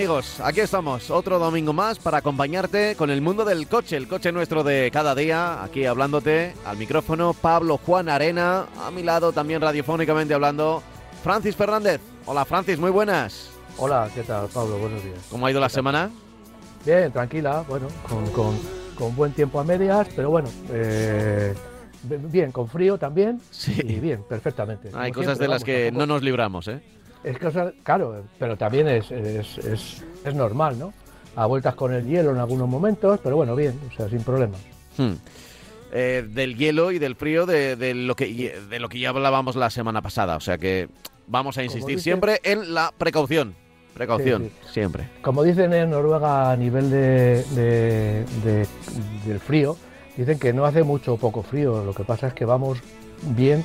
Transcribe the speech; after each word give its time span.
amigos? 0.00 0.40
Aquí 0.40 0.60
estamos, 0.60 1.10
otro 1.10 1.38
domingo 1.38 1.72
más 1.72 1.98
para 1.98 2.18
acompañarte 2.18 2.96
con 2.96 3.08
el 3.08 3.22
mundo 3.22 3.46
del 3.46 3.66
coche, 3.66 3.96
el 3.96 4.06
coche 4.06 4.30
nuestro 4.30 4.62
de 4.62 4.90
cada 4.92 5.14
día, 5.14 5.62
aquí 5.64 5.86
hablándote 5.86 6.52
al 6.66 6.76
micrófono 6.76 7.32
Pablo 7.32 7.78
Juan 7.78 8.10
Arena, 8.10 8.66
a 8.78 8.90
mi 8.90 9.02
lado 9.02 9.32
también 9.32 9.62
radiofónicamente 9.62 10.34
hablando 10.34 10.82
Francis 11.24 11.56
Fernández. 11.56 12.02
Hola 12.26 12.44
Francis, 12.44 12.78
muy 12.78 12.90
buenas. 12.90 13.48
Hola, 13.78 14.10
¿qué 14.14 14.22
tal 14.22 14.48
Pablo? 14.48 14.76
Buenos 14.76 15.02
días. 15.02 15.16
¿Cómo 15.30 15.46
ha 15.46 15.50
ido 15.50 15.60
la 15.60 15.70
semana? 15.70 16.10
Bien, 16.84 17.10
tranquila, 17.10 17.64
bueno, 17.66 17.88
con, 18.06 18.26
con- 18.32 18.58
con 18.98 19.16
buen 19.16 19.32
tiempo 19.32 19.60
a 19.60 19.64
medias, 19.64 20.08
pero 20.14 20.28
bueno, 20.28 20.48
eh, 20.72 21.54
bien, 22.02 22.52
con 22.52 22.68
frío 22.68 22.98
también. 22.98 23.40
Sí. 23.50 23.72
Y 23.82 23.94
bien, 23.98 24.22
perfectamente. 24.28 24.88
Hay 24.94 25.10
como 25.10 25.24
cosas 25.24 25.38
siempre, 25.38 25.44
de 25.46 25.48
las 25.48 25.62
vamos, 25.62 25.64
que 25.64 25.84
tampoco- 25.86 25.98
no 26.06 26.06
nos 26.14 26.22
libramos, 26.22 26.68
¿eh? 26.68 26.80
Es 27.24 27.38
cosa, 27.38 27.72
claro, 27.82 28.22
pero 28.38 28.56
también 28.56 28.88
es, 28.88 29.10
es, 29.10 29.58
es- 29.58 30.04
es 30.24 30.34
normal, 30.34 30.78
¿no? 30.78 30.92
A 31.34 31.46
vueltas 31.46 31.74
con 31.74 31.92
el 31.92 32.06
hielo 32.06 32.30
en 32.30 32.38
algunos 32.38 32.68
momentos, 32.68 33.20
pero 33.22 33.36
bueno, 33.36 33.54
bien, 33.56 33.78
o 33.90 33.94
sea, 33.96 34.08
sin 34.08 34.22
problema. 34.22 34.56
Hmm. 34.96 35.12
Eh, 35.92 36.26
del 36.28 36.56
hielo 36.56 36.90
y 36.92 36.98
del 36.98 37.14
frío 37.14 37.46
de, 37.46 37.76
de 37.76 37.94
lo 37.94 38.14
que, 38.16 38.58
de 38.68 38.80
lo 38.80 38.88
que 38.88 38.98
ya 38.98 39.10
hablábamos 39.10 39.54
la 39.56 39.70
semana 39.70 40.02
pasada, 40.02 40.36
o 40.36 40.40
sea 40.40 40.58
que 40.58 40.88
vamos 41.26 41.58
a 41.58 41.62
insistir 41.64 41.96
dice- 41.96 42.02
siempre 42.04 42.40
en 42.42 42.74
la 42.74 42.92
precaución. 42.96 43.54
Precaución, 43.94 44.42
Sí, 44.64 44.72
siempre. 44.72 45.08
Como 45.22 45.42
dicen 45.42 45.72
en 45.72 45.90
Noruega 45.90 46.50
a 46.50 46.56
nivel 46.56 46.90
de, 46.90 47.42
de- 47.54 48.24
de- 48.44 48.66
del 49.26 49.40
frío, 49.40 49.76
dicen 50.16 50.38
que 50.38 50.52
no 50.52 50.64
hace 50.66 50.82
mucho 50.82 51.14
o 51.14 51.16
poco 51.16 51.42
frío, 51.42 51.82
lo 51.84 51.94
que 51.94 52.04
pasa 52.04 52.26
es 52.28 52.34
que 52.34 52.44
vamos 52.44 52.78
bien 53.22 53.64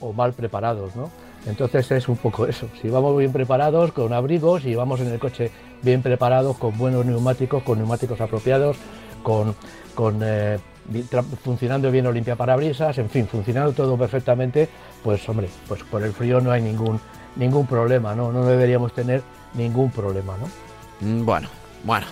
o 0.00 0.12
mal 0.12 0.32
preparados, 0.34 0.94
¿no? 0.96 1.10
Entonces 1.46 1.90
es 1.90 2.08
un 2.08 2.16
poco 2.16 2.46
eso, 2.46 2.68
si 2.80 2.88
vamos 2.88 3.16
bien 3.16 3.32
preparados, 3.32 3.92
con 3.92 4.12
abrigos, 4.12 4.64
y 4.64 4.74
vamos 4.74 5.00
en 5.00 5.08
el 5.08 5.18
coche 5.18 5.50
bien 5.82 6.02
preparados, 6.02 6.58
con 6.58 6.76
buenos 6.76 7.06
neumáticos, 7.06 7.62
con 7.62 7.78
neumáticos 7.78 8.20
apropiados, 8.20 8.76
con, 9.22 9.54
eh, 10.22 10.58
funcionando 11.42 11.90
bien 11.90 12.06
o 12.06 12.12
limpia 12.12 12.36
parabrisas, 12.36 12.98
en 12.98 13.08
fin, 13.08 13.26
funcionando 13.26 13.72
todo 13.72 13.96
perfectamente, 13.96 14.68
pues 15.02 15.26
hombre, 15.28 15.48
pues 15.66 15.82
por 15.84 16.02
el 16.02 16.12
frío 16.12 16.40
no 16.40 16.50
hay 16.50 16.62
ningún, 16.62 17.00
ningún 17.36 17.66
problema, 17.66 18.14
¿no? 18.14 18.32
No 18.32 18.44
deberíamos 18.44 18.92
tener 18.92 19.22
ningún 19.54 19.90
problema, 19.90 20.34
¿no? 20.36 21.06
Mm, 21.06 21.24
Bueno, 21.24 21.48
bueno. 21.84 22.06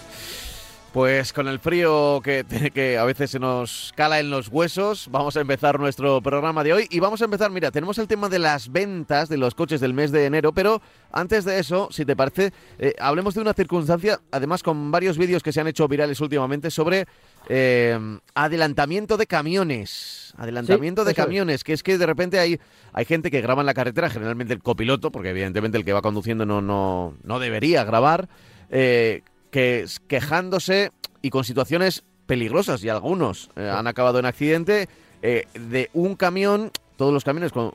Pues 0.92 1.34
con 1.34 1.48
el 1.48 1.58
frío 1.58 2.20
que, 2.24 2.44
que 2.74 2.96
a 2.96 3.04
veces 3.04 3.30
se 3.30 3.38
nos 3.38 3.92
cala 3.94 4.20
en 4.20 4.30
los 4.30 4.48
huesos, 4.48 5.08
vamos 5.10 5.36
a 5.36 5.40
empezar 5.40 5.78
nuestro 5.78 6.22
programa 6.22 6.64
de 6.64 6.72
hoy. 6.72 6.86
Y 6.90 6.98
vamos 6.98 7.20
a 7.20 7.26
empezar, 7.26 7.50
mira, 7.50 7.70
tenemos 7.70 7.98
el 7.98 8.08
tema 8.08 8.28
de 8.30 8.38
las 8.38 8.72
ventas 8.72 9.28
de 9.28 9.36
los 9.36 9.54
coches 9.54 9.80
del 9.80 9.92
mes 9.92 10.12
de 10.12 10.24
enero, 10.24 10.52
pero 10.52 10.80
antes 11.12 11.44
de 11.44 11.58
eso, 11.58 11.88
si 11.90 12.06
te 12.06 12.16
parece, 12.16 12.52
eh, 12.78 12.94
hablemos 12.98 13.34
de 13.34 13.42
una 13.42 13.52
circunstancia, 13.52 14.20
además 14.30 14.62
con 14.62 14.90
varios 14.90 15.18
vídeos 15.18 15.42
que 15.42 15.52
se 15.52 15.60
han 15.60 15.68
hecho 15.68 15.86
virales 15.88 16.20
últimamente 16.22 16.70
sobre 16.70 17.06
eh, 17.50 17.98
adelantamiento 18.34 19.18
de 19.18 19.26
camiones. 19.26 20.32
Adelantamiento 20.38 21.04
de 21.04 21.10
es. 21.10 21.16
camiones, 21.16 21.64
que 21.64 21.74
es 21.74 21.82
que 21.82 21.98
de 21.98 22.06
repente 22.06 22.38
hay, 22.38 22.58
hay 22.94 23.04
gente 23.04 23.30
que 23.30 23.42
graba 23.42 23.60
en 23.60 23.66
la 23.66 23.74
carretera, 23.74 24.08
generalmente 24.08 24.54
el 24.54 24.62
copiloto, 24.62 25.10
porque 25.10 25.30
evidentemente 25.30 25.76
el 25.76 25.84
que 25.84 25.92
va 25.92 26.00
conduciendo 26.00 26.46
no, 26.46 26.62
no, 26.62 27.14
no 27.22 27.38
debería 27.38 27.84
grabar, 27.84 28.28
eh, 28.70 29.22
que 29.50 29.84
quejándose 30.06 30.92
y 31.22 31.30
con 31.30 31.44
situaciones 31.44 32.04
peligrosas, 32.26 32.84
y 32.84 32.88
algunos 32.88 33.50
eh, 33.56 33.68
han 33.68 33.86
acabado 33.86 34.18
en 34.18 34.26
accidente, 34.26 34.88
eh, 35.22 35.46
de 35.54 35.90
un 35.94 36.14
camión, 36.14 36.70
todos 36.96 37.12
los 37.12 37.24
camiones 37.24 37.52
con- 37.52 37.72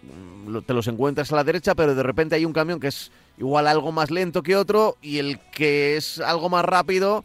te 0.65 0.73
los 0.73 0.87
encuentras 0.87 1.31
a 1.31 1.35
la 1.35 1.43
derecha, 1.43 1.73
pero 1.75 1.95
de 1.95 2.03
repente 2.03 2.35
hay 2.35 2.45
un 2.45 2.53
camión 2.53 2.79
que 2.79 2.87
es 2.87 3.11
igual 3.37 3.67
algo 3.67 3.91
más 3.91 4.11
lento 4.11 4.43
que 4.43 4.55
otro, 4.55 4.97
y 5.01 5.17
el 5.17 5.39
que 5.51 5.97
es 5.97 6.19
algo 6.19 6.49
más 6.49 6.63
rápido 6.63 7.23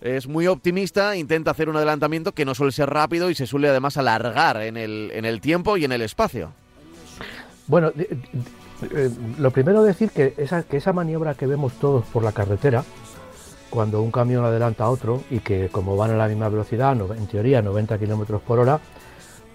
es 0.00 0.26
muy 0.26 0.46
optimista, 0.48 1.16
intenta 1.16 1.52
hacer 1.52 1.68
un 1.68 1.76
adelantamiento 1.76 2.32
que 2.32 2.44
no 2.44 2.54
suele 2.54 2.72
ser 2.72 2.90
rápido 2.90 3.30
y 3.30 3.34
se 3.34 3.46
suele 3.46 3.68
además 3.68 3.96
alargar 3.96 4.60
en 4.60 4.76
el, 4.76 5.10
en 5.14 5.24
el 5.24 5.40
tiempo 5.40 5.76
y 5.78 5.84
en 5.84 5.92
el 5.92 6.02
espacio. 6.02 6.52
Bueno, 7.66 7.90
eh, 7.96 9.10
lo 9.38 9.50
primero 9.50 9.82
decir 9.82 10.10
que 10.10 10.34
esa, 10.36 10.64
que 10.64 10.76
esa 10.76 10.92
maniobra 10.92 11.34
que 11.34 11.46
vemos 11.46 11.72
todos 11.74 12.04
por 12.06 12.22
la 12.22 12.32
carretera, 12.32 12.84
cuando 13.74 14.00
un 14.02 14.12
camión 14.12 14.44
adelanta 14.44 14.84
a 14.84 14.88
otro 14.90 15.22
y 15.30 15.40
que 15.40 15.68
como 15.68 15.96
van 15.96 16.12
a 16.12 16.16
la 16.16 16.28
misma 16.28 16.48
velocidad, 16.48 16.92
en 17.18 17.26
teoría 17.26 17.60
90 17.60 17.98
kilómetros 17.98 18.40
por 18.40 18.60
hora, 18.60 18.78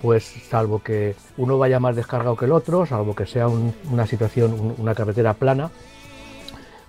pues 0.01 0.25
salvo 0.49 0.83
que 0.83 1.15
uno 1.37 1.57
vaya 1.57 1.79
más 1.79 1.95
descargado 1.95 2.35
que 2.35 2.43
el 2.43 2.51
otro, 2.51 2.85
salvo 2.85 3.15
que 3.15 3.25
sea 3.25 3.47
un- 3.47 3.73
una 3.89 4.05
situación, 4.05 4.51
un- 4.53 4.75
una 4.77 4.93
carretera 4.93 5.33
plana, 5.35 5.69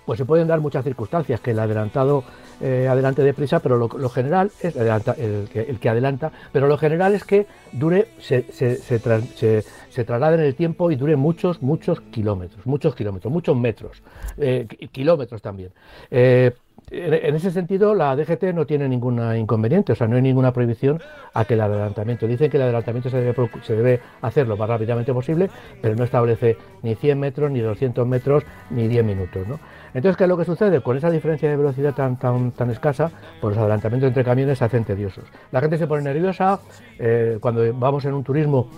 pues 0.05 0.17
se 0.17 0.25
pueden 0.25 0.49
dar 0.49 0.59
muchas 0.59 0.83
circunstancias, 0.83 1.39
que 1.39 1.51
el 1.51 1.59
adelantado 1.59 2.25
eh, 2.61 2.87
adelante 2.87 3.23
deprisa, 3.23 3.59
pero 3.59 3.77
lo, 3.77 4.09
general 4.09 4.51
es 4.61 4.75
el, 4.75 5.49
que, 5.51 5.61
el 5.61 5.79
que 5.79 5.89
adelanta, 5.89 6.31
pero 6.51 6.67
lo 6.67 6.77
general 6.77 7.13
es 7.15 7.23
que 7.23 7.47
dure, 7.71 8.07
se, 8.19 8.43
se, 8.51 8.75
se, 8.75 9.01
tra- 9.01 9.21
se- 9.35 9.63
se 9.89 10.03
traslade 10.03 10.35
en 10.35 10.41
el 10.41 10.55
tiempo 10.55 10.91
y 10.91 10.95
dure 10.95 11.15
muchos, 11.15 11.61
muchos 11.61 12.01
kilómetros, 12.01 12.65
muchos 12.65 12.95
kilómetros, 12.95 13.31
muchos 13.31 13.57
metros, 13.57 14.01
eh, 14.37 14.65
ki- 14.69 14.87
kilómetros 14.89 15.41
también. 15.41 15.71
Eh, 16.09 16.51
en, 16.93 17.35
ese 17.35 17.51
sentido, 17.51 17.95
la 17.95 18.15
DGT 18.17 18.53
no 18.53 18.65
tiene 18.65 18.89
ningún 18.89 19.21
inconveniente, 19.37 19.93
o 19.93 19.95
sea, 19.95 20.07
no 20.07 20.17
hay 20.17 20.21
ninguna 20.21 20.51
prohibición 20.51 20.99
a 21.33 21.45
que 21.45 21.53
el 21.53 21.61
adelantamiento. 21.61 22.27
Dicen 22.27 22.49
que 22.49 22.57
el 22.57 22.63
adelantamiento 22.63 23.09
se 23.09 23.17
debe, 23.17 23.33
procu- 23.33 23.61
se 23.61 23.75
debe 23.75 24.01
hacer 24.21 24.47
lo 24.47 24.57
más 24.57 24.67
rápidamente 24.67 25.13
posible, 25.13 25.49
pero 25.81 25.95
no 25.95 26.03
establece 26.03 26.57
ni 26.81 26.95
100 26.95 27.17
metros, 27.19 27.49
ni 27.51 27.61
200 27.61 28.05
metros, 28.05 28.43
ni 28.71 28.87
10 28.89 29.05
minutos. 29.05 29.47
¿no? 29.47 29.59
Entonces, 29.93 30.17
¿qué 30.17 30.23
es 30.23 30.29
lo 30.29 30.37
que 30.37 30.45
sucede? 30.45 30.81
Con 30.81 30.97
esa 30.97 31.09
diferencia 31.09 31.49
de 31.49 31.57
velocidad 31.57 31.93
tan, 31.93 32.17
tan, 32.17 32.51
tan 32.51 32.69
escasa, 32.69 33.11
pues 33.41 33.55
los 33.55 33.61
adelantamientos 33.61 34.07
entre 34.07 34.23
camiones 34.23 34.57
se 34.57 34.65
hacen 34.65 34.83
tediosos. 34.85 35.25
La 35.51 35.59
gente 35.59 35.77
se 35.77 35.87
pone 35.87 36.03
nerviosa, 36.03 36.59
eh, 36.97 37.37
cuando 37.41 37.73
vamos 37.73 38.05
en 38.05 38.13
un 38.13 38.23
turismo 38.23 38.69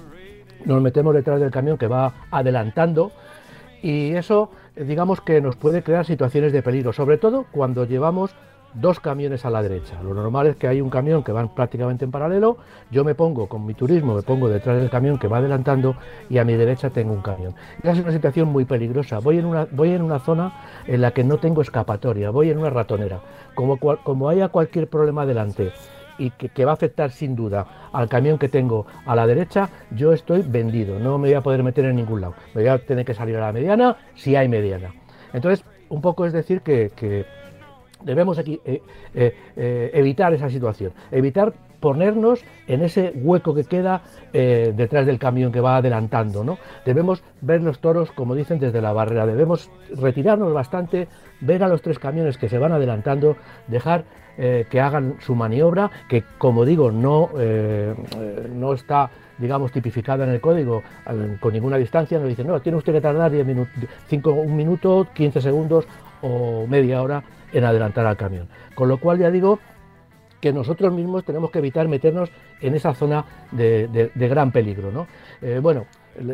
nos 0.65 0.81
metemos 0.81 1.13
detrás 1.13 1.39
del 1.39 1.51
camión 1.51 1.77
que 1.77 1.87
va 1.87 2.13
adelantando 2.31 3.11
y 3.81 4.13
eso 4.13 4.49
eh, 4.75 4.83
digamos 4.85 5.21
que 5.21 5.41
nos 5.41 5.55
puede 5.55 5.83
crear 5.83 6.05
situaciones 6.05 6.53
de 6.53 6.61
peligro, 6.61 6.93
sobre 6.93 7.17
todo 7.17 7.45
cuando 7.51 7.85
llevamos 7.85 8.35
dos 8.73 8.99
camiones 8.99 9.45
a 9.45 9.49
la 9.49 9.61
derecha. 9.61 10.01
Lo 10.01 10.13
normal 10.13 10.47
es 10.47 10.55
que 10.55 10.67
hay 10.67 10.81
un 10.81 10.89
camión 10.89 11.23
que 11.23 11.31
van 11.31 11.53
prácticamente 11.53 12.05
en 12.05 12.11
paralelo, 12.11 12.57
yo 12.91 13.03
me 13.03 13.15
pongo 13.15 13.47
con 13.47 13.65
mi 13.65 13.73
turismo, 13.73 14.15
me 14.15 14.21
pongo 14.21 14.49
detrás 14.49 14.79
del 14.79 14.89
camión 14.89 15.17
que 15.17 15.27
va 15.27 15.37
adelantando 15.37 15.95
y 16.29 16.37
a 16.37 16.45
mi 16.45 16.53
derecha 16.53 16.89
tengo 16.89 17.13
un 17.13 17.21
camión. 17.21 17.55
Es 17.83 17.99
una 17.99 18.11
situación 18.11 18.49
muy 18.49 18.65
peligrosa. 18.65 19.19
Voy 19.19 19.39
en 19.39 19.45
una, 19.45 19.67
voy 19.71 19.91
en 19.91 20.01
una 20.01 20.19
zona 20.19 20.53
en 20.87 21.01
la 21.01 21.11
que 21.11 21.23
no 21.23 21.37
tengo 21.37 21.61
escapatoria, 21.61 22.29
voy 22.29 22.49
en 22.49 22.57
una 22.57 22.69
ratonera. 22.69 23.21
Como, 23.55 23.77
como 23.77 24.29
haya 24.29 24.49
cualquier 24.49 24.87
problema 24.89 25.25
delante 25.25 25.71
y 26.17 26.29
que, 26.31 26.49
que 26.49 26.65
va 26.65 26.71
a 26.71 26.73
afectar 26.75 27.11
sin 27.11 27.35
duda 27.35 27.89
al 27.91 28.07
camión 28.07 28.37
que 28.37 28.49
tengo 28.49 28.85
a 29.05 29.15
la 29.15 29.27
derecha, 29.27 29.69
yo 29.91 30.13
estoy 30.13 30.41
vendido, 30.41 30.99
no 30.99 31.17
me 31.17 31.29
voy 31.29 31.35
a 31.35 31.41
poder 31.41 31.63
meter 31.63 31.85
en 31.85 31.95
ningún 31.95 32.21
lado. 32.21 32.35
Me 32.53 32.61
voy 32.61 32.69
a 32.69 32.79
tener 32.79 33.05
que 33.05 33.13
salir 33.13 33.35
a 33.37 33.41
la 33.41 33.51
mediana 33.51 33.97
si 34.15 34.35
hay 34.35 34.47
mediana. 34.47 34.93
Entonces, 35.33 35.65
un 35.89 36.01
poco 36.01 36.25
es 36.25 36.33
decir 36.33 36.61
que 36.61 36.91
debemos 38.03 38.37
aquí, 38.37 38.59
eh, 38.65 38.81
eh, 39.13 39.35
eh, 39.55 39.91
evitar 39.93 40.33
esa 40.33 40.49
situación, 40.49 40.91
evitar 41.11 41.53
ponernos 41.79 42.43
en 42.67 42.81
ese 42.81 43.11
hueco 43.13 43.53
que 43.53 43.65
queda 43.65 44.03
detrás 44.31 45.05
del 45.05 45.19
camión 45.19 45.51
que 45.51 45.59
va 45.59 45.75
adelantando. 45.75 46.41
¿no? 46.41 46.57
Debemos 46.85 47.21
ver 47.41 47.61
los 47.61 47.79
toros, 47.79 48.09
como 48.13 48.35
dicen, 48.35 48.57
desde 48.57 48.81
la 48.81 48.93
barrera. 48.93 49.25
Debemos 49.25 49.69
retirarnos 49.93 50.53
bastante, 50.53 51.09
ver 51.41 51.61
a 51.61 51.67
los 51.67 51.81
tres 51.81 51.99
camiones 51.99 52.37
que 52.37 52.47
se 52.47 52.57
van 52.57 52.71
adelantando, 52.71 53.35
dejar 53.67 54.05
que 54.37 54.79
hagan 54.79 55.17
su 55.19 55.35
maniobra, 55.35 55.91
que 56.07 56.23
como 56.37 56.63
digo, 56.63 56.89
no, 56.89 57.29
no 58.55 58.73
está 58.73 59.11
digamos, 59.37 59.73
tipificada 59.73 60.23
en 60.23 60.29
el 60.29 60.39
código 60.39 60.81
con 61.41 61.51
ninguna 61.51 61.75
distancia, 61.75 62.17
nos 62.17 62.29
dicen, 62.29 62.47
no, 62.47 62.61
tiene 62.61 62.77
usted 62.77 62.93
que 62.93 63.01
tardar 63.01 63.29
10 63.29 63.45
minutos, 63.45 63.73
5, 64.07 64.31
un 64.31 64.55
minuto, 64.55 65.07
15 65.13 65.41
segundos 65.41 65.85
o 66.21 66.65
media 66.67 67.01
hora 67.01 67.23
en 67.53 67.63
adelantar 67.63 68.05
al 68.05 68.17
camión. 68.17 68.47
Con 68.75 68.89
lo 68.89 68.97
cual 68.97 69.19
ya 69.19 69.31
digo 69.31 69.59
que 70.41 70.51
nosotros 70.51 70.91
mismos 70.91 71.23
tenemos 71.23 71.51
que 71.51 71.59
evitar 71.59 71.87
meternos 71.87 72.29
en 72.59 72.75
esa 72.75 72.93
zona 72.93 73.23
de, 73.51 74.11
gran 74.15 74.51
peligro. 74.51 74.91
¿no? 74.91 75.07
Eh, 75.41 75.59
bueno, 75.61 75.85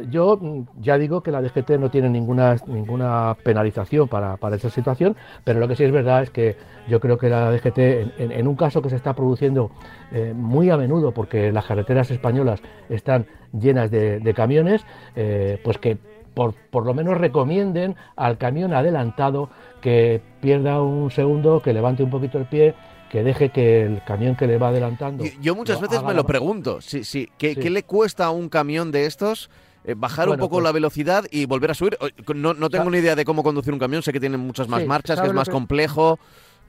yo 0.09 0.37
mm, 0.41 0.81
ya 0.81 0.97
digo 0.97 1.21
que 1.21 1.31
la 1.31 1.41
DGT 1.41 1.71
no 1.79 1.89
tiene 1.89 2.09
ninguna, 2.09 2.55
ninguna 2.67 3.37
penalización 3.43 4.07
para, 4.07 4.37
para 4.37 4.55
esa 4.55 4.69
situación, 4.69 5.15
pero 5.43 5.59
lo 5.59 5.67
que 5.67 5.75
sí 5.75 5.83
es 5.83 5.91
verdad 5.91 6.23
es 6.23 6.31
que 6.31 6.55
yo 6.87 6.99
creo 6.99 7.17
que 7.17 7.29
la 7.29 7.51
DGT, 7.51 7.77
en, 8.19 8.47
un 8.47 8.55
caso 8.55 8.81
que 8.81 8.89
se 8.89 8.95
está 8.95 9.13
produciendo 9.13 9.71
eh, 10.11 10.33
muy 10.35 10.69
a 10.69 10.77
menudo, 10.77 11.11
porque 11.11 11.51
las 11.51 11.65
carreteras 11.65 12.09
españolas 12.11 12.61
están 12.89 13.27
llenas 13.53 13.91
de, 13.91 14.33
camiones, 14.35 14.85
eh, 15.15 15.59
pues 15.63 15.77
que 15.77 15.97
por, 16.39 16.53
por, 16.53 16.85
lo 16.85 16.93
menos 16.93 17.17
recomienden 17.17 17.97
al 18.15 18.37
camión 18.37 18.73
adelantado 18.73 19.49
que 19.81 20.21
pierda 20.39 20.81
un 20.81 21.11
segundo, 21.11 21.61
que 21.61 21.73
levante 21.73 22.01
un 22.01 22.09
poquito 22.09 22.37
el 22.37 22.45
pie 22.45 22.75
que 23.09 23.23
deje 23.23 23.49
que 23.49 23.81
el 23.81 24.01
camión 24.05 24.37
que 24.37 24.47
le 24.47 24.57
va 24.57 24.69
adelantando. 24.69 25.25
Yo, 25.41 25.53
muchas 25.53 25.81
veces 25.81 26.01
me 26.01 26.13
lo 26.13 26.25
pregunto, 26.25 26.79
sí, 26.79 27.03
sí, 27.03 27.29
¿qué, 27.37 27.55
le 27.55 27.83
cuesta 27.83 28.27
a 28.27 28.31
un 28.31 28.47
camión 28.47 28.89
de 28.89 29.05
estos? 29.05 29.49
Eh, 29.83 29.95
bajar 29.97 30.29
un 30.29 30.37
poco 30.37 30.55
pues 30.55 30.63
la 30.63 30.71
velocidad 30.71 31.25
y 31.29 31.45
volver 31.45 31.71
a 31.71 31.73
subir. 31.73 31.97
No, 32.33 32.53
no 32.53 32.69
tengo 32.69 32.89
ni 32.89 32.99
idea 32.99 33.15
de 33.17 33.25
cómo 33.25 33.43
conducir 33.43 33.73
un 33.73 33.79
camión, 33.79 34.01
sé 34.01 34.13
que 34.13 34.21
tiene 34.21 34.37
muchas 34.37 34.69
más 34.69 34.85
marchas, 34.85 35.19
que 35.19 35.27
es 35.27 35.33
más 35.33 35.49
complejo, 35.49 36.19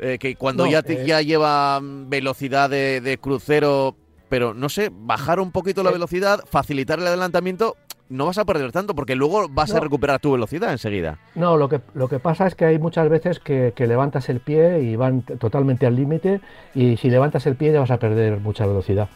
eh, 0.00 0.18
que 0.18 0.34
cuando 0.34 0.66
ya, 0.66 0.82
te, 0.82 1.02
eh, 1.02 1.06
ya 1.06 1.22
lleva 1.22 1.78
velocidad 1.80 2.70
de, 2.70 3.18
crucero, 3.20 3.94
pero 4.28 4.52
no 4.52 4.68
sé, 4.68 4.90
bajar 4.92 5.38
un 5.38 5.52
poquito 5.52 5.84
la 5.84 5.92
velocidad, 5.92 6.40
facilitar 6.50 6.98
el 6.98 7.06
adelantamiento, 7.06 7.76
no 8.10 8.26
vas 8.26 8.38
a 8.38 8.44
perder 8.44 8.72
tanto 8.72 8.94
porque 8.94 9.14
luego 9.14 9.48
vas 9.48 9.72
a 9.72 9.80
recuperar 9.80 10.20
tu 10.20 10.32
velocidad 10.32 10.72
enseguida. 10.72 11.18
No, 11.36 11.56
lo 11.56 11.68
que, 11.68 11.80
lo 11.94 12.08
que 12.08 12.18
pasa 12.18 12.46
es 12.46 12.54
que 12.54 12.66
hay 12.66 12.78
muchas 12.78 13.08
veces 13.08 13.38
que, 13.38 13.72
levantas 13.78 14.28
el 14.28 14.40
pie 14.40 14.80
y 14.80 14.96
van 14.96 15.22
totalmente 15.22 15.86
al 15.86 15.96
límite 15.96 16.40
y 16.74 16.96
si 16.96 17.08
levantas 17.08 17.46
el 17.46 17.56
pie 17.56 17.72
ya 17.72 17.80
vas 17.80 17.90
a 17.90 17.98
perder 17.98 18.40
mucha 18.40 18.66
velocidad. 18.66 19.08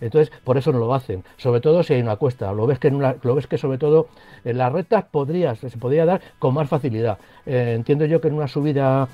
Entonces, 0.00 0.32
por 0.44 0.56
eso 0.56 0.72
no 0.72 0.78
lo 0.78 0.94
hacen, 0.94 1.24
sobre 1.36 1.60
todo 1.60 1.82
si 1.82 1.94
hay 1.94 2.02
una 2.02 2.16
cuesta. 2.16 2.52
Lo 2.52 2.66
ves 2.66 2.78
que, 2.78 2.88
en 2.88 2.94
una, 2.94 3.16
lo 3.22 3.34
ves 3.34 3.46
que 3.46 3.58
sobre 3.58 3.78
todo 3.78 4.08
en 4.44 4.58
las 4.58 4.72
rectas 4.72 5.04
podrías, 5.04 5.58
se 5.58 5.76
podría 5.76 6.04
dar 6.04 6.20
con 6.38 6.54
más 6.54 6.68
facilidad. 6.68 7.18
Eh, 7.46 7.74
entiendo 7.76 8.06
yo 8.06 8.20
que 8.20 8.28
en 8.28 8.34
una 8.34 8.48
subida 8.48 9.08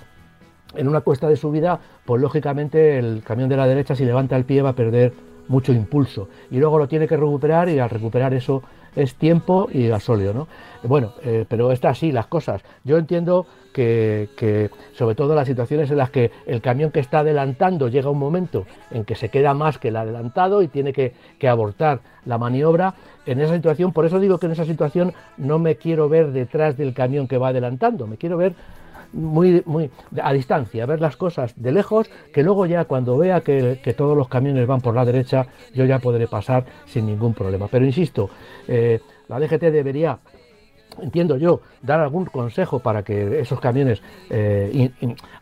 en 0.76 0.88
una 0.88 1.02
cuesta 1.02 1.28
de 1.28 1.37
subida, 1.37 1.78
pues 2.04 2.20
lógicamente 2.20 2.98
el 2.98 3.22
camión 3.22 3.48
de 3.48 3.56
la 3.56 3.66
derecha 3.66 3.94
si 3.94 4.04
levanta 4.04 4.37
el 4.37 4.44
pie 4.44 4.62
va 4.62 4.70
a 4.70 4.75
perder 4.75 5.12
mucho 5.48 5.72
impulso 5.72 6.28
y 6.50 6.58
luego 6.58 6.78
lo 6.78 6.88
tiene 6.88 7.06
que 7.06 7.16
recuperar 7.16 7.69
y 7.69 7.78
al 7.78 7.90
recuperar 7.90 8.34
eso 8.34 8.62
es 8.96 9.14
tiempo 9.14 9.69
y 9.73 9.88
gasóleo, 9.88 10.32
¿no? 10.32 10.49
Bueno, 10.82 11.12
eh, 11.23 11.44
pero 11.49 11.73
está 11.73 11.91
así 11.91 12.12
las 12.12 12.26
cosas. 12.26 12.62
Yo 12.85 12.99
entiendo 12.99 13.46
que, 13.73 14.70
sobre 14.93 15.17
todo 15.17 15.35
las 15.35 15.49
situaciones 15.49 15.91
en 15.91 15.96
las 15.96 16.11
que 16.11 16.31
el 16.46 16.61
camión 16.61 16.91
que 16.91 17.00
está 17.00 17.20
adelantando 17.20 17.88
llega 17.88 18.08
un 18.11 18.19
momento 18.19 18.67
en 18.91 19.05
que 19.05 19.17
se 19.17 19.31
queda 19.31 19.52
más 19.55 19.79
que 19.79 19.88
el 19.88 19.96
adelantado 19.96 20.62
y 20.62 20.69
tiene 20.69 20.93
que, 20.93 21.12
que 21.38 21.49
abortar 21.49 22.00
la 22.25 22.38
maniobra, 22.38 22.94
en 23.26 23.41
esa 23.41 23.55
situación, 23.55 23.93
por 23.93 24.05
eso 24.05 24.20
digo 24.20 24.38
que 24.38 24.46
en 24.46 24.52
esa 24.52 24.64
situación 24.64 25.12
no 25.38 25.58
me 25.58 25.76
quiero 25.76 26.08
ver 26.08 26.32
detrás 26.32 26.76
del 26.76 26.94
camión 26.94 27.26
que 27.26 27.38
va 27.38 27.49
adelantando, 27.49 28.06
me 28.06 28.17
quiero 28.17 28.37
ver 28.37 28.55
muy, 29.14 29.90
a 30.22 30.32
distancia, 30.32 30.87
ver 30.87 31.00
las 31.00 31.16
cosas 31.16 31.55
de 31.56 31.72
lejos, 31.72 32.11
que 32.32 32.43
luego 32.43 32.66
ya 32.66 32.84
cuando 32.84 33.16
vea 33.16 33.40
que, 33.40 33.94
todos 33.96 34.16
los 34.16 34.28
camiones 34.28 34.66
van 34.66 34.81
por 34.81 34.94
la 34.94 35.05
derecha, 35.05 35.46
yo 35.72 35.84
ya 35.84 35.99
podré 35.99 36.26
pasar 36.26 36.64
sin 36.87 37.06
ningún 37.06 37.34
problema. 37.34 37.69
Pero 37.69 37.84
insisto, 37.84 38.28
eh, 38.69 39.00
la 39.28 39.38
DGT 39.38 39.62
debería 39.70 40.19
entiendo 41.00 41.37
yo, 41.37 41.61
dar 41.82 41.99
algún 41.99 42.26
consejo 42.26 42.78
para 42.78 43.02
que 43.02 43.40
esos 43.40 43.58
camiones, 43.58 44.00
eh, 44.31 44.90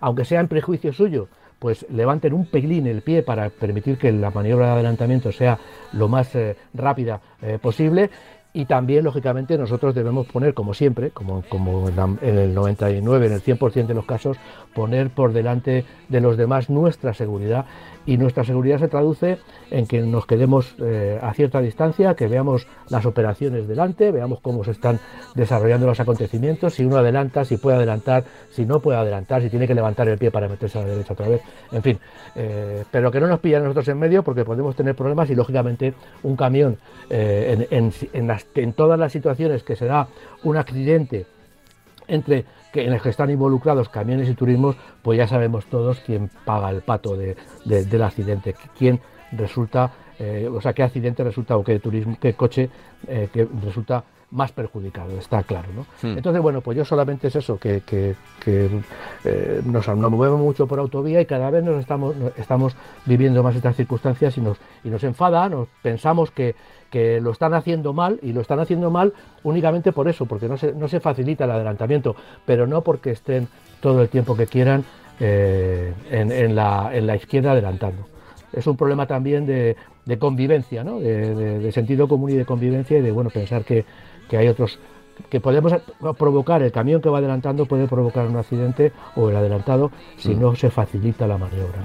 aunque 0.01 0.25
sea 0.25 0.41
en 0.41 0.49
prejuicio 0.49 0.95
suyo, 0.95 1.29
pues 1.59 1.85
levanten 1.91 2.33
un 2.33 2.47
pelín 2.47 2.87
el 2.87 3.03
pie 3.03 3.23
para 3.23 3.51
permitir 3.51 3.99
que 3.99 4.11
la 4.13 4.31
maniobra 4.31 4.69
de 4.69 4.73
adelantamiento 4.73 5.31
sea 5.31 5.59
lo 5.93 6.09
más 6.09 6.35
eh, 6.35 6.57
rápida 6.73 7.21
posible 7.61 8.11
y 8.55 8.67
también, 8.67 9.05
lógicamente, 9.05 9.57
nosotros 9.57 9.95
debemos 9.95 10.27
poner, 10.27 10.53
como 10.53 10.75
siempre, 10.75 11.11
como, 11.11 11.43
como 11.49 11.89
en 11.89 12.39
el 12.39 12.55
99, 12.55 13.27
en 13.27 13.33
el 13.33 13.43
100% 13.43 13.87
de 13.87 13.95
los 13.95 14.05
casos, 14.05 14.37
poner 14.75 15.09
por 15.09 15.33
delante 15.33 15.87
de 16.09 16.21
los 16.21 16.37
demás 16.37 16.69
nuestra 16.69 17.15
seguridad 17.15 17.65
y 18.07 18.17
nuestra 18.17 18.45
seguridad 18.45 18.79
se 18.79 18.89
traduce 18.89 19.39
en 19.71 19.87
que 19.87 20.01
nos 20.01 20.27
quedemos 20.27 20.75
eh, 20.81 21.19
a 21.23 21.33
cierta 21.35 21.61
distancia, 21.61 22.15
que 22.15 22.27
veamos 22.27 22.67
las 22.89 23.07
operaciones 23.07 23.69
delante, 23.69 24.11
veamos 24.11 24.41
cómo 24.41 24.65
se 24.65 24.73
están 24.73 24.99
desarrollando 25.35 25.87
los 25.87 26.01
acontecimientos, 26.01 26.75
si 26.75 26.85
uno 26.85 26.97
adelanta, 26.97 27.45
si 27.45 27.57
puede 27.57 27.77
adelantar, 27.77 28.25
si 28.51 28.65
no 28.65 28.81
puede 28.81 28.99
adelantar, 28.99 29.43
si 29.43 29.51
tiene 29.51 29.67
que 29.67 29.75
levantar 29.75 30.09
el 30.09 30.19
pie 30.19 30.31
para 30.31 30.49
meterse 30.49 30.79
a 30.79 30.83
la 30.83 30.89
derecha 30.89 31.13
otra 31.13 31.29
vez, 31.29 31.43
en 31.71 31.83
fin, 31.83 31.99
eh, 32.35 32.85
pero 32.91 33.11
que 33.11 33.21
no 33.21 33.27
nos 33.27 33.41
pillen 33.41 33.63
nosotros 33.63 33.89
en 33.89 33.99
medio 33.99 34.23
porque 34.23 34.45
podemos 34.45 34.75
tener 34.75 34.95
problemas 34.95 35.31
y 35.31 35.35
lógicamente 35.35 35.95
un 36.23 36.37
camión 36.37 36.79
eh, 37.11 37.67
en 37.71 38.73
todas 38.73 38.99
las 38.99 39.13
situaciones 39.13 39.63
que 39.63 39.77
se 39.77 39.87
da 39.87 40.09
un 40.43 40.57
accidente 40.57 41.27
entre 42.09 42.45
que 42.73 42.87
en 42.87 42.93
el 42.93 43.01
que 43.01 43.11
están 43.11 43.31
involucrados 43.31 43.89
camiones 43.89 44.29
y 44.29 44.35
turismos, 44.35 44.77
pues 45.03 45.19
ya 45.19 45.27
sabemos 45.27 45.67
todos 45.67 46.01
quién 46.01 46.31
paga 46.45 46.71
el 46.71 46.83
pato 46.83 47.17
del 47.17 48.03
accidente, 48.03 48.55
quién 48.77 49.01
resulta, 49.33 49.93
eh, 50.19 50.49
o 50.53 50.61
sea, 50.61 50.73
qué 50.73 50.83
accidente 50.83 51.23
resulta 51.25 51.57
o 51.57 51.65
qué 51.65 51.79
turismo, 51.79 52.17
qué 52.21 52.35
coche 52.35 52.69
eh, 53.07 53.29
que 53.33 53.47
resulta 53.65 54.05
más 54.33 54.51
perjudicado, 54.51 55.19
está 55.19 55.43
claro. 55.43 55.69
¿no? 55.75 55.83
Hmm. 56.03 56.17
Entonces, 56.17 56.41
bueno, 56.43 56.63
pues 56.63 56.77
yo 56.77 56.85
solamente 56.85 57.29
es 57.29 57.37
eso, 57.37 57.59
que, 57.59 57.83
que, 57.83 58.17
eh, 59.25 59.63
nos, 59.65 59.87
movemos 59.89 60.41
mucho 60.41 60.67
por 60.67 60.79
autovía 60.79 61.21
y 61.21 61.27
cada 61.27 61.51
vez 61.51 61.63
nos 61.63 61.79
estamos, 61.79 62.15
estamos 62.37 62.75
viviendo 63.05 63.43
más 63.43 63.55
estas 63.55 63.77
circunstancias 63.77 64.37
y 64.39 64.41
nos, 64.41 64.59
y 64.85 64.89
nos 64.89 65.05
enfada, 65.05 65.49
nos 65.49 65.69
pensamos 65.83 66.31
que, 66.31 66.55
que 66.93 67.23
lo 67.23 67.31
están 67.33 67.55
haciendo 67.55 67.95
mal 67.95 68.21
y 68.23 68.35
lo 68.35 68.43
están 68.43 68.61
haciendo 68.61 68.91
mal 68.91 69.15
únicamente 69.43 69.93
por 69.93 70.09
eso, 70.09 70.27
porque 70.27 70.47
no 70.47 70.59
se, 70.59 70.75
no 70.75 70.89
se 70.89 71.01
facilita 71.01 71.47
el 71.47 71.51
adelantamiento, 71.51 72.15
pero 72.45 72.67
no 72.67 72.83
porque 72.83 73.13
estén 73.13 73.49
todo 73.81 74.03
el 74.03 74.11
tiempo 74.11 74.37
que 74.37 74.47
quieran 74.47 74.85
eh, 75.19 75.95
en, 76.11 76.55
la, 76.55 76.91
en, 76.93 77.07
la, 77.07 77.17
izquierda 77.17 77.53
adelantando. 77.53 78.07
Es 78.53 78.67
un 78.67 78.77
problema 78.77 79.07
también 79.07 79.47
de, 79.47 79.75
de 80.05 80.19
convivencia, 80.19 80.85
¿no? 80.85 81.01
de, 81.01 81.73
sentido 81.73 82.07
común 82.07 82.31
y 82.31 82.35
de 82.35 82.45
convivencia 82.45 82.99
y 82.99 83.01
de 83.01 83.11
bueno 83.11 83.31
pensar 83.31 83.65
que, 83.65 83.87
que 84.29 84.37
hay 84.37 84.49
otros 84.49 84.79
que 85.31 85.41
podemos 85.41 85.73
provocar, 86.19 86.63
el 86.63 86.73
camión 86.73 87.01
que 87.01 87.09
va 87.09 87.19
adelantando 87.19 87.65
puede 87.65 87.89
provocar 87.89 88.27
un 88.27 88.37
accidente 88.37 88.93
o 89.17 89.31
el 89.31 89.37
adelantado 89.37 89.91
si 90.19 90.35
mm. 90.35 90.41
no 90.41 90.55
se 90.57 90.71
facilita 90.71 91.27
la 91.27 91.39
maniobra. 91.39 91.85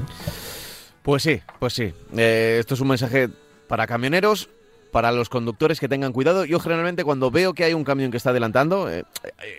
Pues 1.01 1.24
sí, 1.24 1.39
pues 1.60 1.72
sí. 1.72 1.93
Eh, 2.17 2.58
esto 2.60 2.74
es 2.74 2.82
un 2.82 2.89
mensaje 2.89 3.29
para 3.67 3.88
camioneros 3.88 4.50
para 4.98 5.12
los 5.12 5.30
conductores 5.30 5.80
que 5.80 5.88
tengan 5.88 6.12
cuidado. 6.12 6.44
Yo 6.44 6.60
generalmente 6.60 7.04
cuando 7.04 7.30
veo 7.30 7.54
que 7.54 7.63
hay 7.63 7.75
un 7.75 7.84
camión 7.84 8.10
que 8.10 8.18
está 8.18 8.32
adelantando, 8.32 8.89
eh, 8.89 9.04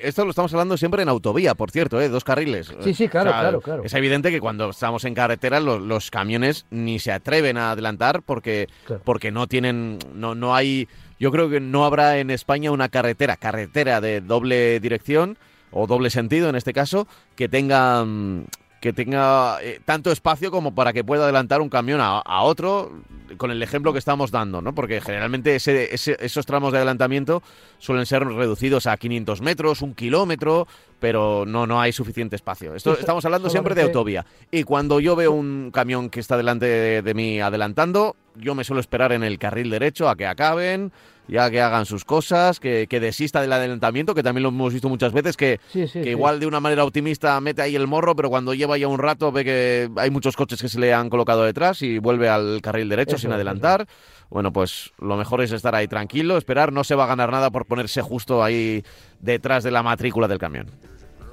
esto 0.03 0.25
lo 0.25 0.31
estamos 0.31 0.53
hablando 0.53 0.77
siempre 0.77 1.01
en 1.05 1.09
autovía, 1.09 1.55
por 1.55 1.71
cierto, 1.71 2.01
¿eh? 2.01 2.09
dos 2.09 2.25
carriles. 2.25 2.73
Sí, 2.81 2.93
sí, 2.93 3.09
claro, 3.09 3.31
claro, 3.31 3.61
claro. 3.61 3.85
Es 3.85 3.95
evidente 3.95 4.33
que 4.33 4.41
cuando 4.41 4.71
estamos 4.71 5.05
en 5.05 5.15
carretera 5.15 5.61
los, 5.61 6.11
camiones 6.11 6.67
ni 6.71 6.99
se 6.99 7.13
atreven 7.13 7.57
a 7.57 7.71
adelantar 7.71 8.23
porque, 8.23 8.67
porque 9.05 9.31
no 9.31 9.47
tienen, 9.47 10.01
no, 10.13 10.35
no 10.35 10.57
hay, 10.57 10.89
yo 11.21 11.31
creo 11.31 11.49
que 11.49 11.61
no 11.61 11.85
habrá 11.85 12.19
en 12.19 12.31
España 12.31 12.73
una 12.73 12.89
carretera, 12.89 13.37
carretera 13.37 14.01
de 14.01 14.21
doble 14.21 14.81
dirección 14.81 15.39
o 15.71 15.87
doble 15.87 16.11
sentido 16.11 16.49
en 16.49 16.57
este 16.57 16.73
caso, 16.73 17.07
que 17.37 17.49
tenga 17.49 18.05
mm, 18.05 18.47
que 18.81 18.93
tenga 18.93 19.63
eh, 19.63 19.81
tanto 19.85 20.13
espacio 20.13 20.51
como 20.51 20.75
para 20.75 20.93
que 20.93 21.03
pueda 21.03 21.25
adelantar 21.25 21.61
un 21.61 21.69
camión 21.69 22.01
a, 22.01 22.43
otro, 22.43 22.93
con 23.37 23.51
el 23.51 23.63
ejemplo 23.63 23.93
que 23.93 23.99
estamos 23.99 24.31
dando, 24.31 24.63
¿no? 24.63 24.75
Porque 24.75 25.01
generalmente 25.01 25.57
ese, 25.57 25.89
esos 25.93 26.47
tramos 26.47 26.73
de 26.73 26.79
adelantamiento 26.79 27.43
suelen 27.79 28.07
ser 28.07 28.25
reducidos 28.25 28.87
a 28.87 28.97
500 28.97 29.41
metros, 29.41 29.83
un 29.83 29.95
kilómetro, 29.95 30.69
pero 31.01 31.45
no, 31.47 31.67
no 31.67 31.81
hay 31.81 31.93
suficiente 31.93 32.37
espacio. 32.37 32.75
Esto, 32.75 32.97
estamos 32.99 33.25
hablando 33.25 33.51
siempre 33.51 33.75
de 33.75 33.83
autovía. 33.83 34.25
Y 34.51 34.63
cuando 34.63 35.01
yo 35.01 35.17
veo 35.17 35.33
un 35.33 35.71
camión 35.73 36.11
que 36.11 36.21
está 36.21 36.37
delante 36.37 37.03
de 37.03 37.15
mí 37.15 37.41
adelantando, 37.41 38.17
yo 38.39 38.55
me 38.55 38.65
suelo 38.65 38.81
esperar 38.81 39.13
en 39.13 39.23
el 39.23 39.39
carril 39.39 39.71
derecho 39.71 40.09
a 40.09 40.17
que 40.17 40.27
acaben 40.27 40.93
ya 41.29 41.51
que 41.51 41.61
hagan 41.61 41.87
sus 41.87 42.05
cosas, 42.05 42.59
que, 42.59 42.87
desista 42.89 43.41
del 43.41 43.53
adelantamiento, 43.53 44.15
que 44.15 44.23
también 44.23 44.43
lo 44.43 44.49
hemos 44.49 44.73
visto 44.73 44.89
muchas 44.89 45.13
veces, 45.13 45.37
que, 45.37 45.61
que 45.73 46.11
igual 46.11 46.41
de 46.41 46.47
una 46.47 46.59
manera 46.59 46.85
optimista 46.85 47.39
mete 47.41 47.63
ahí 47.63 47.77
el 47.77 47.87
morro, 47.87 48.17
pero 48.17 48.31
cuando 48.31 48.55
lleva 48.55 48.79
ya 48.79 48.89
un 48.89 48.99
rato 48.99 49.31
ve 49.31 49.45
que 49.45 49.91
hay 49.97 50.11
muchos 50.11 50.37
coches 50.37 50.61
que 50.61 50.69
se 50.69 50.81
le 50.81 50.95
han 50.95 51.11
colocado 51.11 51.45
detrás 51.45 51.83
y 51.83 51.99
vuelve 51.99 52.29
al 52.29 52.61
carril 52.63 52.89
derecho 52.89 53.19
sin 53.19 53.31
adelantar. 53.31 53.87
Bueno, 54.31 54.53
pues 54.53 54.93
lo 54.99 55.17
mejor 55.17 55.43
es 55.43 55.53
estar 55.53 55.75
ahí 55.75 55.87
tranquilo, 55.87 56.37
esperar, 56.37 56.73
no 56.73 56.85
se 56.85 56.95
va 56.95 57.05
a 57.05 57.09
ganar 57.09 57.31
nada 57.31 57.51
por 57.51 57.67
ponerse 57.67 58.03
justo 58.03 58.43
ahí 58.43 58.83
detrás 59.21 59.65
de 59.65 59.71
la 59.71 59.83
matrícula 59.83 60.29
del 60.29 60.39
camión. 60.39 60.67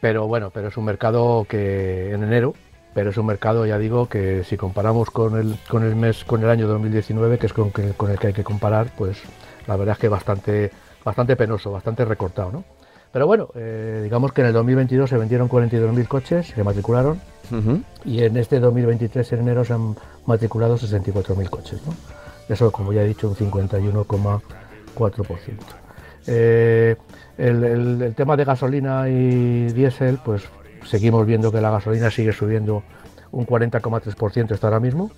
Pero 0.00 0.26
bueno, 0.26 0.50
pero 0.50 0.68
es 0.68 0.76
un 0.76 0.84
mercado 0.84 1.46
que 1.48 2.12
en 2.12 2.24
enero 2.24 2.54
pero 2.94 3.10
es 3.10 3.18
un 3.18 3.26
mercado, 3.26 3.66
ya 3.66 3.76
digo, 3.76 4.08
que 4.08 4.44
si 4.44 4.56
comparamos 4.56 5.10
con 5.10 5.36
el, 5.36 5.56
con 5.68 5.82
el 5.82 5.96
mes, 5.96 6.24
con 6.24 6.42
el 6.42 6.48
año 6.48 6.68
2019, 6.68 7.38
que 7.38 7.46
es 7.46 7.52
con, 7.52 7.70
con 7.70 8.10
el 8.10 8.18
que 8.18 8.28
hay 8.28 8.32
que 8.32 8.44
comparar, 8.44 8.92
pues 8.96 9.18
la 9.66 9.76
verdad 9.76 9.94
es 9.94 9.98
que 9.98 10.08
bastante, 10.08 10.70
bastante 11.04 11.34
penoso, 11.34 11.72
bastante 11.72 12.04
recortado, 12.04 12.52
¿no? 12.52 12.64
Pero 13.12 13.26
bueno, 13.26 13.48
eh, 13.54 14.00
digamos 14.02 14.32
que 14.32 14.40
en 14.40 14.48
el 14.48 14.52
2022 14.52 15.10
se 15.10 15.16
vendieron 15.18 15.48
42.000 15.48 16.08
coches, 16.08 16.46
se 16.48 16.64
matricularon, 16.64 17.20
y 18.04 18.24
en 18.24 18.36
este 18.36 18.58
2023 18.58 19.32
en 19.32 19.40
enero 19.40 19.64
se 19.64 19.74
han 19.74 19.94
matriculado 20.26 20.76
64.000 20.76 21.50
coches, 21.50 21.80
¿no? 21.86 21.94
Eso, 22.48 22.72
como 22.72 22.92
ya 22.92 23.02
he 23.02 23.06
dicho, 23.06 23.28
un 23.28 23.36
51,4%. 23.36 24.40
Eh, 26.26 26.96
el, 27.38 27.64
el 28.02 28.14
tema 28.14 28.36
de 28.36 28.44
gasolina 28.44 29.08
y 29.08 29.66
diésel, 29.72 30.18
pues 30.24 30.42
seguimos 30.84 31.26
viendo 31.26 31.52
que 31.52 31.60
la 31.60 31.70
gasolina 31.70 32.10
sigue 32.10 32.32
subiendo 32.32 32.82
un 33.32 33.46
40,3% 33.46 34.52
hasta 34.52 34.66
ahora 34.66 34.80
mismo. 34.80 35.10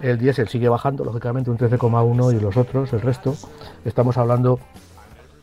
El 0.00 0.18
diésel 0.18 0.48
sigue 0.48 0.68
bajando, 0.68 1.04
lógicamente, 1.04 1.50
un 1.50 1.58
13,1% 1.58 2.36
y 2.36 2.40
los 2.40 2.56
otros, 2.56 2.92
el 2.92 3.02
resto, 3.02 3.36
estamos 3.84 4.16
hablando 4.16 4.58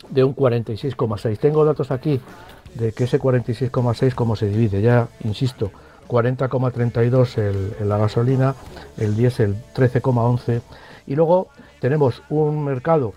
de 0.09 0.23
un 0.23 0.35
46,6%. 0.35 1.37
Tengo 1.37 1.63
datos 1.63 1.91
aquí 1.91 2.19
de 2.73 2.91
que 2.91 3.03
ese 3.03 3.19
46,6 3.19 4.13
cómo 4.15 4.35
se 4.35 4.47
divide. 4.47 4.81
Ya, 4.81 5.07
insisto, 5.23 5.71
40,32 6.07 7.79
en 7.79 7.89
la 7.89 7.97
gasolina, 7.97 8.55
el 8.97 9.15
diésel 9.15 9.55
13,11 9.75 10.61
y 11.05 11.15
luego 11.15 11.49
tenemos 11.79 12.23
un 12.29 12.63
mercado 12.63 13.13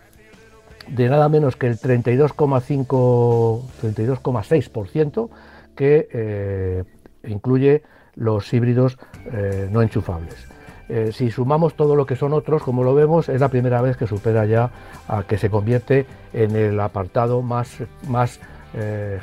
de 0.88 1.08
nada 1.08 1.28
menos 1.28 1.56
que 1.56 1.66
el 1.66 1.78
32,5 1.78 3.60
32,6% 3.82 5.28
que 5.74 6.08
eh, 6.12 6.84
incluye 7.24 7.82
los 8.14 8.52
híbridos 8.52 8.98
eh, 9.26 9.68
no 9.70 9.82
enchufables. 9.82 10.48
Eh, 10.88 11.10
si 11.12 11.30
sumamos 11.30 11.74
todo 11.74 11.94
lo 11.94 12.04
que 12.04 12.16
son 12.16 12.32
otros, 12.32 12.62
como 12.62 12.82
lo 12.82 12.94
vemos, 12.94 13.28
es 13.28 13.40
la 13.40 13.48
primera 13.48 13.80
vez 13.80 13.96
que 13.96 14.06
supera 14.06 14.44
ya 14.44 14.70
a 15.06 15.22
que 15.22 15.38
se 15.38 15.48
convierte 15.48 16.06
en 16.32 16.56
el 16.56 16.80
apartado 16.80 17.42
más, 17.42 17.78
más 18.08 18.40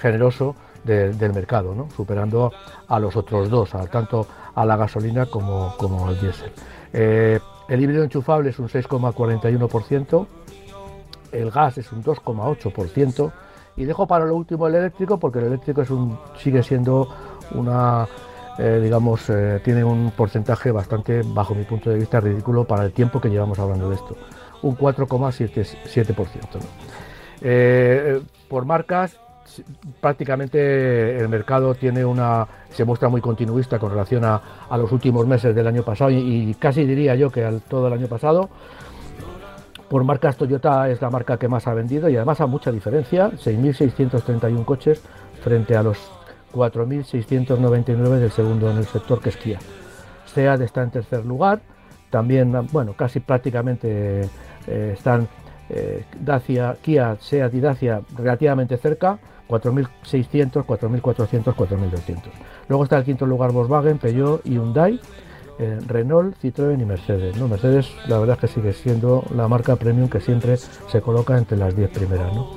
generoso 0.02 0.56
del 0.84 1.34
mercado, 1.34 1.88
superando 1.96 2.52
a 2.88 3.00
los 3.00 3.16
otros 3.16 3.50
dos, 3.50 3.72
tanto 3.90 4.28
a 4.54 4.66
la 4.66 4.76
gasolina 4.76 5.26
como, 5.26 5.74
como 5.78 6.06
al 6.06 6.20
diésel. 6.20 6.52
el 6.92 7.82
híbrido 7.82 8.04
enchufable 8.04 8.50
es 8.50 8.60
un 8.60 8.68
6,41%, 8.68 10.28
el 11.32 11.52
gas 11.52 11.78
es 11.78 11.92
un 11.94 12.04
2,8%, 12.04 13.32
y 13.78 13.86
dejo 13.86 14.08
para 14.08 14.26
lo 14.26 14.36
último 14.36 14.68
el 14.68 14.76
eléctrico, 14.76 15.18
porque 15.18 15.40
el 15.40 15.46
eléctrico 15.46 15.82
es 15.82 15.90
un, 15.90 16.18
sigue 16.38 16.64
siendo 16.64 17.08
una, 17.54 18.08
eh, 18.58 18.80
digamos, 18.84 19.30
eh, 19.30 19.62
tiene 19.64 19.84
un 19.84 20.12
porcentaje 20.12 20.72
bastante, 20.72 21.22
bajo 21.24 21.54
mi 21.56 21.64
punto 21.64 21.92
de 21.92 22.00
vista, 22.00 22.20
ridículo 22.20 22.66
para 22.66 22.84
el 22.84 22.92
tiempo 22.92 23.22
que 23.22 23.30
llevamos 23.30 23.60
hablando 23.60 23.90
de 23.90 23.96
esto. 23.96 24.18
Un 24.64 24.76
4,7%. 24.76 26.60
Eh, 27.42 28.20
por 28.50 28.66
marcas, 28.66 29.20
prácticamente 30.02 31.20
el 31.20 31.30
mercado 31.30 31.76
tiene 31.76 32.04
una 32.04 32.48
se 32.70 32.84
muestra 32.84 33.10
muy 33.10 33.22
continuista 33.22 33.80
con 33.80 33.92
relación 33.92 34.24
a, 34.26 34.42
los 34.78 34.92
últimos 34.92 35.26
meses 35.26 35.56
del 35.56 35.68
año 35.68 35.84
pasado 35.84 36.12
y, 36.12 36.56
casi 36.60 36.86
diría 36.86 37.16
yo 37.16 37.32
que 37.32 37.44
al 37.44 37.62
todo 37.62 37.88
el 37.88 37.94
año 37.94 38.08
pasado 38.08 38.50
por 39.90 40.04
marcas 40.04 40.38
Toyota 40.38 40.90
es 40.90 41.02
la 41.02 41.10
marca 41.10 41.38
que 41.38 41.48
más 41.48 41.68
ha 41.68 41.74
vendido 41.74 42.10
y 42.10 42.16
además 42.16 42.42
a 42.42 42.48
mucha 42.48 42.72
diferencia, 42.72 43.32
6.631 43.32 44.66
coches 44.66 45.02
frente 45.42 45.76
a 45.76 45.84
los 45.84 45.98
4.699 46.54 47.96
del 48.20 48.32
segundo 48.32 48.70
en 48.72 48.78
el 48.78 48.86
sector 48.86 49.22
que 49.22 49.30
es 49.30 49.38
Kia. 49.38 49.60
SEAT 50.26 50.62
está 50.62 50.84
en 50.84 50.92
tercer 50.92 51.26
lugar, 51.26 51.62
también, 52.10 52.54
bueno, 52.72 52.94
casi 52.94 53.20
prácticamente 53.20 54.30
eh, 54.68 54.94
están 54.94 55.28
eh, 55.70 56.06
Dacia, 56.20 56.78
Kia, 56.82 57.18
SEAT 57.20 57.54
y 57.54 57.60
Dacia 57.60 58.02
relativamente 58.16 58.78
cerca, 58.78 59.20
4.600, 59.48 60.66
4.400, 60.66 61.56
4.200. 61.56 62.22
Luego 62.68 62.84
está 62.84 62.98
el 62.98 63.06
quinto 63.06 63.26
lugar 63.26 63.52
Volkswagen, 63.52 63.98
Peugeot 63.98 64.46
y 64.46 64.52
Hyundai 64.56 65.00
eh, 65.60 65.80
Renault, 65.88 66.36
Citroën 66.42 66.80
y 66.80 66.86
Mercedes. 66.86 67.36
¿no? 67.38 67.48
Mercedes, 67.48 67.92
la 68.08 68.20
verdad 68.20 68.36
es 68.36 68.42
que 68.42 68.60
sigue 68.60 68.74
siendo 68.74 69.24
la 69.36 69.48
marca 69.48 69.76
premium 69.76 70.10
que 70.10 70.20
siempre 70.20 70.58
se 70.58 71.02
coloca 71.02 71.38
entre 71.38 71.58
las 71.58 71.76
10 71.76 71.90
primeras. 71.90 72.34
¿no? 72.34 72.50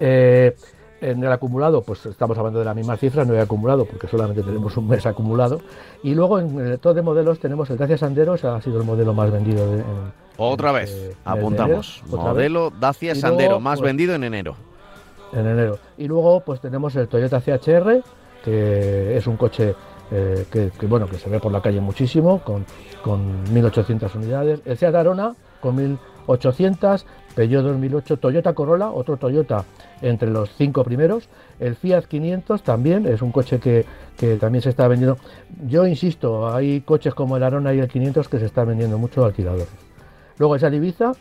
Eh, 0.00 0.56
en 1.00 1.22
el 1.22 1.30
acumulado, 1.30 1.82
pues 1.82 2.06
estamos 2.06 2.36
hablando 2.38 2.58
de 2.58 2.64
la 2.64 2.74
misma 2.74 2.96
cifra, 2.96 3.24
no 3.24 3.34
he 3.34 3.40
acumulado 3.40 3.84
porque 3.84 4.08
solamente 4.08 4.42
tenemos 4.42 4.76
un 4.76 4.88
mes 4.88 5.06
acumulado. 5.06 5.60
Y 6.02 6.14
luego 6.14 6.40
en 6.40 6.58
el 6.58 6.78
top 6.78 6.94
de 6.94 7.02
modelos 7.02 7.38
tenemos 7.38 7.70
el 7.70 7.76
Dacia 7.76 7.98
Sandero, 7.98 8.34
ese 8.34 8.48
ha 8.48 8.60
sido 8.60 8.80
el 8.80 8.86
modelo 8.86 9.14
más 9.14 9.30
vendido. 9.30 9.70
De, 9.70 9.84
Otra 10.36 10.72
vez, 10.72 10.90
este 10.90 11.16
apuntamos. 11.24 12.02
modelo 12.08 12.70
Dacia 12.70 13.14
Sandero, 13.14 13.60
más 13.60 13.78
pues, 13.78 13.88
vendido 13.88 14.14
en 14.14 14.24
enero. 14.24 14.56
En 15.32 15.46
enero. 15.46 15.78
Y 15.96 16.08
luego 16.08 16.40
pues 16.40 16.60
tenemos 16.60 16.96
el 16.96 17.06
Toyota 17.06 17.40
CHR, 17.40 18.02
que 18.44 19.16
es 19.16 19.26
un 19.26 19.36
coche 19.36 19.74
eh, 20.10 20.46
que, 20.50 20.86
bueno, 20.86 21.06
que 21.06 21.18
se 21.18 21.28
ve 21.28 21.40
por 21.40 21.52
la 21.52 21.60
calle 21.60 21.80
muchísimo, 21.80 22.40
con, 22.40 22.64
con 23.02 23.44
1.800 23.46 24.14
unidades. 24.14 24.60
El 24.64 24.76
Seat 24.76 24.94
Arona 24.94 25.34
con 25.60 25.76
1.800, 25.76 27.04
Peugeot 27.34 27.64
2008, 27.64 28.16
Toyota 28.16 28.52
Corolla, 28.52 28.90
otro 28.90 29.16
Toyota 29.16 29.64
entre 30.02 30.30
los 30.30 30.50
cinco 30.56 30.84
primeros. 30.84 31.28
El 31.60 31.76
Fiat 31.76 32.04
500 32.04 32.62
también 32.62 33.06
es 33.06 33.22
un 33.22 33.32
coche 33.32 33.58
que, 33.58 33.84
también 34.40 34.62
se 34.62 34.70
está 34.70 34.88
vendiendo. 34.88 35.18
Yo 35.66 35.86
insisto, 35.86 36.52
hay 36.52 36.80
coches 36.80 37.14
como 37.14 37.36
el 37.36 37.42
Arona 37.42 37.74
y 37.74 37.78
el 37.78 37.88
500 37.88 38.28
que 38.28 38.38
se 38.38 38.46
están 38.46 38.68
vendiendo 38.68 38.98
mucho 38.98 39.24
alquiladores. 39.24 39.68
Luego 40.38 40.56
esa 40.56 40.68
Ibiza, 40.68 41.12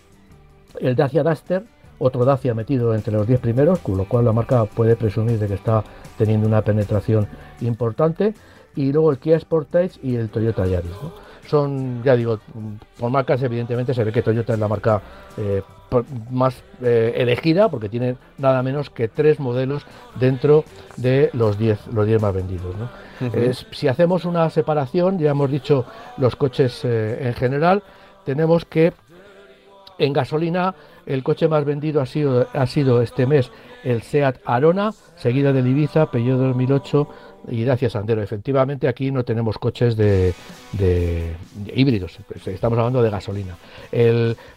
el 0.80 0.96
Dacia 0.96 1.24
Duster, 1.24 1.64
otro 2.00 2.26
Dacia 2.26 2.54
metido 2.54 2.94
entre 2.94 3.14
los 3.14 3.28
10 3.28 3.40
primeros, 3.40 3.80
con 3.80 3.98
lo 3.98 4.06
cual 4.08 4.26
la 4.26 4.34
marca 4.34 4.66
puede 4.66 4.96
presumir 4.96 5.40
de 5.40 5.48
que 5.48 5.56
está 5.56 5.84
teniendo 6.18 6.48
una 6.48 6.62
penetración 6.62 7.28
importante 7.62 8.34
y 8.78 8.94
luego 8.94 9.12
el 9.12 9.18
Kia 9.18 9.40
Sportage 9.40 10.00
y 10.04 10.16
el 10.16 10.30
Toyota 10.30 10.66
Yaris. 10.66 10.92
Son, 11.48 12.04
ya 12.04 12.16
digo, 12.16 12.40
por 13.00 13.10
marcas 13.10 13.42
evidentemente 13.42 13.94
se 13.94 14.04
ve 14.04 14.12
que 14.12 14.22
Toyota 14.22 14.54
es 14.54 14.60
la 14.60 14.68
marca 14.68 15.02
eh, 15.38 15.64
más 16.30 16.62
eh, 16.82 17.14
elegida 17.16 17.70
porque 17.70 17.90
tiene 17.90 18.18
nada 18.38 18.62
menos 18.62 18.90
que 18.90 19.08
tres 19.08 19.40
modelos 19.40 19.86
dentro 20.20 20.64
de 20.98 21.30
los 21.34 21.58
10 21.58 21.88
los 21.88 22.06
diez 22.06 22.22
más 22.22 22.34
vendidos. 22.34 22.76
si 23.72 23.88
hacemos 23.88 24.26
una 24.26 24.50
separación, 24.50 25.18
ya 25.18 25.32
hemos 25.32 25.50
dicho 25.50 25.86
los 26.18 26.36
coches 26.36 26.82
eh, 26.84 27.18
en 27.22 27.34
general, 27.34 27.84
tenemos 28.26 28.66
que 28.66 28.94
En 30.00 30.14
gasolina, 30.14 30.76
el 31.08 31.24
coche 31.24 31.48
más 31.48 31.66
vendido 31.66 32.02
ha 32.02 32.06
sido, 32.06 32.46
ha 32.54 32.68
sido 32.68 33.02
este 33.02 33.26
mes 33.26 33.50
el 33.84 34.02
Seat 34.04 34.38
Arona, 34.46 34.92
seguida 35.16 35.54
del 35.54 35.68
Ibiza, 35.68 36.12
Peugeot 36.12 36.38
2008 36.38 37.08
y 37.48 37.64
Dacia 37.64 37.90
Sandero. 37.90 38.22
Efectivamente, 38.22 38.88
aquí 38.88 39.12
no 39.12 39.24
tenemos 39.24 39.58
coches 39.58 39.96
de, 39.96 40.34
híbridos, 41.74 42.20
estamos 42.46 42.78
hablando 42.78 43.02
de 43.02 43.10
gasolina. 43.10 43.58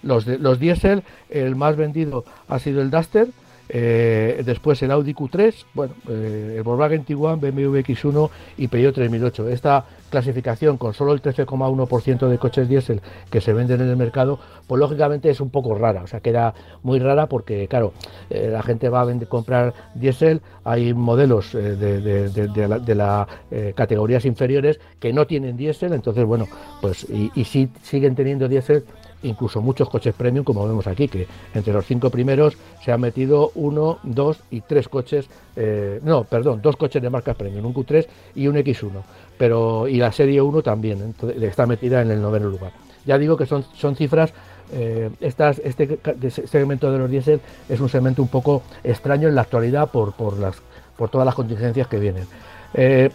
los, 0.02 0.26
los 0.26 0.58
diésel, 0.58 1.02
el 1.28 1.56
más 1.56 1.76
vendido 1.76 2.24
ha 2.48 2.58
sido 2.58 2.82
el 2.82 2.90
Duster, 2.90 3.28
eh, 3.72 4.42
después 4.44 4.82
el 4.82 4.90
Audi 4.90 5.14
Q3, 5.14 5.64
bueno, 5.74 5.94
eh, 6.08 6.54
el 6.56 6.62
Volkswagen 6.64 7.04
Tiguan, 7.04 7.40
BMW 7.40 7.76
X1 7.78 8.30
y 8.58 8.66
Peugeot 8.66 8.94
3008. 8.96 9.48
Esta 9.48 9.84
clasificación 10.10 10.76
con 10.76 10.92
solo 10.92 11.12
el 11.12 11.22
13,1% 11.22 12.28
de 12.28 12.38
coches 12.38 12.68
diésel 12.68 13.00
que 13.30 13.40
se 13.40 13.52
venden 13.52 13.80
en 13.80 13.88
el 13.88 13.96
mercado, 13.96 14.40
pues 14.66 14.80
lógicamente 14.80 15.30
es 15.30 15.40
un 15.40 15.50
poco 15.50 15.76
rara, 15.76 16.02
o 16.02 16.08
sea, 16.08 16.18
queda 16.18 16.52
muy 16.82 16.98
rara 16.98 17.26
porque, 17.26 17.68
claro, 17.68 17.92
eh, 18.28 18.48
la 18.50 18.64
gente 18.64 18.88
va 18.88 19.02
a 19.02 19.18
comprar 19.28 19.72
diésel, 19.94 20.42
hay 20.64 20.92
modelos 20.92 21.52
de, 21.52 22.94
las 22.96 23.28
categorías 23.76 24.24
inferiores 24.24 24.80
que 24.98 25.12
no 25.12 25.28
tienen 25.28 25.56
diésel, 25.56 25.92
entonces, 25.92 26.24
bueno, 26.24 26.48
pues 26.82 27.06
y, 27.08 27.30
y 27.36 27.44
si 27.44 27.70
siguen 27.82 28.16
teniendo 28.16 28.48
diésel 28.48 28.84
incluso 29.22 29.60
muchos 29.60 29.88
coches 29.88 30.14
premium, 30.14 30.44
como 30.44 30.66
vemos 30.66 30.86
aquí, 30.86 31.08
que 31.08 31.26
entre 31.54 31.72
los 31.72 31.84
cinco 31.86 32.10
primeros 32.10 32.56
se 32.84 32.92
han 32.92 33.00
metido 33.00 33.52
uno, 33.54 33.98
dos 34.02 34.40
y 34.50 34.60
tres 34.62 34.88
coches, 34.88 35.28
eh, 35.56 36.00
no, 36.02 36.24
perdón, 36.24 36.60
dos 36.62 36.76
coches 36.76 37.02
de 37.02 37.10
marca 37.10 37.34
premium, 37.34 37.66
un 37.66 37.74
Q3 37.74 38.06
y 38.34 38.46
un 38.46 38.56
X1, 38.56 39.02
pero 39.38 39.88
y 39.88 39.96
la 39.96 40.12
serie 40.12 40.40
1 40.40 40.62
también 40.62 41.14
está 41.40 41.66
metida 41.66 42.02
en 42.02 42.10
el 42.10 42.20
noveno 42.20 42.48
lugar. 42.48 42.72
Ya 43.06 43.18
digo 43.18 43.36
que 43.36 43.46
son, 43.46 43.64
son 43.74 43.96
cifras 43.96 44.32
eh, 44.72 45.10
estas, 45.20 45.58
este 45.58 45.98
segmento 46.46 46.92
de 46.92 46.98
los 46.98 47.10
diésel 47.10 47.40
es 47.68 47.80
un 47.80 47.88
segmento 47.88 48.22
un 48.22 48.28
poco 48.28 48.62
extraño 48.84 49.28
en 49.28 49.34
la 49.34 49.40
actualidad 49.40 49.90
por, 49.90 50.12
por, 50.12 50.38
las, 50.38 50.56
por 50.96 51.08
todas 51.08 51.24
las 51.24 51.34
contingencias 51.34 51.88
que 51.88 51.98
vienen. 51.98 52.26
Eh, 52.74 53.10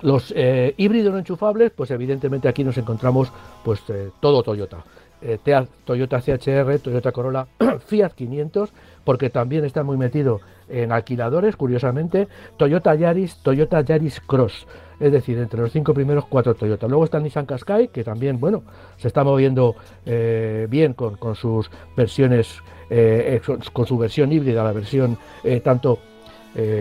los 0.00 0.34
híbridos 0.76 1.12
no 1.12 1.20
enchufables, 1.20 1.70
pues 1.70 1.92
evidentemente 1.92 2.48
aquí 2.48 2.64
nos 2.64 2.76
encontramos 2.76 3.30
pues 3.62 3.82
todo 4.18 4.42
Toyota. 4.42 4.82
Eh, 5.24 5.38
Toyota 5.84 6.20
CHR, 6.20 6.80
Toyota 6.80 7.12
Corolla, 7.12 7.46
Fiat 7.86 8.12
500, 8.12 8.72
porque 9.04 9.30
también 9.30 9.64
está 9.64 9.84
muy 9.84 9.96
metido 9.96 10.40
en 10.68 10.90
alquiladores, 10.90 11.54
curiosamente, 11.54 12.26
Toyota 12.56 12.94
Yaris, 12.94 13.36
Toyota 13.36 13.82
Yaris 13.82 14.20
Cross, 14.20 14.66
es 14.98 15.12
decir, 15.12 15.38
entre 15.38 15.60
los 15.60 15.70
cinco 15.70 15.94
primeros 15.94 16.26
cuatro 16.26 16.54
Toyota. 16.54 16.88
Luego 16.88 17.04
está 17.04 17.20
Nissan 17.20 17.46
Qashqai, 17.46 17.88
que 17.88 18.02
también, 18.02 18.40
bueno, 18.40 18.64
se 18.96 19.08
está 19.08 19.22
moviendo 19.22 19.76
eh, 20.06 20.66
bien 20.68 20.94
con, 20.94 21.36
sus 21.36 21.70
versiones, 21.96 22.58
eh, 22.90 23.40
con 23.72 23.86
su 23.86 23.96
versión 23.98 24.32
híbrida, 24.32 24.64
la 24.64 24.72
versión 24.72 25.18
tanto 25.62 25.98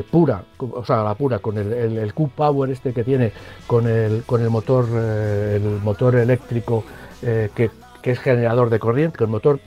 pura, 0.09 0.43
o 0.57 0.83
sea, 0.83 1.03
la 1.03 1.15
pura, 1.15 1.39
con 1.39 1.57
el, 1.57 1.71
el, 1.71 2.13
Q-Power 2.13 2.71
este 2.71 2.91
que 2.91 3.03
tiene, 3.05 3.31
con 3.67 3.87
el, 3.87 4.23
con 4.23 4.41
el 4.41 4.49
motor, 4.49 4.85
el 4.89 5.79
motor 5.81 6.15
eléctrico 6.15 6.83
que 7.21 7.69
que 8.01 8.11
es 8.11 8.19
generador 8.19 8.69
de 8.69 8.79
corriente, 8.79 9.17
con 9.17 9.29
motor 9.29 9.59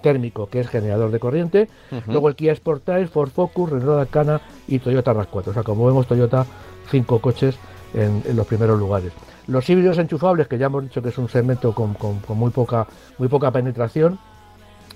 térmico 0.00 0.48
que 0.48 0.60
es 0.60 0.68
generador 0.68 1.10
de 1.10 1.18
corriente. 1.18 1.68
Luego 2.06 2.28
el 2.28 2.36
Kia 2.36 2.54
Sportage, 2.54 3.06
Ford 3.08 3.30
Focus, 3.30 3.70
Renault 3.70 4.00
Arcana 4.00 4.40
y 4.68 4.78
Toyota 4.78 5.12
RAV4. 5.12 5.48
O 5.48 5.52
sea, 5.52 5.62
como 5.62 5.86
vemos, 5.86 6.06
Toyota, 6.06 6.46
cinco 6.90 7.20
coches 7.20 7.56
en, 7.94 8.22
los 8.36 8.46
primeros 8.46 8.78
lugares. 8.78 9.12
Los 9.46 9.68
híbridos 9.68 9.98
enchufables, 9.98 10.46
que 10.48 10.58
ya 10.58 10.66
hemos 10.66 10.84
dicho 10.84 11.02
que 11.02 11.08
es 11.08 11.18
un 11.18 11.28
segmento 11.28 11.74
con, 11.74 11.96
muy, 12.28 12.50
poca, 12.50 12.86
muy 13.18 13.28
poca 13.28 13.50
penetración, 13.50 14.18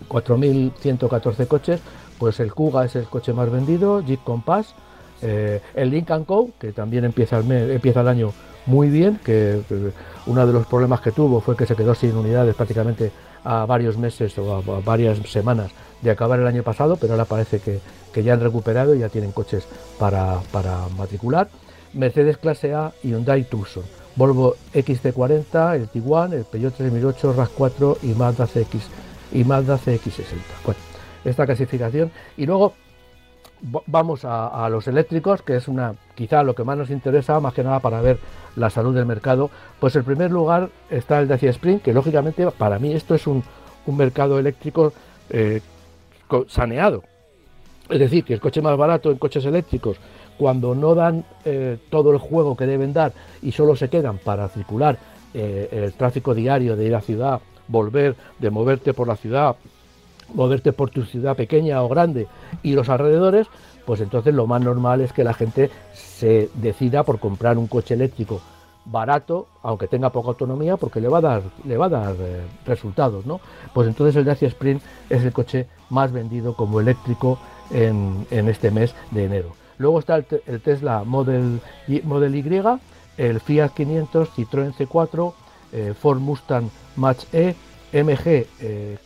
4.114 0.08 1.46
coches, 1.48 1.80
pues 2.18 2.38
el 2.40 2.52
Kuga 2.52 2.84
es 2.84 2.94
el 2.96 3.04
coche 3.04 3.32
más 3.32 3.50
vendido, 3.50 4.00
Jeep 4.00 4.22
Compass, 4.22 4.74
eh, 5.22 5.60
el 5.74 5.90
Lincoln 5.90 6.24
Co, 6.24 6.50
que 6.60 6.72
también 6.72 7.04
empieza 7.04 7.38
el, 7.38 7.50
empieza 7.50 8.02
el 8.02 8.08
año 8.08 8.32
muy 8.66 8.88
bien, 8.88 9.18
que, 9.24 9.62
uno 10.26 10.46
de 10.46 10.52
los 10.52 10.66
problemas 10.66 11.00
que 11.00 11.12
tuvo 11.12 11.40
fue 11.40 11.56
que 11.56 11.66
se 11.66 11.76
quedó 11.76 11.94
sin 11.94 12.16
unidades 12.16 12.54
prácticamente 12.54 13.12
a 13.44 13.66
varios 13.66 13.98
meses 13.98 14.36
o 14.38 14.56
a, 14.56 14.80
varias 14.80 15.18
semanas 15.28 15.70
de 16.00 16.10
acabar 16.10 16.40
el 16.40 16.46
año 16.46 16.62
pasado, 16.62 16.96
pero 16.96 17.12
ahora 17.12 17.24
parece 17.24 17.60
que, 17.60 17.80
ya 18.22 18.32
han 18.32 18.40
recuperado 18.40 18.94
y 18.94 19.00
ya 19.00 19.08
tienen 19.08 19.32
coches 19.32 19.66
para, 19.98 20.40
matricular. 20.96 21.48
Mercedes 21.92 22.38
Clase 22.38 22.74
A 22.74 22.92
y 23.02 23.08
Hyundai 23.08 23.44
Tucson. 23.44 23.84
Volvo 24.16 24.56
XC40, 24.72 25.74
el 25.74 25.88
Tiguan, 25.88 26.32
el 26.32 26.44
Peugeot 26.44 26.74
3008, 26.74 27.34
RAV4 27.34 27.98
y 28.02 28.14
Mazda 28.14 28.46
CX 28.46 28.88
y 29.32 29.44
Mazda 29.44 29.78
CX60. 29.78 30.24
Bueno, 30.64 30.80
esta 31.24 31.46
clasificación. 31.46 32.12
Y 32.36 32.46
luego 32.46 32.74
vamos 33.86 34.24
a, 34.24 34.68
los 34.68 34.86
eléctricos, 34.88 35.42
que 35.42 35.56
es 35.56 35.68
una 35.68 35.94
quizá 36.14 36.42
lo 36.42 36.54
que 36.54 36.64
más 36.64 36.76
nos 36.76 36.90
interesa, 36.90 37.40
más 37.40 37.54
que 37.54 37.64
nada 37.64 37.80
para 37.80 38.00
ver 38.00 38.18
la 38.56 38.70
salud 38.70 38.94
del 38.94 39.06
mercado. 39.06 39.50
Pues 39.80 39.96
en 39.96 40.04
primer 40.04 40.30
lugar 40.30 40.70
está 40.90 41.18
el 41.20 41.28
Dacia 41.28 41.50
Spring, 41.50 41.78
que 41.78 41.92
lógicamente 41.92 42.50
para 42.50 42.78
mí 42.78 42.92
esto 42.92 43.14
es 43.14 43.26
un, 43.26 43.42
mercado 43.86 44.38
eléctrico 44.38 44.92
eh, 45.28 45.60
saneado. 46.48 47.02
Es 47.88 47.98
decir, 47.98 48.24
que 48.24 48.34
el 48.34 48.40
coche 48.40 48.62
más 48.62 48.76
barato 48.78 49.10
en 49.10 49.18
coches 49.18 49.44
eléctricos, 49.44 49.98
cuando 50.38 50.74
no 50.74 50.94
dan 50.94 51.24
eh, 51.44 51.78
todo 51.90 52.12
el 52.12 52.18
juego 52.18 52.56
que 52.56 52.66
deben 52.66 52.92
dar 52.92 53.12
y 53.42 53.52
solo 53.52 53.76
se 53.76 53.88
quedan 53.88 54.18
para 54.18 54.48
circular 54.48 54.98
eh, 55.34 55.68
el 55.70 55.92
tráfico 55.92 56.34
diario 56.34 56.76
de 56.76 56.86
ir 56.86 56.94
a 56.94 57.02
ciudad, 57.02 57.40
volver, 57.68 58.16
de 58.38 58.50
moverte 58.50 58.94
por 58.94 59.06
la 59.06 59.16
ciudad, 59.16 59.56
moverte 60.34 60.72
por 60.72 60.90
tu 60.90 61.04
ciudad 61.04 61.36
pequeña 61.36 61.82
o 61.82 61.88
grande 61.88 62.26
y 62.62 62.72
los 62.74 62.88
alrededores, 62.88 63.46
pues 63.86 64.00
entonces 64.00 64.34
lo 64.34 64.46
más 64.46 64.60
normal 64.60 65.00
es 65.00 65.12
que 65.12 65.24
la 65.24 65.34
gente 65.34 65.70
se 65.92 66.50
decida 66.54 67.02
por 67.04 67.18
comprar 67.18 67.56
un 67.58 67.66
coche 67.66 67.94
eléctrico 67.94 68.40
barato, 68.84 69.46
aunque 69.62 69.88
tenga 69.88 70.10
poca 70.10 70.28
autonomía, 70.28 70.76
porque 70.76 71.00
le 71.00 71.08
va 71.08 71.18
a 71.18 71.22
dar, 71.22 71.42
le 71.64 71.76
va 71.76 71.86
a 71.86 71.90
dar 71.90 72.14
eh, 72.18 72.42
resultados, 72.66 73.24
¿no? 73.24 73.40
Pues 73.72 73.88
entonces 73.88 74.16
el 74.16 74.24
Dacia 74.24 74.48
Sprint 74.48 74.82
es 75.08 75.24
el 75.24 75.32
coche 75.32 75.66
más 75.90 76.12
vendido 76.12 76.54
como 76.54 76.80
eléctrico 76.80 77.38
en, 77.70 78.26
este 78.30 78.70
mes 78.70 78.94
de 79.10 79.24
enero. 79.24 79.54
Luego 79.78 79.98
está 79.98 80.16
el, 80.16 80.60
Tesla 80.60 81.02
Model, 81.04 81.60
Model 82.04 82.34
Y, 82.34 82.42
el 83.16 83.40
Fiat 83.40 83.70
500, 83.70 84.28
Citroën 84.36 84.74
C4, 84.74 85.32
eh, 85.72 85.94
Ford 85.98 86.18
Mustang 86.18 86.68
Mach 86.96 87.24
E, 87.32 87.54
MG4, 87.94 88.46
eh, 88.60 88.98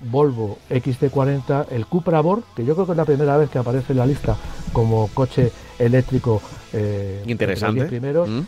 Volvo 0.00 0.58
XC40, 0.70 1.66
el 1.70 1.86
Cupra 1.86 2.20
Borg, 2.22 2.42
que 2.56 2.64
yo 2.64 2.74
creo 2.74 2.86
que 2.86 2.92
es 2.92 2.98
la 2.98 3.04
primera 3.04 3.36
vez 3.36 3.50
que 3.50 3.58
aparece 3.58 3.92
en 3.92 3.98
la 3.98 4.06
lista 4.06 4.36
como 4.72 5.08
coche 5.12 5.52
eléctrico 5.78 6.40
eh, 6.72 7.22
interesante 7.26 7.84
primeros, 7.84 8.28
mm. 8.28 8.40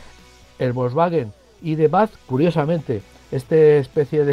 el 0.58 0.72
Volkswagen 0.72 1.32
y 1.62 1.74
de 1.74 1.88
Bath, 1.88 2.12
curiosamente, 2.26 3.02
este 3.30 3.78
especie 3.78 4.24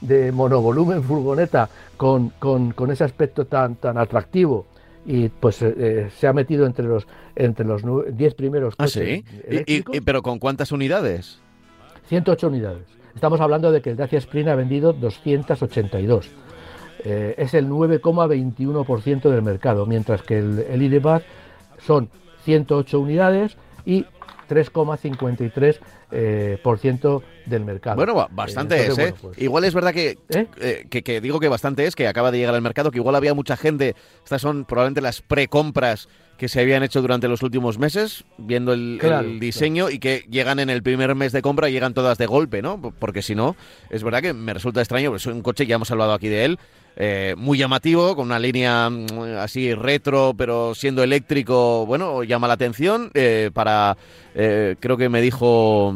de, 0.00 0.32
monovolumen 0.32 1.02
furgoneta 1.02 1.68
con, 1.96 2.30
con, 2.38 2.90
ese 2.90 3.04
aspecto 3.04 3.46
tan, 3.46 3.76
tan 3.76 3.98
atractivo 3.98 4.66
y 5.04 5.28
pues 5.28 5.62
eh, 5.62 6.10
se 6.16 6.26
ha 6.28 6.32
metido 6.32 6.66
entre 6.66 6.84
los 6.84 7.06
entre 7.34 7.64
los 7.64 7.82
10 8.16 8.34
primeros 8.34 8.74
¿Ah, 8.78 8.86
sí? 8.86 9.24
pero 10.04 10.22
con 10.22 10.38
cuántas 10.38 10.70
unidades? 10.70 11.40
108 12.08 12.48
unidades. 12.48 13.01
Estamos 13.14 13.40
hablando 13.40 13.70
de 13.72 13.82
que 13.82 13.90
el 13.90 13.96
Dacia 13.96 14.18
Sprint 14.18 14.48
ha 14.48 14.54
vendido 14.54 14.92
282. 14.92 16.30
Eh, 17.04 17.34
es 17.36 17.54
el 17.54 17.68
9,21% 17.68 19.30
del 19.30 19.42
mercado, 19.42 19.86
mientras 19.86 20.22
que 20.22 20.38
el, 20.38 20.58
el 20.60 21.12
son 21.78 22.08
108 22.44 23.00
unidades 23.00 23.56
y 23.84 24.04
3,53% 24.48 25.78
eh, 26.10 26.58
por 26.62 26.78
ciento 26.78 27.22
del 27.46 27.64
mercado. 27.64 27.96
Bueno, 27.96 28.28
bastante 28.30 28.86
es, 28.86 28.98
¿eh? 28.98 29.14
Pues 29.20 29.38
igual 29.38 29.64
es 29.64 29.74
verdad 29.74 29.94
que, 29.94 30.18
que, 30.90 31.02
que, 31.02 31.20
digo 31.20 31.40
que 31.40 31.48
bastante 31.48 31.86
es, 31.86 31.96
que 31.96 32.06
acaba 32.06 32.30
de 32.30 32.38
llegar 32.38 32.54
al 32.54 32.62
mercado, 32.62 32.90
que 32.90 32.98
igual 32.98 33.14
había 33.14 33.34
mucha 33.34 33.56
gente, 33.56 33.94
estas 34.22 34.42
son 34.42 34.64
probablemente 34.64 35.00
las 35.00 35.22
precompras 35.22 36.08
que 36.42 36.48
se 36.48 36.60
habían 36.60 36.82
hecho 36.82 37.00
durante 37.00 37.28
los 37.28 37.42
últimos 37.42 37.78
meses, 37.78 38.24
viendo 38.36 38.72
el, 38.72 39.38
diseño 39.38 39.90
y 39.90 40.00
que 40.00 40.26
llegan 40.28 40.58
en 40.58 40.70
el 40.70 40.82
primer 40.82 41.14
mes 41.14 41.30
de 41.30 41.40
compra 41.40 41.68
y 41.68 41.72
llegan 41.72 41.94
todas 41.94 42.18
de 42.18 42.26
golpe, 42.26 42.62
¿no? 42.62 42.80
Porque 42.98 43.22
si 43.22 43.36
no, 43.36 43.54
es 43.90 44.02
verdad 44.02 44.22
que 44.22 44.32
me 44.32 44.52
resulta 44.52 44.80
extraño, 44.80 45.10
porque 45.10 45.20
es 45.20 45.26
un 45.26 45.42
coche, 45.42 45.66
ya 45.66 45.76
hemos 45.76 45.92
hablado 45.92 46.12
aquí 46.12 46.28
de 46.28 46.44
él, 46.44 46.58
eh, 46.96 47.34
muy 47.38 47.58
llamativo, 47.58 48.14
con 48.14 48.26
una 48.26 48.38
línea 48.38 48.90
mm, 48.90 49.36
así 49.38 49.74
retro, 49.74 50.34
pero 50.36 50.74
siendo 50.74 51.02
eléctrico, 51.02 51.86
bueno, 51.86 52.22
llama 52.22 52.48
la 52.48 52.54
atención 52.54 53.10
eh, 53.14 53.50
para, 53.52 53.96
eh, 54.34 54.76
creo 54.80 54.96
que 54.96 55.08
me 55.08 55.20
dijo... 55.20 55.94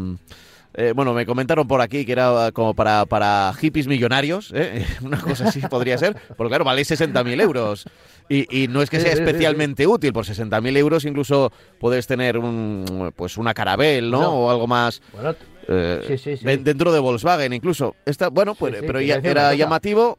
bueno, 0.94 1.14
me 1.14 1.24
comentaron 1.24 1.66
por 1.66 1.80
aquí 1.80 2.04
que 2.04 2.12
era 2.12 2.50
como 2.52 2.74
para, 2.74 3.06
para 3.06 3.52
hippies 3.58 3.86
millonarios, 3.86 4.52
una 5.02 5.18
cosa 5.18 5.48
así 5.48 5.60
podría 5.60 5.96
ser, 5.96 6.16
porque 6.36 6.50
claro, 6.50 6.64
vale 6.64 6.82
60.000 6.82 7.40
euros. 7.40 7.86
Y, 8.28 8.66
no 8.68 8.82
es 8.82 8.90
que 8.90 9.00
sea 9.00 9.12
especialmente 9.12 9.86
útil, 9.86 10.12
por 10.12 10.24
60.000 10.24 10.76
euros 10.76 11.04
incluso 11.04 11.52
puedes 11.78 12.06
tener 12.06 12.36
un, 12.36 13.12
pues 13.14 13.38
una 13.38 13.54
carabel, 13.54 14.10
¿no? 14.10 14.28
o 14.30 14.50
algo 14.50 14.66
más... 14.66 15.00
Eh, 15.68 16.58
dentro 16.62 16.92
de 16.92 17.00
Volkswagen 17.00 17.52
incluso. 17.52 17.96
Está, 18.04 18.28
bueno, 18.28 18.54
pues, 18.54 18.76
pero 18.80 19.00
ya 19.00 19.16
era 19.16 19.54
llamativo 19.54 20.18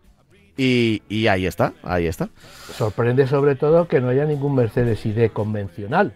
Y, 0.58 1.02
y 1.08 1.28
ahí 1.28 1.46
está, 1.46 1.74
ahí 1.84 2.08
está. 2.08 2.30
Sorprende 2.74 3.28
sobre 3.28 3.56
todo 3.56 3.88
que 3.88 4.02
no 4.02 4.10
haya 4.10 4.26
ningún 4.26 4.56
Mercedes 4.56 5.06
ID 5.06 5.30
convencional. 5.32 6.14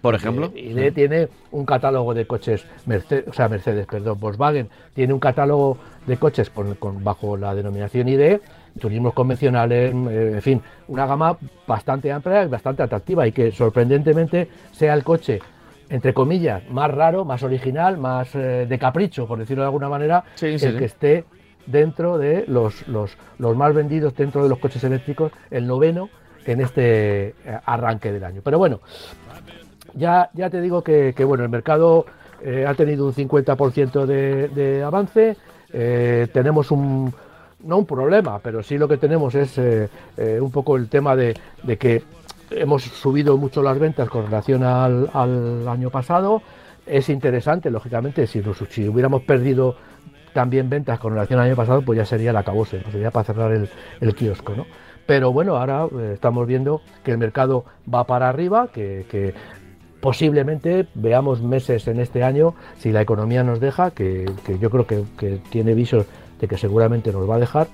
Por 0.00 0.14
ejemplo. 0.14 0.52
ID 0.54 0.92
tiene 0.92 1.28
un 1.50 1.64
catálogo 1.64 2.12
de 2.12 2.26
coches, 2.26 2.66
Mercedes, 2.84 3.24
o 3.28 3.32
sea, 3.32 3.48
Mercedes, 3.48 3.86
perdón, 3.86 4.20
Volkswagen 4.20 4.68
tiene 4.94 5.14
un 5.14 5.18
catálogo 5.20 5.78
de 6.06 6.18
coches 6.18 6.50
con, 6.50 6.74
con- 6.74 7.02
bajo 7.02 7.38
la 7.38 7.54
denominación 7.54 8.08
ID, 8.08 8.38
turismos 8.78 9.14
convencionales, 9.14 9.94
eh, 9.94 10.32
en 10.34 10.42
fin, 10.42 10.62
una 10.88 11.06
gama 11.06 11.38
bastante 11.66 12.12
amplia 12.12 12.44
y 12.44 12.48
bastante 12.48 12.82
atractiva 12.82 13.26
y 13.26 13.32
que 13.32 13.50
sorprendentemente 13.50 14.48
sea 14.72 14.92
el 14.92 15.04
coche, 15.04 15.40
entre 15.88 16.12
comillas, 16.12 16.68
más 16.68 16.90
raro, 16.90 17.24
más 17.24 17.42
original, 17.42 17.96
más 17.96 18.34
eh, 18.34 18.66
de 18.68 18.78
capricho, 18.78 19.26
por 19.26 19.38
decirlo 19.38 19.62
de 19.62 19.68
alguna 19.68 19.88
manera, 19.88 20.22
Sí, 20.34 20.58
sí, 20.58 20.66
el 20.66 20.76
que 20.76 20.84
esté 20.84 21.24
dentro 21.66 22.18
de 22.18 22.44
los, 22.46 22.86
los, 22.88 23.16
los 23.38 23.56
más 23.56 23.74
vendidos 23.74 24.14
dentro 24.14 24.42
de 24.42 24.48
los 24.48 24.58
coches 24.58 24.82
eléctricos, 24.84 25.32
el 25.50 25.66
noveno 25.66 26.08
en 26.46 26.60
este 26.60 27.28
eh, 27.28 27.34
arranque 27.64 28.12
del 28.12 28.24
año. 28.24 28.40
Pero 28.44 28.58
bueno, 28.58 28.80
ya, 29.94 30.30
ya 30.34 30.50
te 30.50 30.60
digo 30.60 30.82
que, 30.82 31.14
que, 31.16 31.24
bueno, 31.24 31.44
el 31.44 31.50
mercado 31.50 32.06
eh, 32.42 32.66
ha 32.66 32.74
tenido 32.74 33.06
un 33.06 33.12
50% 33.14 34.06
de, 34.06 34.48
de 34.48 34.82
avance. 34.82 35.36
eh, 35.72 36.28
tenemos 36.32 36.70
un, 36.70 37.12
no 37.60 37.78
un 37.78 37.86
problema, 37.86 38.38
pero 38.40 38.62
sí 38.62 38.76
lo 38.76 38.88
que 38.88 38.96
tenemos 38.98 39.34
es 39.34 39.58
un 40.40 40.50
poco 40.50 40.76
el 40.76 40.88
tema 40.88 41.16
de, 41.16 41.34
de 41.62 41.78
que 41.78 42.02
hemos 42.50 42.82
subido 42.82 43.36
mucho 43.38 43.62
las 43.62 43.78
ventas 43.78 44.08
con 44.08 44.26
relación 44.26 44.62
al, 44.64 45.08
al 45.14 45.66
año 45.66 45.90
pasado. 45.90 46.42
Es 46.86 47.08
interesante, 47.08 47.70
lógicamente, 47.70 48.26
si, 48.26 48.40
nos- 48.40 48.58
si 48.68 48.86
hubiéramos 48.86 49.22
perdido 49.22 49.76
también 50.34 50.68
ventas 50.68 50.98
con 50.98 51.14
relación 51.14 51.40
al 51.40 51.46
año 51.46 51.56
pasado, 51.56 51.80
pues 51.80 51.96
ya 51.96 52.04
sería 52.04 52.32
la 52.32 52.40
acabose, 52.40 52.82
¿no? 52.84 52.92
sería 52.92 53.10
para 53.10 53.24
cerrar 53.24 53.52
el, 53.52 53.70
el 54.00 54.14
kiosco, 54.14 54.54
¿no? 54.54 54.66
Pero 55.06 55.32
bueno, 55.32 55.56
ahora 55.56 55.86
eh, 55.98 56.12
estamos 56.14 56.46
viendo 56.46 56.80
que 57.02 57.12
el 57.12 57.18
mercado 57.18 57.64
va 57.92 58.04
para 58.04 58.28
arriba, 58.28 58.68
que, 58.72 59.34
posiblemente 60.00 60.86
veamos 60.94 61.40
meses 61.40 61.88
en 61.88 61.98
este 61.98 62.22
año, 62.22 62.54
si 62.78 62.92
la 62.92 63.00
economía 63.00 63.42
nos 63.42 63.58
deja, 63.58 63.90
que, 63.90 64.30
yo 64.60 64.68
creo 64.68 64.86
que, 64.86 65.02
que 65.16 65.40
tiene 65.48 65.72
visos 65.72 66.04
de 66.38 66.46
que 66.46 66.58
seguramente 66.58 67.10
nos 67.10 67.28
va 67.28 67.36
a 67.36 67.38
dejar, 67.38 67.68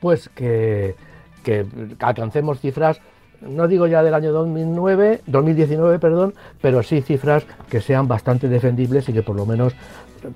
pues 0.00 0.30
que, 0.30 0.94
que 1.42 1.66
alcancemos 2.00 2.60
cifras, 2.60 3.00
no 3.42 3.68
digo 3.68 3.86
ya 3.86 4.02
del 4.02 4.14
año 4.14 4.32
2009, 4.32 5.20
2019, 5.26 5.98
perdón, 5.98 6.32
pero 6.62 6.82
sí 6.82 7.02
cifras 7.02 7.44
que 7.68 7.80
sean 7.82 8.08
bastante 8.08 8.48
defendibles 8.48 9.08
y 9.08 9.12
que 9.12 9.22
por 9.22 9.36
lo 9.36 9.44
menos 9.44 9.74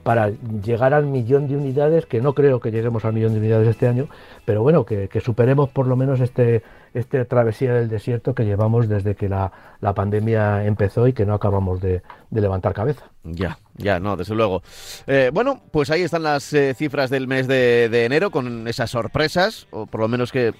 para 0.02 0.30
llegar 0.64 0.94
al 0.94 1.06
millón 1.06 1.48
de 1.48 1.56
unidades, 1.56 2.06
que 2.06 2.20
no 2.20 2.34
creo 2.34 2.60
que 2.60 2.70
lleguemos 2.70 3.04
al 3.04 3.12
millón 3.12 3.32
de 3.32 3.40
unidades 3.40 3.68
este 3.68 3.88
año, 3.88 4.08
pero 4.44 4.62
bueno, 4.62 4.84
que, 4.84 5.08
superemos 5.24 5.68
por 5.70 5.86
lo 5.86 5.96
menos 5.96 6.20
este, 6.20 6.62
este 6.94 7.24
travesía 7.24 7.74
del 7.74 7.88
desierto 7.88 8.34
que 8.34 8.44
llevamos 8.44 8.88
desde 8.88 9.14
que 9.14 9.28
la, 9.28 9.52
la 9.80 9.94
pandemia 9.94 10.64
empezó 10.64 11.06
y 11.08 11.12
que 11.12 11.26
no 11.26 11.34
acabamos 11.34 11.80
de, 11.80 12.02
de 12.30 12.40
levantar 12.40 12.74
cabeza. 12.74 13.10
Ya, 13.24 13.58
ya, 13.76 13.98
no, 13.98 14.16
desde 14.16 14.34
luego. 14.34 14.62
Eh, 15.06 15.30
bueno, 15.32 15.62
pues 15.70 15.90
ahí 15.90 16.02
están 16.02 16.22
las 16.22 16.52
eh, 16.52 16.74
cifras 16.74 17.10
del 17.10 17.26
mes 17.26 17.48
de, 17.48 18.04
enero 18.04 18.30
con 18.30 18.68
esas 18.68 18.90
sorpresas, 18.90 19.66
o 19.70 19.86
por 19.86 20.00
lo 20.00 20.08
menos 20.08 20.32
que 20.32 20.52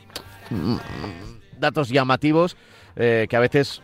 mm, 0.51 0.77
datos 1.59 1.89
llamativos. 1.89 2.57
Eh, 2.97 3.27
que 3.29 3.37
a 3.37 3.41
veces 3.41 3.83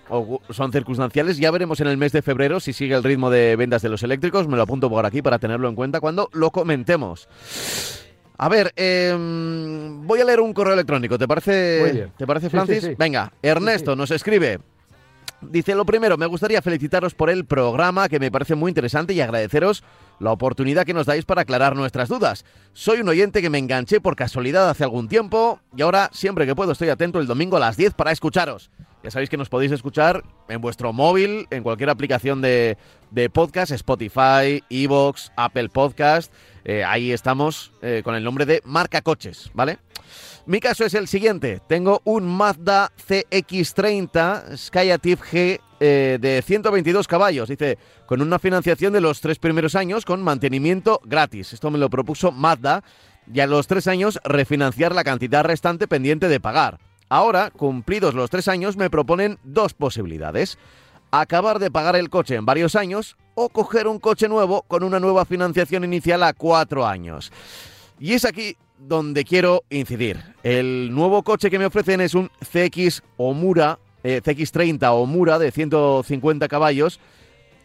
son 0.50 0.72
circunstanciales. 0.72 1.38
Ya 1.38 1.50
veremos 1.50 1.80
en 1.80 1.86
el 1.86 1.96
mes 1.96 2.12
de 2.12 2.22
febrero 2.22 2.60
si 2.60 2.72
sigue 2.72 2.94
el 2.94 3.02
ritmo 3.04 3.30
de 3.30 3.56
ventas 3.56 3.82
de 3.82 3.88
los 3.90 4.02
eléctricos. 4.02 4.48
Me 4.48 4.56
lo 4.56 4.62
apunto 4.62 4.88
por 4.88 5.04
aquí 5.04 5.22
para 5.22 5.38
tenerlo 5.38 5.68
en 5.68 5.74
cuenta 5.74 6.00
cuando 6.00 6.28
lo 6.32 6.50
comentemos. 6.50 7.28
A 8.38 8.48
ver, 8.48 8.72
em, 8.74 10.06
voy 10.06 10.20
a 10.20 10.24
leer 10.24 10.40
un 10.40 10.52
correo 10.52 10.74
electrónico. 10.74 11.18
¿Te 11.18 11.28
parece. 11.28 12.10
¿te 12.16 12.26
parece 12.26 12.46
Sí, 12.46 12.50
sí, 12.50 12.56
Francis? 12.56 12.84
sí. 12.84 12.94
Venga, 12.98 13.32
Ernesto 13.42 13.94
nos 13.94 14.10
escribe. 14.10 14.58
Dice, 15.42 15.74
lo 15.74 15.84
primero, 15.84 16.16
me 16.16 16.26
gustaría 16.26 16.62
felicitaros 16.62 17.14
por 17.14 17.28
el 17.28 17.44
programa, 17.44 18.08
que 18.08 18.20
me 18.20 18.30
parece 18.30 18.54
muy 18.54 18.70
interesante, 18.70 19.12
y 19.12 19.20
agradeceros 19.20 19.82
la 20.20 20.30
oportunidad 20.30 20.86
que 20.86 20.94
nos 20.94 21.06
dais 21.06 21.24
para 21.24 21.42
aclarar 21.42 21.74
nuestras 21.74 22.08
dudas. 22.08 22.44
Soy 22.72 23.00
un 23.00 23.08
oyente 23.08 23.42
que 23.42 23.50
me 23.50 23.58
enganché 23.58 24.00
por 24.00 24.14
casualidad 24.14 24.70
hace 24.70 24.84
algún 24.84 25.08
tiempo, 25.08 25.58
y 25.76 25.82
ahora, 25.82 26.10
siempre 26.12 26.46
que 26.46 26.54
puedo, 26.54 26.70
estoy 26.72 26.90
atento 26.90 27.18
el 27.18 27.26
domingo 27.26 27.56
a 27.56 27.60
las 27.60 27.76
10 27.76 27.94
para 27.94 28.12
escucharos. 28.12 28.70
Ya 29.02 29.10
sabéis 29.10 29.30
que 29.30 29.36
nos 29.36 29.48
podéis 29.48 29.72
escuchar 29.72 30.22
en 30.48 30.60
vuestro 30.60 30.92
móvil, 30.92 31.46
en 31.50 31.62
cualquier 31.64 31.90
aplicación 31.90 32.40
de, 32.40 32.76
de 33.10 33.28
podcast, 33.28 33.72
Spotify, 33.72 34.62
Evox, 34.70 35.32
Apple 35.36 35.68
Podcast. 35.70 36.32
Eh, 36.64 36.84
ahí 36.84 37.10
estamos 37.10 37.72
eh, 37.82 38.02
con 38.04 38.14
el 38.14 38.22
nombre 38.22 38.46
de 38.46 38.62
Marca 38.64 39.02
Coches, 39.02 39.50
¿vale? 39.54 39.78
Mi 40.46 40.60
caso 40.60 40.84
es 40.84 40.94
el 40.94 41.08
siguiente. 41.08 41.60
Tengo 41.68 42.00
un 42.04 42.26
Mazda 42.26 42.92
CX30 43.08 44.56
Skyactiv 44.56 45.18
G 45.20 45.60
eh, 45.80 46.18
de 46.20 46.42
122 46.42 47.08
caballos. 47.08 47.48
Dice, 47.48 47.78
con 48.06 48.22
una 48.22 48.38
financiación 48.38 48.92
de 48.92 49.00
los 49.00 49.20
tres 49.20 49.38
primeros 49.38 49.74
años 49.74 50.04
con 50.04 50.22
mantenimiento 50.22 51.00
gratis. 51.04 51.52
Esto 51.52 51.70
me 51.72 51.78
lo 51.78 51.90
propuso 51.90 52.30
Mazda. 52.30 52.84
Y 53.32 53.40
a 53.40 53.46
los 53.46 53.68
tres 53.68 53.86
años 53.86 54.20
refinanciar 54.24 54.94
la 54.94 55.04
cantidad 55.04 55.44
restante 55.44 55.86
pendiente 55.88 56.28
de 56.28 56.40
pagar. 56.40 56.78
Ahora, 57.12 57.50
cumplidos 57.50 58.14
los 58.14 58.30
tres 58.30 58.48
años, 58.48 58.78
me 58.78 58.88
proponen 58.88 59.38
dos 59.44 59.74
posibilidades. 59.74 60.56
Acabar 61.10 61.58
de 61.58 61.70
pagar 61.70 61.94
el 61.94 62.08
coche 62.08 62.36
en 62.36 62.46
varios 62.46 62.74
años 62.74 63.18
o 63.34 63.50
coger 63.50 63.86
un 63.86 63.98
coche 63.98 64.30
nuevo 64.30 64.62
con 64.62 64.82
una 64.82 64.98
nueva 64.98 65.26
financiación 65.26 65.84
inicial 65.84 66.22
a 66.22 66.32
cuatro 66.32 66.86
años. 66.86 67.30
Y 68.00 68.14
es 68.14 68.24
aquí 68.24 68.56
donde 68.78 69.24
quiero 69.24 69.62
incidir. 69.68 70.24
El 70.42 70.94
nuevo 70.94 71.22
coche 71.22 71.50
que 71.50 71.58
me 71.58 71.66
ofrecen 71.66 72.00
es 72.00 72.14
un 72.14 72.30
CX 72.50 73.02
Omura, 73.18 73.78
eh, 74.02 74.22
CX30 74.24 74.90
Omura 74.94 75.38
de 75.38 75.50
150 75.50 76.48
caballos 76.48 76.98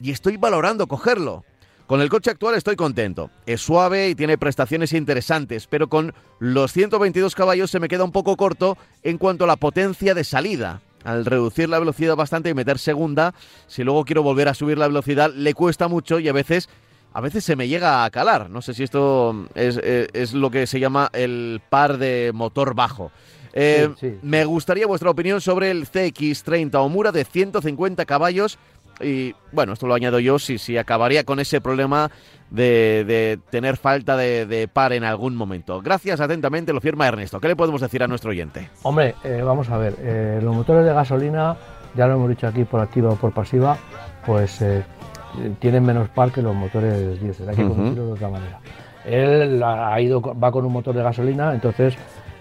y 0.01 0.11
estoy 0.11 0.35
valorando 0.35 0.87
cogerlo. 0.87 1.45
Con 1.87 2.01
el 2.01 2.09
coche 2.09 2.31
actual 2.31 2.55
estoy 2.55 2.75
contento. 2.75 3.29
Es 3.45 3.61
suave 3.61 4.09
y 4.09 4.15
tiene 4.15 4.37
prestaciones 4.37 4.91
interesantes, 4.91 5.67
pero 5.67 5.87
con 5.87 6.13
los 6.39 6.73
122 6.73 7.33
caballos 7.33 7.71
se 7.71 7.79
me 7.79 7.87
queda 7.87 8.03
un 8.03 8.11
poco 8.11 8.35
corto 8.35 8.77
en 9.03 9.17
cuanto 9.17 9.45
a 9.45 9.47
la 9.47 9.55
potencia 9.55 10.13
de 10.13 10.25
salida. 10.25 10.81
Al 11.05 11.25
reducir 11.25 11.69
la 11.69 11.79
velocidad 11.79 12.17
bastante 12.17 12.49
y 12.49 12.53
meter 12.53 12.77
segunda, 12.79 13.33
si 13.67 13.85
luego 13.85 14.03
quiero 14.03 14.21
volver 14.23 14.49
a 14.49 14.53
subir 14.53 14.77
la 14.77 14.87
velocidad, 14.87 15.31
le 15.33 15.53
cuesta 15.53 15.87
mucho 15.87 16.19
y 16.19 16.27
a 16.27 16.33
veces 16.33 16.67
a 17.13 17.21
veces 17.21 17.45
se 17.45 17.55
me 17.55 17.67
llega 17.69 18.03
a 18.03 18.09
calar. 18.11 18.49
No 18.49 18.61
sé 18.61 18.73
si 18.73 18.83
esto 18.83 19.47
es, 19.55 19.77
es- 19.77 20.09
es 20.13 20.33
lo 20.33 20.51
que 20.51 20.67
se 20.67 20.79
llama 20.81 21.09
el 21.13 21.61
par 21.69 21.97
de 21.97 22.31
motor 22.33 22.75
bajo. 22.75 23.11
Eh, 23.53 23.89
Sí, 23.99 24.09
sí. 24.11 24.17
Me 24.21 24.43
gustaría 24.45 24.85
vuestra 24.85 25.09
opinión 25.09 25.39
sobre 25.41 25.71
el 25.71 25.87
CX30 25.87 26.75
Omura 26.75 27.11
de 27.11 27.23
150 27.25 28.05
caballos. 28.05 28.59
Y 29.01 29.35
bueno, 29.51 29.73
esto 29.73 29.85
lo 29.87 29.93
añado 29.93 30.19
yo, 30.19 30.39
si, 30.39 30.57
si 30.57 30.77
acabaría 30.77 31.23
con 31.23 31.39
ese 31.39 31.61
problema 31.61 32.09
de, 32.49 33.03
de 33.05 33.39
tener 33.49 33.77
falta 33.77 34.17
de, 34.17 34.45
de 34.45 34.67
par 34.67 34.93
en 34.93 35.03
algún 35.03 35.35
momento. 35.35 35.81
Gracias 35.81 36.19
atentamente, 36.19 36.73
lo 36.73 36.81
firma 36.81 37.07
Ernesto. 37.07 37.39
¿Qué 37.39 37.47
le 37.47 37.55
podemos 37.55 37.81
decir 37.81 38.01
a 38.03 38.07
nuestro 38.07 38.31
oyente? 38.31 38.69
Hombre, 38.83 39.15
eh, 39.23 39.41
vamos 39.43 39.69
a 39.69 39.77
ver, 39.77 39.95
eh, 39.99 40.39
los 40.41 40.55
motores 40.55 40.85
de 40.85 40.93
gasolina, 40.93 41.55
ya 41.95 42.07
lo 42.07 42.15
hemos 42.15 42.29
dicho 42.29 42.47
aquí 42.47 42.63
por 42.63 42.79
activa 42.81 43.09
o 43.11 43.15
por 43.15 43.33
pasiva, 43.33 43.77
pues 44.25 44.61
eh, 44.61 44.83
tienen 45.59 45.85
menos 45.85 46.09
par 46.09 46.31
que 46.31 46.41
los 46.41 46.55
motores 46.55 47.21
diésel, 47.21 47.49
hay 47.49 47.55
que 47.55 47.67
conducirlo 47.67 48.05
de 48.07 48.11
otra 48.13 48.29
manera. 48.29 48.59
Él 49.05 49.61
ha 49.63 49.99
ido, 50.01 50.21
va 50.21 50.51
con 50.51 50.65
un 50.65 50.73
motor 50.73 50.95
de 50.95 51.03
gasolina, 51.03 51.53
entonces 51.53 51.95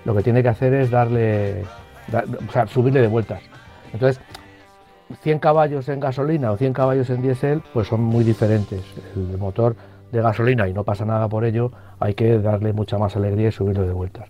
lo 0.05 0.14
que 0.16 0.23
tiene 0.23 0.42
que 0.42 0.49
hacer 0.49 0.73
es 0.75 0.90
darle, 0.90 1.64
da- 2.09 2.25
o 2.49 2.53
sea, 2.53 2.66
subirle 2.66 3.01
de 3.03 3.09
vueltas. 3.09 3.40
Entonces, 3.92 4.21
100 5.23 5.38
caballos 5.38 5.88
en 5.88 6.01
gasolina 6.01 6.53
o 6.53 6.57
100 6.57 6.73
caballos 6.73 7.11
en 7.11 7.23
diésel, 7.23 7.62
pues 7.73 7.88
son 7.88 8.03
muy 8.03 8.25
diferentes. 8.25 8.83
El 9.14 9.38
motor 9.38 9.77
de 10.12 10.21
gasolina, 10.21 10.69
y 10.69 10.73
no 10.73 10.85
pasa 10.85 11.05
nada 11.05 11.29
por 11.29 11.45
ello, 11.45 11.73
hay 12.01 12.14
que 12.14 12.38
darle 12.38 12.73
mucha 12.73 12.99
más 12.99 13.16
alegría 13.16 13.49
y 13.49 13.53
subirlo 13.53 13.87
de 13.87 13.92
vueltas. 13.92 14.29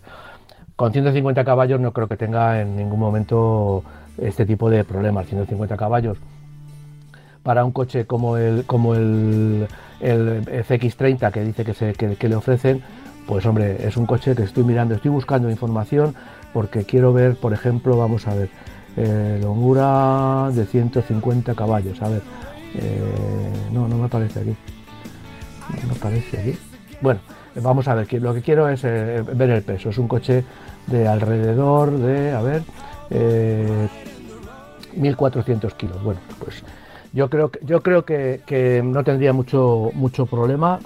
Con 0.75 0.93
150 0.93 1.45
caballos 1.45 1.81
no 1.81 1.93
creo 1.93 2.09
que 2.09 2.17
tenga 2.17 2.61
en 2.61 2.77
ningún 2.77 3.01
momento 3.01 3.83
este 4.19 4.45
tipo 4.45 4.69
de 4.69 4.85
problemas. 4.85 5.27
150 5.27 5.77
caballos 5.77 6.19
para 7.43 7.65
un 7.65 7.73
coche 7.73 8.07
como 8.07 8.37
el, 8.37 8.65
como 8.67 8.95
el, 8.95 9.69
el 10.01 10.45
FX30 10.45 11.31
que 11.31 11.45
dice 11.45 11.65
que, 11.65 11.75
se, 11.75 11.93
que, 11.95 12.17
que 12.17 12.29
le 12.29 12.35
ofrecen, 12.35 12.83
pues 13.27 13.47
hombre, 13.47 13.87
es 13.87 13.97
un 13.97 14.05
coche 14.05 14.35
que 14.35 14.43
estoy 14.43 14.65
mirando, 14.65 14.95
estoy 14.95 15.11
buscando 15.11 15.49
información 15.49 16.15
porque 16.53 16.85
quiero 16.85 17.13
ver, 17.13 17.37
por 17.37 17.53
ejemplo, 17.53 17.97
vamos 17.97 18.27
a 18.27 18.35
ver, 18.35 18.51
eh, 18.97 19.39
Longura 19.43 20.51
de 20.53 20.65
150 20.65 21.55
caballos. 21.55 22.01
A 22.03 22.09
ver, 22.09 22.23
eh, 22.75 23.53
no, 23.73 23.89
no 23.89 23.97
me 23.99 24.07
aparece 24.07 24.41
aquí. 24.41 24.57
No 25.87 26.09
aquí. 26.09 26.59
Bueno, 27.01 27.21
vamos 27.57 27.89
a 27.89 27.95
ver, 27.95 28.13
lo 28.23 28.33
que 28.35 28.43
quiero 28.43 28.69
es 28.69 28.85
eh, 28.85 29.23
ver 29.35 29.51
el 29.51 29.63
peso. 29.63 29.91
Es 29.91 29.99
un 29.99 30.09
coche 30.09 30.45
de 30.87 31.09
alrededor 31.09 31.91
de, 31.99 32.33
a 32.33 32.43
ver, 32.43 32.63
eh, 33.11 33.89
1.400 34.97 35.73
kilos. 35.75 36.03
Bueno, 36.03 36.21
pues 36.39 36.63
yo 37.13 37.29
creo 37.29 37.51
que, 37.51 37.61
yo 37.65 37.83
creo 37.83 38.05
que, 38.05 38.41
que 38.47 38.83
no 38.85 39.05
tendría 39.05 39.33
mucho, 39.33 39.91
mucho 39.95 40.27
problema, 40.27 40.79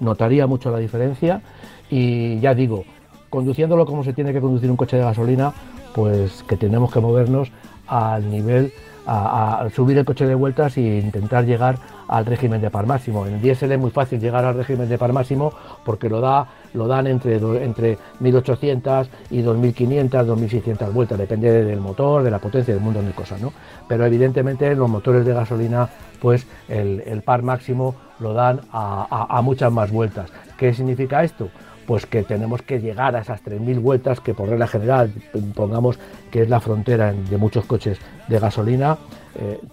notaría 0.00 0.46
mucho 0.46 0.70
la 0.70 0.78
diferencia 0.78 1.42
y 1.90 2.40
ya 2.40 2.54
digo, 2.54 2.84
conduciéndolo 3.30 3.86
como 3.86 4.04
se 4.04 4.12
tiene 4.12 4.32
que 4.32 4.40
conducir 4.40 4.70
un 4.70 4.76
coche 4.76 4.96
de 4.96 5.02
gasolina, 5.02 5.52
pues 5.94 6.42
que 6.42 6.56
tenemos 6.56 6.92
que 6.92 7.00
movernos 7.00 7.50
al 7.86 8.30
nivel, 8.30 8.72
a, 9.06 9.68
subir 9.74 9.98
el 9.98 10.04
coche 10.04 10.26
de 10.26 10.34
vueltas 10.34 10.76
e 10.76 10.98
intentar 10.98 11.44
llegar 11.44 11.76
al 12.08 12.26
régimen 12.26 12.60
de 12.60 12.70
par 12.70 12.86
máximo. 12.86 13.26
En 13.26 13.34
el 13.34 13.40
diésel 13.40 13.72
es 13.72 13.78
muy 13.78 13.90
fácil 13.90 14.18
llegar 14.18 14.44
al 14.44 14.54
régimen 14.54 14.88
de 14.88 14.98
par 14.98 15.12
máximo 15.12 15.52
porque 15.84 16.08
lo, 16.08 16.20
da, 16.20 16.48
lo 16.72 16.88
dan 16.88 17.06
entre, 17.06 17.36
entre 17.64 17.98
1800 18.20 19.08
y 19.30 19.42
2500, 19.42 20.26
2600 20.26 20.92
vueltas, 20.92 21.18
depende 21.18 21.64
del 21.64 21.80
motor, 21.80 22.22
de 22.22 22.30
la 22.30 22.38
potencia, 22.38 22.74
del 22.74 22.82
mundo 22.82 23.02
de 23.02 23.12
cosas, 23.12 23.40
¿no? 23.40 23.52
Pero 23.88 24.04
evidentemente 24.04 24.74
los 24.74 24.88
motores 24.88 25.24
de 25.24 25.34
gasolina, 25.34 25.88
pues 26.20 26.46
el, 26.68 27.22
par 27.22 27.42
máximo 27.42 27.94
lo 28.18 28.32
dan 28.32 28.60
a 28.72 29.40
muchas 29.42 29.70
más 29.70 29.90
vueltas. 29.90 30.30
¿Qué 30.56 30.72
significa 30.72 31.22
esto? 31.24 31.50
Pues 31.86 32.06
que 32.06 32.22
tenemos 32.22 32.62
que 32.62 32.80
llegar 32.80 33.16
a 33.16 33.20
esas 33.20 33.42
3.000 33.44 33.80
vueltas 33.80 34.20
que 34.20 34.34
por 34.34 34.48
regla 34.48 34.66
general 34.66 35.12
pongamos 35.54 35.98
que 36.30 36.42
es 36.42 36.48
la 36.48 36.60
frontera 36.60 37.12
de 37.12 37.36
muchos 37.36 37.64
coches 37.64 37.98
de 38.28 38.38
gasolina, 38.38 38.96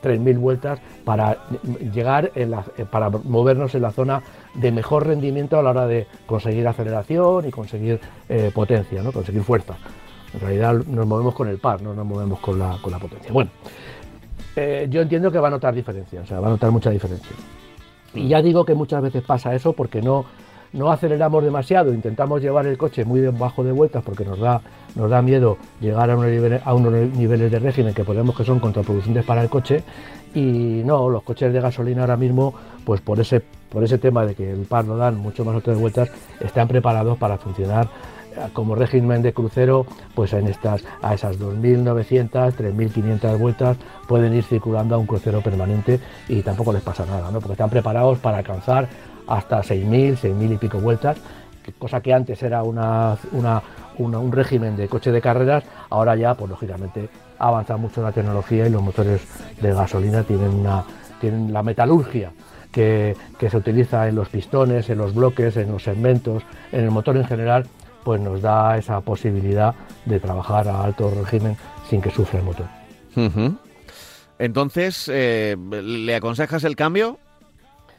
3.000 0.02 0.30
eh, 0.30 0.38
vueltas 0.38 0.80
para 1.06 1.38
llegar, 1.94 2.32
en 2.36 2.52
la, 2.52 2.66
eh, 2.78 2.86
para 2.90 3.10
movernos 3.10 3.76
en 3.76 3.84
la 3.84 3.92
zona 3.92 4.22
de 4.54 4.72
mejor 4.72 5.08
rendimiento 5.08 5.58
a 5.58 5.64
la 5.64 5.70
hora 5.72 5.88
de 5.88 6.08
conseguir 6.26 6.68
aceleración 6.68 7.48
y 7.48 7.52
conseguir 7.52 8.00
eh, 8.28 8.52
potencia, 8.54 9.02
¿no? 9.02 9.12
conseguir 9.12 9.44
fuerza. 9.44 9.76
En 10.34 10.40
realidad 10.40 10.74
nos 10.74 11.06
movemos 11.06 11.36
con 11.36 11.48
el 11.48 11.58
par, 11.58 11.82
no 11.82 11.94
nos 11.94 12.06
movemos 12.06 12.40
con 12.40 12.58
la, 12.58 12.78
con 12.82 12.92
la 12.92 13.00
potencia. 13.00 13.32
Bueno, 13.32 13.52
yo 14.56 15.02
entiendo 15.02 15.32
que 15.32 15.40
va 15.40 15.48
a 15.48 15.52
notar 15.52 15.74
diferencia, 15.74 16.22
o 16.22 16.26
sea, 16.26 16.40
va 16.40 16.48
a 16.48 16.52
notar 16.52 16.72
mucha 16.72 16.90
diferencia. 16.90 17.36
Y 18.14 18.28
ya 18.28 18.42
digo 18.42 18.66
que 18.66 18.74
muchas 18.74 19.02
veces 19.02 19.24
pasa 19.24 19.56
eso 19.56 19.74
porque 19.74 20.02
no 20.02 20.26
no 20.74 20.92
aceleramos 20.92 21.44
demasiado, 21.44 21.94
intentamos 21.94 22.42
llevar 22.42 22.66
el 22.66 22.78
coche 22.78 23.04
muy 23.04 23.22
bajo 23.28 23.64
de 23.64 23.72
vueltas 23.72 24.04
porque 24.04 24.24
nos 24.24 24.40
da, 24.40 24.62
nos 24.96 25.10
da 25.10 25.22
miedo 25.22 25.58
llegar 25.80 26.10
a 26.10 26.16
unos, 26.74 26.94
niveles, 27.16 27.52
de 27.52 27.60
régimen 27.60 27.94
que 27.94 28.04
podemos 28.04 28.36
que 28.36 28.44
son 28.44 28.60
contraproducentes 28.60 29.26
para 29.26 29.42
el 29.42 29.50
coche 29.50 29.84
y 30.34 30.82
no, 30.86 31.10
los 31.10 31.24
coches 31.24 31.52
de 31.52 31.60
gasolina 31.60 32.02
ahora 32.02 32.16
mismo, 32.16 32.54
pues 32.86 33.02
por 33.02 33.20
ese, 33.20 33.42
por 33.70 33.84
ese 33.84 33.98
tema 33.98 34.26
de 34.26 34.34
que 34.34 34.50
el 34.50 34.66
par 34.66 34.86
no 34.86 34.96
dan 34.96 35.18
mucho 35.18 35.44
más 35.44 35.56
otras 35.56 35.78
vueltas, 35.78 36.10
están 36.40 36.70
preparados 36.70 37.18
para 37.18 37.38
funcionar 37.38 37.90
eh, 38.32 38.48
como 38.54 38.76
régimen 38.76 39.22
de 39.22 39.34
crucero, 39.34 39.86
pues 40.16 40.32
en 40.32 40.48
estas, 40.48 40.86
a 41.02 41.14
esas 41.14 41.38
2.900, 41.38 42.54
3.500 42.54 43.38
vueltas 43.38 43.78
pueden 44.08 44.34
ir 44.34 44.46
circulando 44.46 44.96
a 44.96 44.98
un 44.98 45.06
crucero 45.06 45.42
permanente 45.42 46.00
y 46.30 46.42
tampoco 46.42 46.72
les 46.72 46.82
pasa 46.82 47.06
nada, 47.06 47.30
¿no? 47.30 47.40
porque 47.40 47.54
están 47.54 47.70
preparados 47.70 48.20
para 48.20 48.38
alcanzar 48.38 48.88
hasta 49.36 49.62
6.000, 49.62 50.18
6.000 50.18 50.54
y 50.54 50.58
pico 50.58 50.80
vueltas, 50.80 51.18
cosa 51.78 52.02
que 52.02 52.14
antes 52.14 52.42
era 52.44 52.64
una, 52.64 53.18
un 53.98 54.32
régimen 54.32 54.76
de 54.76 54.88
coche 54.88 55.12
de 55.12 55.22
carreras, 55.22 55.64
ahora 55.90 56.16
ya, 56.16 56.34
pues 56.34 56.50
lógicamente, 56.50 57.10
ha 57.40 57.48
avanzado 57.48 57.80
mucho 57.80 58.02
la 58.02 58.12
tecnología 58.12 58.68
y 58.68 58.70
los 58.70 58.82
motores 58.82 59.22
de 59.62 59.74
gasolina 59.74 60.24
tienen, 60.24 60.50
una, 60.50 60.84
tienen 61.20 61.52
la 61.52 61.64
metalurgia 61.64 62.32
que, 62.72 63.16
se 63.40 63.58
utiliza 63.58 64.08
en 64.08 64.16
los 64.16 64.30
pistones, 64.30 64.90
en 64.90 64.98
los 64.98 65.14
bloques, 65.14 65.58
en 65.58 65.72
los 65.72 65.84
segmentos, 65.84 66.44
en 66.72 66.86
el 66.86 66.92
motor 66.92 67.18
en 67.18 67.26
general, 67.26 67.68
pues 68.04 68.20
nos 68.22 68.42
da 68.42 68.78
esa 68.78 69.02
posibilidad 69.02 69.76
de 70.06 70.20
trabajar 70.20 70.68
a 70.68 70.84
alto 70.84 71.12
régimen 71.12 71.58
sin 71.90 72.02
que 72.02 72.12
sufra 72.12 72.40
el 72.40 72.46
motor. 72.46 72.66
Entonces, 74.40 75.10
eh, 75.14 75.56
¿le 75.72 76.16
aconsejas 76.16 76.64
el 76.64 76.76
cambio? 76.76 77.20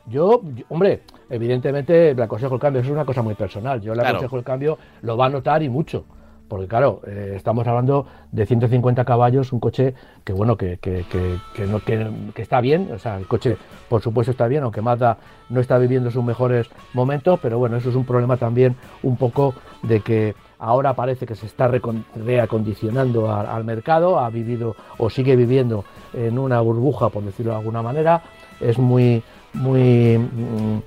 Yo, 0.06 0.42
hombre, 0.68 1.02
evidentemente 1.32 2.14
le 2.14 2.22
aconsejo 2.22 2.54
el 2.54 2.60
cambio, 2.60 2.80
eso 2.80 2.90
es 2.90 2.94
una 2.94 3.06
cosa 3.06 3.22
muy 3.22 3.34
personal. 3.34 3.80
Yo 3.80 3.94
le 3.94 4.06
aconsejo 4.06 4.36
el 4.36 4.44
cambio, 4.44 4.78
lo 5.00 5.16
va 5.16 5.26
a 5.26 5.28
notar 5.30 5.62
y 5.62 5.68
mucho. 5.68 6.04
Porque 6.46 6.68
claro, 6.68 7.00
eh, 7.06 7.32
estamos 7.34 7.66
hablando 7.66 8.06
de 8.30 8.44
150 8.44 9.06
caballos, 9.06 9.54
un 9.54 9.60
coche 9.60 9.94
que 10.22 10.34
bueno, 10.34 10.58
que, 10.58 10.76
que, 10.76 11.02
que, 11.10 11.66
no, 11.66 11.80
que, 11.80 12.42
está 12.42 12.60
bien, 12.60 12.90
o 12.92 12.98
sea, 12.98 13.16
el 13.16 13.26
coche 13.26 13.56
por 13.88 14.02
supuesto 14.02 14.32
está 14.32 14.48
bien, 14.48 14.62
aunque 14.62 14.82
Mazda 14.82 15.16
no 15.48 15.60
está 15.60 15.78
viviendo 15.78 16.10
sus 16.10 16.22
mejores 16.22 16.68
momentos, 16.92 17.40
pero 17.40 17.58
bueno, 17.58 17.78
eso 17.78 17.88
es 17.88 17.96
un 17.96 18.04
problema 18.04 18.36
también 18.36 18.76
un 19.02 19.16
poco 19.16 19.54
de 19.82 20.00
que 20.00 20.34
ahora 20.58 20.92
parece 20.92 21.24
que 21.24 21.36
se 21.36 21.46
está 21.46 21.68
reacondicionando 21.68 23.34
al 23.34 23.64
mercado, 23.64 24.18
ha 24.18 24.28
vivido 24.28 24.76
o 24.98 25.08
sigue 25.08 25.36
viviendo 25.36 25.86
en 26.12 26.38
una 26.38 26.60
burbuja, 26.60 27.08
por 27.08 27.24
decirlo 27.24 27.52
de 27.52 27.58
alguna 27.58 27.80
manera, 27.80 28.22
es 28.60 28.78
muy, 28.78 29.22
muy 29.54 30.18
mm, 30.18 30.78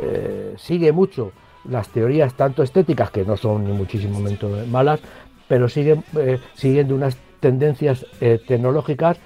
eh, 0.00 0.54
sigue 0.56 0.92
mucho 0.92 1.32
las 1.68 1.88
teorías 1.88 2.34
tanto 2.34 2.62
estéticas 2.62 3.10
que 3.10 3.24
no 3.24 3.36
son 3.36 3.64
ni 3.64 3.72
muchísimo 3.72 4.20
menos 4.20 4.66
malas 4.68 5.00
pero 5.48 5.68
siguen 5.68 6.02
eh, 6.16 6.38
siguiendo 6.54 6.94
unas 6.94 7.16
tendencias 7.40 8.06
eh, 8.20 8.40
tecnológicas 8.46 9.18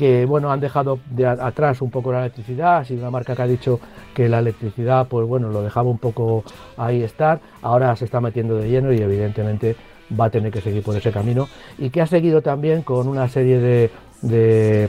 que 0.00 0.24
bueno 0.24 0.50
han 0.50 0.60
dejado 0.60 0.98
de 1.10 1.26
atrás 1.26 1.82
un 1.82 1.90
poco 1.90 2.10
la 2.10 2.20
electricidad. 2.20 2.78
Ha 2.78 2.84
sido 2.84 3.00
una 3.00 3.10
marca 3.10 3.36
que 3.36 3.42
ha 3.42 3.46
dicho 3.46 3.80
que 4.14 4.30
la 4.30 4.38
electricidad 4.38 5.06
pues 5.08 5.28
bueno 5.28 5.50
lo 5.50 5.62
dejaba 5.62 5.90
un 5.90 5.98
poco 5.98 6.42
ahí 6.78 7.02
estar. 7.02 7.40
Ahora 7.60 7.94
se 7.96 8.06
está 8.06 8.18
metiendo 8.18 8.56
de 8.56 8.70
lleno 8.70 8.92
y 8.94 8.98
evidentemente 8.98 9.76
va 10.18 10.24
a 10.24 10.30
tener 10.30 10.50
que 10.50 10.62
seguir 10.62 10.82
por 10.82 10.96
ese 10.96 11.12
camino. 11.12 11.48
Y 11.76 11.90
que 11.90 12.00
ha 12.00 12.06
seguido 12.06 12.40
también 12.40 12.80
con 12.80 13.08
una 13.08 13.28
serie 13.28 13.58
de, 13.58 13.90
de 14.22 14.88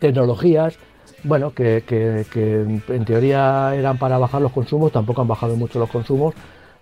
tecnologías 0.00 0.78
bueno, 1.24 1.52
que, 1.52 1.82
en 2.88 3.04
teoría 3.04 3.74
eran 3.74 3.98
para 3.98 4.18
bajar 4.18 4.42
los 4.42 4.52
consumos, 4.52 4.92
tampoco 4.92 5.22
han 5.22 5.28
bajado 5.28 5.56
mucho 5.56 5.78
los 5.78 5.90
consumos, 5.90 6.34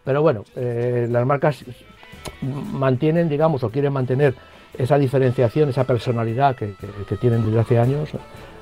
pero 0.04 0.22
bueno, 0.22 0.44
eh, 0.56 1.08
las 1.10 1.26
marcas 1.26 1.64
mantienen, 2.72 3.28
digamos, 3.28 3.62
o 3.64 3.70
quieren 3.70 3.92
mantener 3.92 4.34
esa 4.76 4.98
diferenciación, 4.98 5.68
esa 5.68 5.84
personalidad 5.84 6.56
que, 6.56 6.74
tienen 7.20 7.44
desde 7.44 7.60
hace 7.60 7.78
años. 7.78 8.10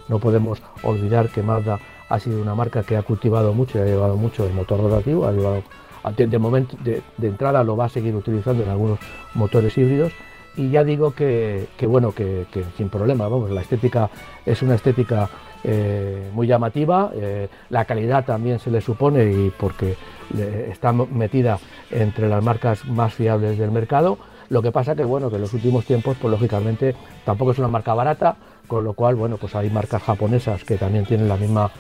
No 0.09 0.19
podemos 0.19 0.63
olvidar 0.83 1.29
que 1.29 1.43
Mazda 1.43 1.79
ha 2.09 2.19
sido 2.19 2.41
una 2.41 2.55
marca 2.55 2.83
que 2.83 2.97
ha 2.97 3.03
cultivado 3.03 3.53
mucho 3.53 3.79
y 3.79 3.83
ha 3.83 3.85
llevado 3.85 4.17
mucho 4.17 4.47
el 4.47 4.55
motor 4.55 4.81
rotativo, 4.81 5.27
ha 5.27 5.33
llevado 5.33 5.63
de, 6.17 6.39
momento 6.39 6.77
de, 6.83 7.03
entrada 7.23 7.63
lo 7.63 7.77
va 7.77 7.87
a 7.87 7.89
seguir 7.89 8.15
utilizando 8.15 8.63
en 8.63 8.71
algunos 8.71 8.99
motores 9.35 9.77
híbridos 9.77 10.13
y 10.57 10.71
ya 10.71 10.83
digo 10.85 11.13
que, 11.13 11.67
bueno 11.83 12.13
que, 12.13 12.47
sin 12.77 12.89
problema 12.89 13.29
vamos 13.29 13.51
la 13.51 13.61
estética 13.61 14.09
es 14.47 14.63
una 14.63 14.75
estética 14.75 15.29
eh, 15.65 16.31
muy 16.33 16.47
llamativa, 16.47 17.11
eh, 17.15 17.49
la 17.71 17.85
calidad 17.85 18.25
también 18.25 18.59
se 18.59 18.71
le 18.71 18.81
supone 18.81 19.25
y 19.25 19.51
porque 19.59 19.97
está 20.71 20.93
metida 20.93 21.59
entre 21.91 22.29
las 22.29 22.45
marcas 22.45 22.85
más 22.85 23.15
fiables 23.15 23.59
del 23.59 23.71
mercado. 23.71 24.19
Lo 24.51 24.63
que 24.63 24.73
pasa 24.73 24.95
que 24.95 25.05
bueno 25.05 25.31
que 25.31 25.37
en 25.37 25.43
los 25.43 25.55
últimos 25.55 25.85
tiempos, 25.85 26.17
pues 26.21 26.31
lógicamente 26.31 26.95
tampoco 27.25 27.53
es 27.53 27.59
una 27.59 27.69
marca 27.69 27.95
barata, 27.95 28.37
con 28.67 28.85
lo 28.85 28.93
cual 28.93 29.15
bueno 29.15 29.37
pues 29.37 29.55
hay 29.55 29.71
marcas 29.71 30.03
japonesas 30.03 30.65
que 30.65 30.77
también 30.77 31.05
tienen 31.05 31.29
la 31.29 31.37
misma 31.37 31.71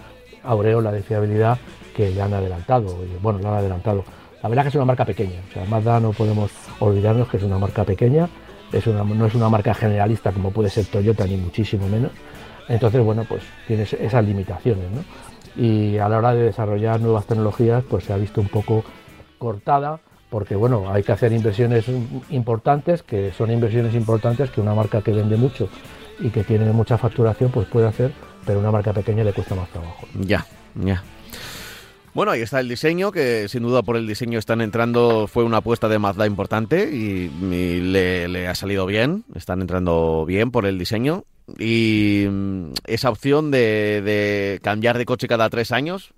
aureola 0.42 0.90
de 0.92 1.02
fiabilidad 1.02 1.58
que 1.94 2.10
le 2.10 2.22
han 2.22 2.32
adelantado. 2.32 2.96
Bueno, 3.22 3.38
le 3.38 3.48
han 3.48 3.54
adelantado. 3.54 4.04
La 4.42 4.48
verdad 4.48 4.62
que 4.62 4.68
es 4.68 4.74
una 4.76 4.84
marca 4.84 5.04
pequeña, 5.04 5.40
o 5.50 5.52
sea, 5.52 5.64
Mazda 5.64 5.98
no 5.98 6.12
podemos 6.12 6.50
olvidarnos 6.78 7.28
que 7.28 7.38
es 7.38 7.42
una 7.42 7.58
marca 7.58 7.84
pequeña, 7.84 8.28
es 8.72 8.86
una, 8.86 9.02
no 9.02 9.26
es 9.26 9.34
una 9.34 9.48
marca 9.48 9.74
generalista 9.74 10.30
como 10.30 10.52
puede 10.52 10.70
ser 10.70 10.86
Toyota 10.86 11.26
ni 11.26 11.36
muchísimo 11.36 11.88
menos. 11.88 12.12
Entonces, 12.68 13.02
bueno, 13.02 13.24
pues 13.28 13.42
tienes 13.66 13.92
esas 13.94 14.24
limitaciones, 14.24 14.90
¿no? 14.90 15.04
Y 15.56 15.98
a 15.98 16.08
la 16.08 16.18
hora 16.18 16.34
de 16.34 16.44
desarrollar 16.44 17.00
nuevas 17.00 17.26
tecnologías, 17.26 17.82
pues 17.88 18.04
se 18.04 18.12
ha 18.12 18.16
visto 18.16 18.40
un 18.40 18.48
poco 18.48 18.84
cortada, 19.38 20.00
porque 20.30 20.54
bueno, 20.54 20.92
hay 20.92 21.02
que 21.02 21.12
hacer 21.12 21.32
inversiones 21.32 21.86
importantes, 22.30 23.02
que 23.02 23.32
son 23.32 23.50
inversiones 23.50 23.94
importantes 23.94 24.50
que 24.50 24.60
una 24.60 24.74
marca 24.74 25.02
que 25.02 25.12
vende 25.12 25.36
mucho 25.36 25.68
y 26.20 26.30
que 26.30 26.44
tiene 26.44 26.70
mucha 26.72 26.98
facturación, 26.98 27.50
pues 27.50 27.66
puede 27.68 27.88
hacer, 27.88 28.12
pero 28.44 28.58
una 28.58 28.70
marca 28.70 28.92
pequeña 28.92 29.24
le 29.24 29.32
cuesta 29.32 29.54
más 29.54 29.68
trabajo. 29.70 30.06
Ya, 30.14 30.44
ya. 30.74 31.02
Bueno, 32.14 32.32
ahí 32.32 32.40
está 32.40 32.58
el 32.60 32.68
diseño, 32.68 33.12
que 33.12 33.48
sin 33.48 33.62
duda 33.62 33.82
por 33.82 33.96
el 33.96 34.06
diseño 34.06 34.38
están 34.38 34.60
entrando, 34.60 35.28
fue 35.28 35.44
una 35.44 35.58
apuesta 35.58 35.88
de 35.88 35.98
Mazda 35.98 36.26
importante 36.26 36.90
y, 36.90 37.28
le, 37.80 38.48
ha 38.48 38.54
salido 38.54 38.86
bien, 38.86 39.24
están 39.34 39.60
entrando 39.60 40.24
bien 40.26 40.50
por 40.50 40.66
el 40.66 40.78
diseño 40.78 41.24
y 41.58 42.26
mm, 42.28 42.72
esa 42.86 43.10
opción 43.10 43.50
de, 43.50 44.60
cambiar 44.62 44.98
de 44.98 45.04
coche 45.04 45.28
cada 45.28 45.48
tres 45.48 45.72
años, 45.72 46.12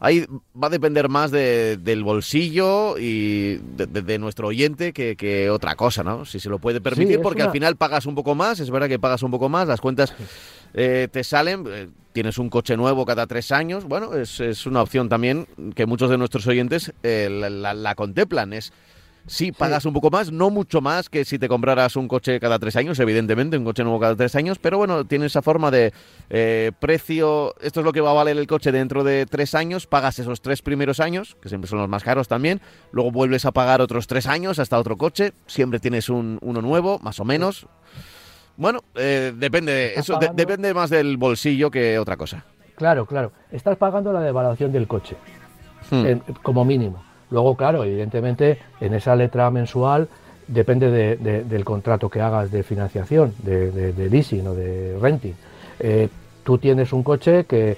ahí 0.00 0.26
va 0.54 0.68
a 0.68 0.70
depender 0.70 1.08
más 1.08 1.30
del 1.30 2.02
bolsillo 2.04 2.98
y 2.98 3.56
de, 3.56 4.18
nuestro 4.18 4.48
oyente 4.48 4.92
que, 4.92 5.50
otra 5.50 5.74
cosa, 5.74 6.04
¿no? 6.04 6.24
Si 6.24 6.38
se 6.38 6.48
lo 6.48 6.58
puede 6.58 6.80
permitir, 6.80 7.20
porque 7.20 7.42
al 7.42 7.50
final 7.50 7.76
pagas 7.76 8.06
un 8.06 8.14
poco 8.14 8.34
más, 8.34 8.60
es 8.60 8.70
verdad 8.70 8.88
que 8.88 8.98
pagas 8.98 9.22
un 9.22 9.30
poco 9.30 9.48
más, 9.48 9.66
las 9.66 9.80
cuentas 9.80 10.14
eh, 10.74 11.08
te 11.10 11.24
salen, 11.24 11.64
eh, 11.68 11.88
tienes 12.12 12.38
un 12.38 12.48
coche 12.48 12.76
nuevo 12.76 13.04
cada 13.04 13.26
tres 13.26 13.52
años, 13.52 13.84
bueno, 13.84 14.14
es, 14.14 14.66
una 14.66 14.82
opción 14.82 15.08
también 15.08 15.46
que 15.74 15.86
muchos 15.86 16.10
de 16.10 16.18
nuestros 16.18 16.46
oyentes 16.46 16.92
eh, 17.02 17.28
la, 17.30 17.94
contemplan, 17.94 18.52
es 18.52 18.72
sí 19.26 19.52
pagas 19.52 19.84
un 19.84 19.92
poco 19.92 20.10
más, 20.10 20.32
no 20.32 20.50
mucho 20.50 20.80
más 20.80 21.08
que 21.08 21.24
si 21.24 21.38
te 21.38 21.48
compraras 21.48 21.96
un 21.96 22.08
coche 22.08 22.38
cada 22.40 22.58
tres 22.58 22.76
años, 22.76 22.98
evidentemente, 23.00 23.56
un 23.56 23.64
coche 23.64 23.82
nuevo 23.82 24.00
cada 24.00 24.16
tres 24.16 24.34
años, 24.36 24.58
pero 24.58 24.78
bueno, 24.78 25.04
tiene 25.04 25.26
esa 25.26 25.42
forma 25.42 25.70
de 25.70 25.92
eh, 26.30 26.72
precio, 26.78 27.54
esto 27.60 27.80
es 27.80 27.86
lo 27.86 27.92
que 27.92 28.00
va 28.00 28.10
a 28.10 28.14
valer 28.14 28.36
el 28.36 28.46
coche 28.46 28.72
dentro 28.72 29.04
de 29.04 29.26
tres 29.26 29.54
años, 29.54 29.86
pagas 29.86 30.18
esos 30.18 30.40
tres 30.40 30.62
primeros 30.62 31.00
años, 31.00 31.36
que 31.40 31.48
siempre 31.48 31.68
son 31.68 31.78
los 31.80 31.88
más 31.88 32.02
caros 32.02 32.28
también, 32.28 32.60
luego 32.92 33.10
vuelves 33.10 33.44
a 33.44 33.52
pagar 33.52 33.80
otros 33.80 34.06
tres 34.06 34.26
años 34.26 34.58
hasta 34.58 34.78
otro 34.78 34.96
coche, 34.96 35.32
siempre 35.46 35.80
tienes 35.80 36.08
un, 36.08 36.38
uno 36.42 36.62
nuevo, 36.62 36.98
más 37.00 37.20
o 37.20 37.24
menos. 37.24 37.66
Bueno, 38.56 38.80
eh, 38.94 39.34
depende, 39.36 39.92
eso 39.96 40.18
depende 40.34 40.72
más 40.72 40.88
del 40.88 41.18
bolsillo 41.18 41.70
que 41.70 41.98
otra 41.98 42.16
cosa. 42.16 42.44
Claro, 42.76 43.06
claro. 43.06 43.32
Estás 43.50 43.76
pagando 43.76 44.12
la 44.12 44.20
devaluación 44.20 44.72
del 44.72 44.86
coche, 44.86 45.16
hmm. 45.90 46.32
como 46.42 46.64
mínimo. 46.64 47.05
Luego, 47.30 47.56
claro, 47.56 47.84
evidentemente, 47.84 48.58
en 48.80 48.94
esa 48.94 49.16
letra 49.16 49.50
mensual 49.50 50.08
depende 50.46 51.16
del 51.16 51.64
contrato 51.64 52.08
que 52.08 52.20
hagas 52.20 52.50
de 52.50 52.62
financiación, 52.62 53.34
de, 53.42 54.08
leasing 54.10 54.46
o 54.46 54.54
de 54.54 54.96
renting. 55.00 55.34
Eh, 55.80 56.08
tú 56.44 56.58
tienes 56.58 56.92
un 56.92 57.02
coche 57.02 57.44
que, 57.44 57.76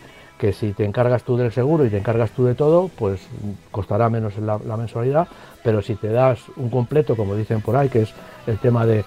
si 0.53 0.73
te 0.73 0.85
encargas 0.85 1.23
tú 1.23 1.37
del 1.37 1.51
seguro 1.51 1.85
y 1.85 1.89
te 1.89 1.97
encargas 1.97 2.31
tú 2.31 2.45
de 2.45 2.55
todo, 2.55 2.91
pues 2.99 3.27
costará 3.71 4.11
menos 4.11 4.35
la, 4.39 4.77
mensualidad, 4.77 5.29
pero 5.65 5.81
si 5.81 5.95
te 5.95 6.09
das 6.09 6.41
un 6.57 6.69
completo, 6.69 7.17
como 7.17 7.35
dicen 7.35 7.63
por 7.63 7.75
ahí, 7.77 7.89
que 7.89 8.03
es 8.03 8.13
el 8.47 8.59
tema 8.59 8.85
de, 8.87 9.05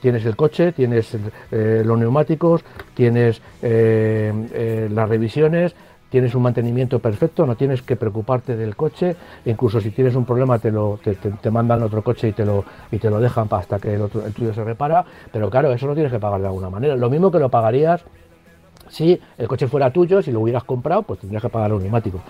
tienes 0.00 0.24
el 0.24 0.34
coche, 0.34 0.72
tienes 0.72 1.14
eh, 1.52 1.82
los 1.84 1.98
neumáticos, 1.98 2.62
tienes 2.94 3.42
eh, 3.60 4.88
las 4.90 5.08
revisiones, 5.08 5.74
tienes 6.10 6.34
un 6.34 6.42
mantenimiento 6.42 6.98
perfecto, 6.98 7.46
no 7.46 7.56
tienes 7.56 7.82
que 7.82 7.96
preocuparte 7.96 8.56
del 8.56 8.76
coche, 8.76 9.16
incluso 9.44 9.80
si 9.80 9.90
tienes 9.90 10.14
un 10.14 10.24
problema 10.24 10.58
te, 10.58 10.70
lo, 10.70 10.98
te, 11.02 11.50
mandan 11.50 11.82
otro 11.82 12.02
coche 12.02 12.28
y 12.28 12.32
te 12.32 12.44
lo, 12.44 12.64
y 12.90 12.98
te 12.98 13.10
lo 13.10 13.20
dejan 13.20 13.48
hasta 13.50 13.78
que 13.78 13.94
el, 13.94 14.02
otro, 14.02 14.22
tuyo 14.34 14.54
se 14.54 14.64
repara, 14.64 15.04
pero 15.32 15.50
claro, 15.50 15.72
eso 15.72 15.86
lo 15.86 15.94
tienes 15.94 16.12
que 16.12 16.18
pagar 16.18 16.40
de 16.40 16.46
alguna 16.46 16.70
manera. 16.70 16.96
Lo 16.96 17.10
mismo 17.10 17.30
que 17.30 17.38
lo 17.38 17.48
pagarías 17.48 18.04
si 18.88 19.20
el 19.36 19.48
coche 19.48 19.66
fuera 19.66 19.90
tuyo, 19.90 20.22
si 20.22 20.30
lo 20.30 20.40
hubieras 20.40 20.64
comprado, 20.64 21.02
pues 21.02 21.20
tendrías 21.20 21.42
que 21.42 21.48
pagar 21.48 21.70
los 21.70 21.82
neumáticos. 21.82 22.20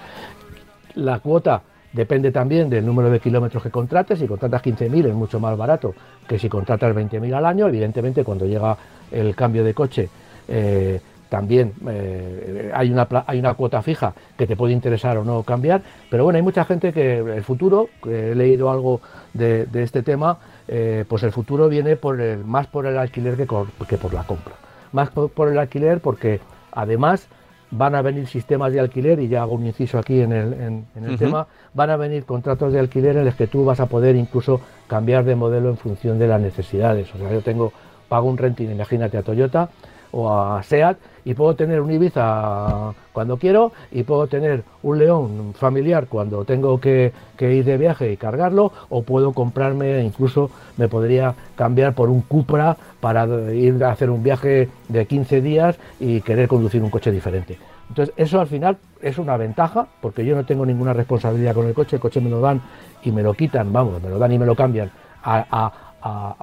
La 0.95 1.19
cuota 1.19 1.63
depende 1.93 2.31
también 2.31 2.69
del 2.71 2.85
número 2.85 3.11
de 3.11 3.21
kilómetros 3.21 3.63
que 3.63 3.71
contrates, 3.71 4.19
si 4.19 4.27
contratas 4.27 4.63
15.000 4.63 5.07
es 5.09 5.15
mucho 5.15 5.41
más 5.41 5.57
barato 5.57 5.95
que 6.27 6.39
si 6.39 6.49
contratas 6.49 6.95
20.000 6.95 7.35
al 7.35 7.47
año, 7.47 7.69
evidentemente 7.69 8.25
cuando 8.25 8.47
llega 8.47 8.77
el 9.11 9.35
cambio 9.35 9.65
de 9.65 9.75
coche, 9.75 10.09
eh, 10.49 11.01
también 11.29 11.73
eh, 11.89 12.71
hay, 12.75 12.91
una, 12.91 13.07
hay 13.27 13.39
una 13.39 13.55
cuota 13.55 13.83
fija 13.83 14.15
que 14.37 14.47
te 14.47 14.57
puede 14.57 14.73
interesar 14.73 15.19
o 15.19 15.25
no 15.25 15.43
cambiar, 15.43 15.83
pero 16.11 16.25
bueno, 16.25 16.37
hay 16.37 16.43
mucha 16.43 16.65
gente 16.65 16.93
que 16.93 17.19
el 17.19 17.43
futuro, 17.43 17.89
he 18.07 18.35
leído 18.35 18.71
algo 18.71 19.01
de, 19.35 19.67
este 19.75 20.03
tema, 20.03 20.39
eh, 20.69 21.05
pues 21.09 21.23
el 21.23 21.33
futuro 21.33 21.69
viene 21.69 21.97
por 21.97 22.21
el, 22.21 22.45
más 22.45 22.67
por 22.67 22.87
el 22.87 22.99
alquiler 22.99 23.37
que, 23.37 23.47
que 23.89 23.99
por 23.99 24.15
la 24.15 24.25
compra. 24.25 24.55
Más 24.93 25.11
por, 25.11 25.49
el 25.49 25.59
alquiler 25.59 26.01
porque 26.01 26.41
además 26.73 27.29
van 27.71 27.97
a 27.97 28.03
venir 28.03 28.29
sistemas 28.29 28.73
de 28.73 28.79
alquiler, 28.79 29.19
y 29.19 29.29
ya 29.29 29.43
hago 29.43 29.55
un 29.55 29.67
inciso 29.67 29.99
aquí 29.99 30.21
en 30.21 30.33
el, 30.33 30.53
en, 30.55 31.05
el 31.05 31.19
tema, 31.19 31.49
van 31.75 31.91
a 31.91 31.97
venir 31.97 32.25
contratos 32.25 32.73
de 32.73 32.79
alquiler 32.79 33.17
en 33.17 33.25
los 33.25 33.35
que 33.35 33.49
tú 33.49 33.65
vas 33.65 33.81
a 33.81 33.87
poder 33.87 34.15
incluso 34.15 34.61
cambiar 34.87 35.25
de 35.25 35.35
modelo 35.35 35.69
en 35.69 35.77
función 35.77 36.19
de 36.19 36.29
las 36.29 36.41
necesidades. 36.41 37.13
O 37.15 37.19
sea, 37.19 37.33
yo 37.33 37.43
tengo, 37.43 37.73
pago 38.09 38.29
un 38.29 38.39
renting, 38.39 38.71
imagínate 38.71 39.19
a 39.19 39.23
Toyota, 39.23 39.69
o 40.17 40.33
a 40.33 40.63
SEAT 40.63 40.97
y 41.27 41.35
puedo 41.35 41.55
tener 41.55 41.83
un 41.83 41.91
Ibiza 41.91 42.95
cuando 43.13 43.37
quiero 43.37 43.73
y 43.93 44.03
puedo 44.03 44.27
tener 44.29 44.63
un 44.83 44.99
León 44.99 45.55
familiar 45.55 46.07
cuando 46.07 46.45
tengo 46.47 46.81
que, 46.81 47.13
ir 47.39 47.65
de 47.65 47.77
viaje 47.77 48.11
y 48.11 48.17
cargarlo 48.17 48.73
o 48.89 49.03
puedo 49.03 49.33
comprarme, 49.33 50.03
incluso 50.03 50.51
me 50.79 50.89
podría 50.89 51.35
cambiar 51.55 51.95
por 51.95 52.09
un 52.09 52.23
Cupra 52.23 52.79
para 52.99 53.27
ir 53.53 53.85
a 53.85 53.91
hacer 53.91 54.09
un 54.09 54.23
viaje 54.23 54.71
de 54.89 55.07
15 55.07 55.43
días 55.43 55.77
y 56.01 56.23
querer 56.23 56.49
conducir 56.49 56.83
un 56.83 56.91
coche 56.91 57.13
diferente. 57.13 57.59
Entonces 57.91 58.15
eso 58.17 58.41
al 58.41 58.47
final 58.47 58.79
es 59.03 59.19
una 59.19 59.37
ventaja 59.37 59.87
porque 60.01 60.25
yo 60.25 60.35
no 60.35 60.47
tengo 60.47 60.65
ninguna 60.65 60.95
responsabilidad 60.95 61.55
con 61.55 61.67
el 61.67 61.75
coche, 61.75 61.97
el 61.97 62.01
coche 62.01 62.23
me 62.23 62.31
lo 62.31 62.41
dan 62.41 62.63
y 63.03 63.13
me 63.13 63.23
lo 63.23 63.35
quitan, 63.35 63.71
vamos, 63.71 64.03
me 64.03 64.09
lo 64.09 64.19
dan 64.19 64.33
y 64.33 64.39
me 64.39 64.47
lo 64.47 64.57
cambian 64.57 64.91
a 65.23 65.86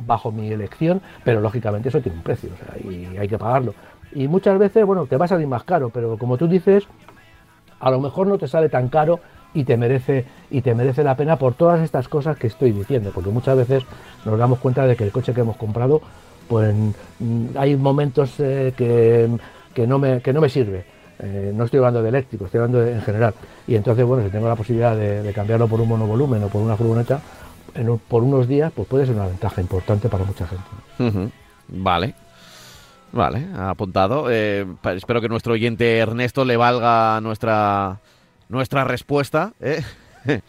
bajo 0.02 0.32
mi 0.32 0.52
elección, 0.52 1.02
pero 1.23 1.41
lógicamente 1.41 1.89
eso 1.89 2.02
tiene 2.02 2.17
un 2.17 2.23
precio 2.23 2.49
y 2.84 3.17
hay 3.17 3.28
que 3.28 3.38
pagarlo. 3.38 3.73
Y 4.13 4.28
muchas 4.28 4.58
veces, 4.60 4.86
bueno, 4.86 5.06
te 5.06 5.17
va 5.17 5.26
a 5.26 5.28
salir 5.28 5.47
más 5.47 5.63
caro, 5.63 5.89
pero 5.89 6.17
como 6.17 6.38
tú 6.38 6.47
dices, 6.47 6.86
a 7.80 7.89
lo 7.89 7.99
mejor 7.99 8.28
no 8.28 8.38
te 8.38 8.47
sale 8.47 8.69
tan 8.69 8.89
caro 8.89 9.19
y 9.54 9.63
te 9.63 9.78
merece 9.78 10.26
y 10.49 10.62
te 10.62 10.73
merece 10.73 11.04
la 11.04 11.15
pena 11.15 11.38
por 11.38 11.54
todas 11.54 11.82
estas 11.82 12.08
cosas 12.08 12.38
que 12.38 12.47
estoy 12.47 12.71
diciendo, 12.71 13.12
porque 13.13 13.30
muchas 13.30 13.58
veces 13.58 13.84
nos 14.26 14.38
damos 14.38 14.60
cuenta 14.60 14.86
de 14.86 14.95
que 14.95 15.04
el 15.04 15.12
coche 15.12 15.34
que 15.34 15.41
hemos 15.41 15.58
comprado, 15.58 16.02
pues 16.47 16.73
mm, 17.19 17.45
hay 17.56 17.76
momentos 17.76 18.39
eh, 18.39 18.73
que, 18.76 19.30
que, 19.73 19.88
no 19.88 19.99
me, 19.99 20.21
que 20.21 20.34
no 20.34 20.41
me 20.41 20.49
sirve. 20.49 20.86
Eh, 21.19 21.54
no 21.56 21.65
estoy 21.65 21.78
hablando 21.78 22.02
de 22.02 22.10
eléctrico, 22.10 22.45
estoy 22.45 22.60
hablando 22.60 22.86
en 22.86 23.02
general. 23.02 23.34
Y 23.67 23.76
entonces, 23.76 24.06
bueno, 24.06 24.23
si 24.23 24.32
tengo 24.32 24.47
la 24.47 24.56
posibilidad 24.56 24.95
de, 24.95 25.21
de 25.21 25.34
cambiarlo 25.34 25.67
por 25.67 25.80
un 25.80 25.88
monovolumen 25.88 26.43
o 26.43 26.47
por 26.47 26.62
una 26.62 26.76
furgoneta, 26.76 27.21
por 28.07 28.23
unos 28.23 28.47
días, 28.47 28.71
pues 28.75 28.88
puede 28.88 29.05
ser 29.05 29.15
una 29.15 29.27
ventaja 29.27 29.62
importante 29.62 30.09
para 30.09 30.23
mucha 30.23 30.47
gente. 30.47 31.31
Vale. 31.67 32.15
Vale, 33.13 33.45
apuntado. 33.55 34.25
Eh, 34.29 34.65
espero 34.95 35.21
que 35.21 35.29
nuestro 35.29 35.53
oyente 35.53 35.97
Ernesto 35.97 36.43
le 36.45 36.57
valga 36.57 37.21
nuestra, 37.21 37.99
nuestra 38.49 38.83
respuesta. 38.83 39.53
¿eh? 39.62 39.81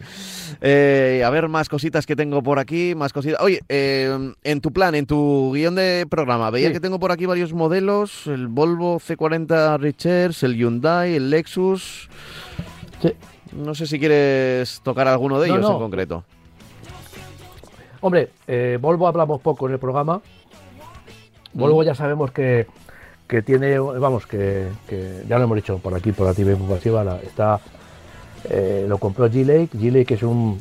Eh, 0.61 1.21
a 1.25 1.29
ver, 1.31 1.49
más 1.49 1.67
cositas 1.67 2.05
que 2.05 2.15
tengo 2.15 2.41
por 2.41 2.59
aquí, 2.59 2.95
más 2.95 3.11
cositas. 3.11 3.41
Oye, 3.41 3.59
en 3.67 4.61
tu 4.61 4.71
plan, 4.71 4.95
en 4.95 5.05
tu 5.05 5.51
guion 5.53 5.75
de 5.75 6.07
programa, 6.09 6.49
veía 6.49 6.71
que 6.71 6.79
tengo 6.79 6.97
por 6.97 7.11
aquí 7.11 7.25
varios 7.25 7.51
modelos, 7.51 8.25
el 8.27 8.47
Volvo 8.47 9.01
C40 9.01 9.77
Richards, 9.77 10.43
el 10.43 10.55
Hyundai, 10.55 11.15
el 11.15 11.29
Lexus. 11.29 12.07
No 13.51 13.75
sé 13.75 13.85
si 13.85 13.99
quieres 13.99 14.79
tocar 14.81 15.09
alguno 15.09 15.41
de 15.41 15.49
ellos 15.49 15.69
en 15.69 15.77
concreto. 15.77 16.23
Hombre, 18.05 18.29
eh, 18.45 18.77
Volvo 18.79 19.07
hablamos 19.07 19.41
poco 19.41 19.65
en 19.65 19.73
el 19.73 19.79
programa. 19.79 20.21
Volvo 21.53 21.81
ya 21.81 21.95
sabemos 21.95 22.29
que, 22.29 22.67
tiene, 23.43 23.79
vamos, 23.79 24.27
que, 24.27 24.67
ya 25.27 25.39
lo 25.39 25.45
hemos 25.45 25.55
dicho 25.55 25.79
por 25.79 25.95
aquí, 25.95 26.11
por 26.11 26.27
la 26.27 26.35
TV 26.35 26.51
Informativa, 26.51 27.19
está, 27.23 27.59
eh, 28.47 28.85
lo 28.87 28.99
compró 28.99 29.27
G-Lake. 29.27 29.69
G-Lake 29.75 30.13
es 30.13 30.21
un, 30.21 30.59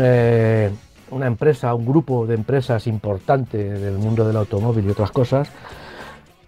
eh, 0.00 0.70
una 1.10 1.26
empresa, 1.26 1.74
un 1.74 1.84
grupo 1.84 2.26
de 2.26 2.36
empresas 2.36 2.86
importante 2.86 3.58
del 3.58 3.98
mundo 3.98 4.26
del 4.26 4.38
automóvil 4.38 4.86
y 4.86 4.90
otras 4.92 5.10
cosas 5.10 5.50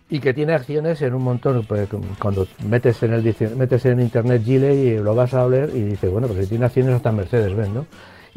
y 0.09 0.19
que 0.21 0.33
tiene 0.33 0.55
acciones 0.55 1.03
en 1.03 1.13
un 1.13 1.25
montón. 1.25 1.67
Pues, 1.67 1.91
cuando 2.19 2.47
metes 2.67 3.03
en 3.03 3.13
el 3.13 3.37
metes 3.55 3.85
en 3.85 4.01
internet 4.01 4.43
Gile 4.43 4.75
y 4.75 4.97
lo 4.97 5.15
vas 5.15 5.35
a 5.35 5.47
ver 5.47 5.69
y 5.75 5.83
dices, 5.83 6.11
bueno, 6.11 6.27
pues 6.27 6.41
si 6.41 6.47
tiene 6.47 6.65
acciones 6.65 6.95
hasta 6.95 7.13
Mercedes-Benz, 7.13 7.75
¿no? 7.75 7.87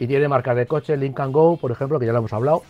Y 0.01 0.07
tiene 0.07 0.27
marca 0.27 0.55
de 0.55 0.65
coche, 0.65 0.97
Lincoln 0.97 1.31
Go, 1.31 1.57
por 1.57 1.69
ejemplo, 1.69 1.99
que 1.99 2.07
ya 2.07 2.11
lo 2.11 2.17
hemos 2.17 2.33
hablado. 2.33 2.63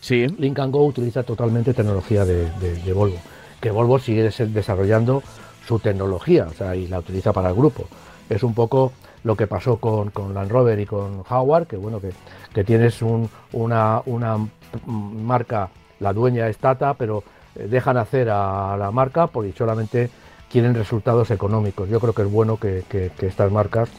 Sí. 0.00 0.26
Lincoln 0.38 0.72
Go 0.72 0.86
utiliza 0.86 1.22
totalmente 1.22 1.74
tecnología 1.74 2.24
de, 2.24 2.92
Volvo, 2.94 3.18
que 3.60 3.70
Volvo 3.70 3.98
sigue 3.98 4.22
desarrollando 4.22 5.22
su 5.66 5.78
tecnología, 5.80 6.46
o 6.50 6.54
sea, 6.54 6.74
y 6.74 6.86
la 6.86 7.00
utiliza 7.00 7.34
para 7.34 7.50
el 7.50 7.54
grupo. 7.54 7.84
Es 8.30 8.42
un 8.42 8.54
poco 8.54 8.92
lo 9.22 9.36
que 9.36 9.46
pasó 9.46 9.76
con, 9.76 10.08
con 10.12 10.32
Land 10.32 10.50
Rover 10.50 10.80
y 10.80 10.86
con 10.86 11.24
Howard, 11.28 11.66
que 11.66 11.76
bueno, 11.76 12.00
que, 12.00 12.64
tienes 12.64 13.02
una, 13.02 14.00
una 14.06 14.48
marca, 14.86 15.68
la 16.00 16.14
dueña 16.14 16.48
es 16.48 16.56
Tata, 16.56 16.94
pero 16.94 17.22
eh, 17.54 17.68
dejan 17.68 17.98
hacer 17.98 18.30
a 18.30 18.78
la 18.78 18.90
marca 18.92 19.26
porque 19.26 19.52
solamente 19.52 20.08
quieren 20.50 20.74
resultados 20.74 21.30
económicos. 21.30 21.86
Yo 21.90 22.00
creo 22.00 22.14
que 22.14 22.22
es 22.22 22.32
bueno 22.32 22.56
que 22.56 22.82
estas 23.20 23.52
marcas 23.52 23.90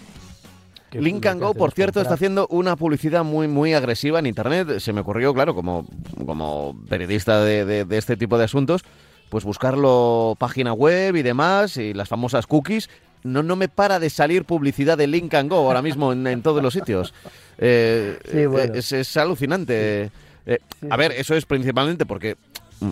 Lincoln 0.94 1.40
Go, 1.40 1.54
por 1.54 1.72
cierto, 1.72 2.02
está 2.02 2.16
haciendo 2.16 2.48
una 2.48 2.76
publicidad 2.76 3.24
muy, 3.24 3.48
muy 3.48 3.74
agresiva 3.74 4.20
en 4.20 4.26
Internet. 4.26 4.80
Se 4.80 4.94
me 4.94 5.02
ocurrió, 5.02 5.34
claro, 5.34 5.54
como, 5.54 5.86
como 6.26 6.76
periodista 6.90 7.44
de, 7.44 7.86
este 7.92 8.18
tipo 8.18 8.38
de 8.38 8.46
asuntos, 8.46 8.84
pues 9.30 9.44
buscarlo 9.44 10.36
página 10.40 10.74
web 10.74 11.16
y 11.16 11.22
demás, 11.22 11.78
y 11.78 11.94
las 11.94 12.10
famosas 12.10 12.48
cookies. 12.48 12.90
No, 13.24 13.44
no 13.44 13.56
me 13.56 13.68
para 13.68 14.00
de 14.00 14.10
salir 14.10 14.46
publicidad 14.46 14.98
de 14.98 15.06
Lincoln 15.06 15.50
Go 15.50 15.58
ahora 15.58 15.82
mismo 15.82 16.14
en, 16.14 16.42
todos 16.42 16.64
los 16.64 16.74
sitios. 16.74 17.14
Eh, 17.58 18.18
eh, 18.26 18.72
es, 18.74 19.18
alucinante. 19.18 20.10
Eh, 20.46 20.60
a 20.90 20.96
ver, 20.96 21.12
eso 21.12 21.36
es 21.36 21.46
principalmente 21.46 22.06
porque 22.06 22.38
mm, 22.80 22.92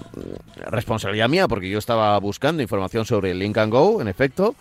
responsabilidad 0.67 1.29
mía, 1.29 1.47
porque 1.47 1.69
yo 1.69 1.79
estaba 1.79 2.19
buscando 2.19 2.61
información 2.61 3.05
sobre 3.05 3.33
Lincoln 3.33 3.69
Go, 3.69 4.01
en 4.01 4.09
efecto, 4.09 4.53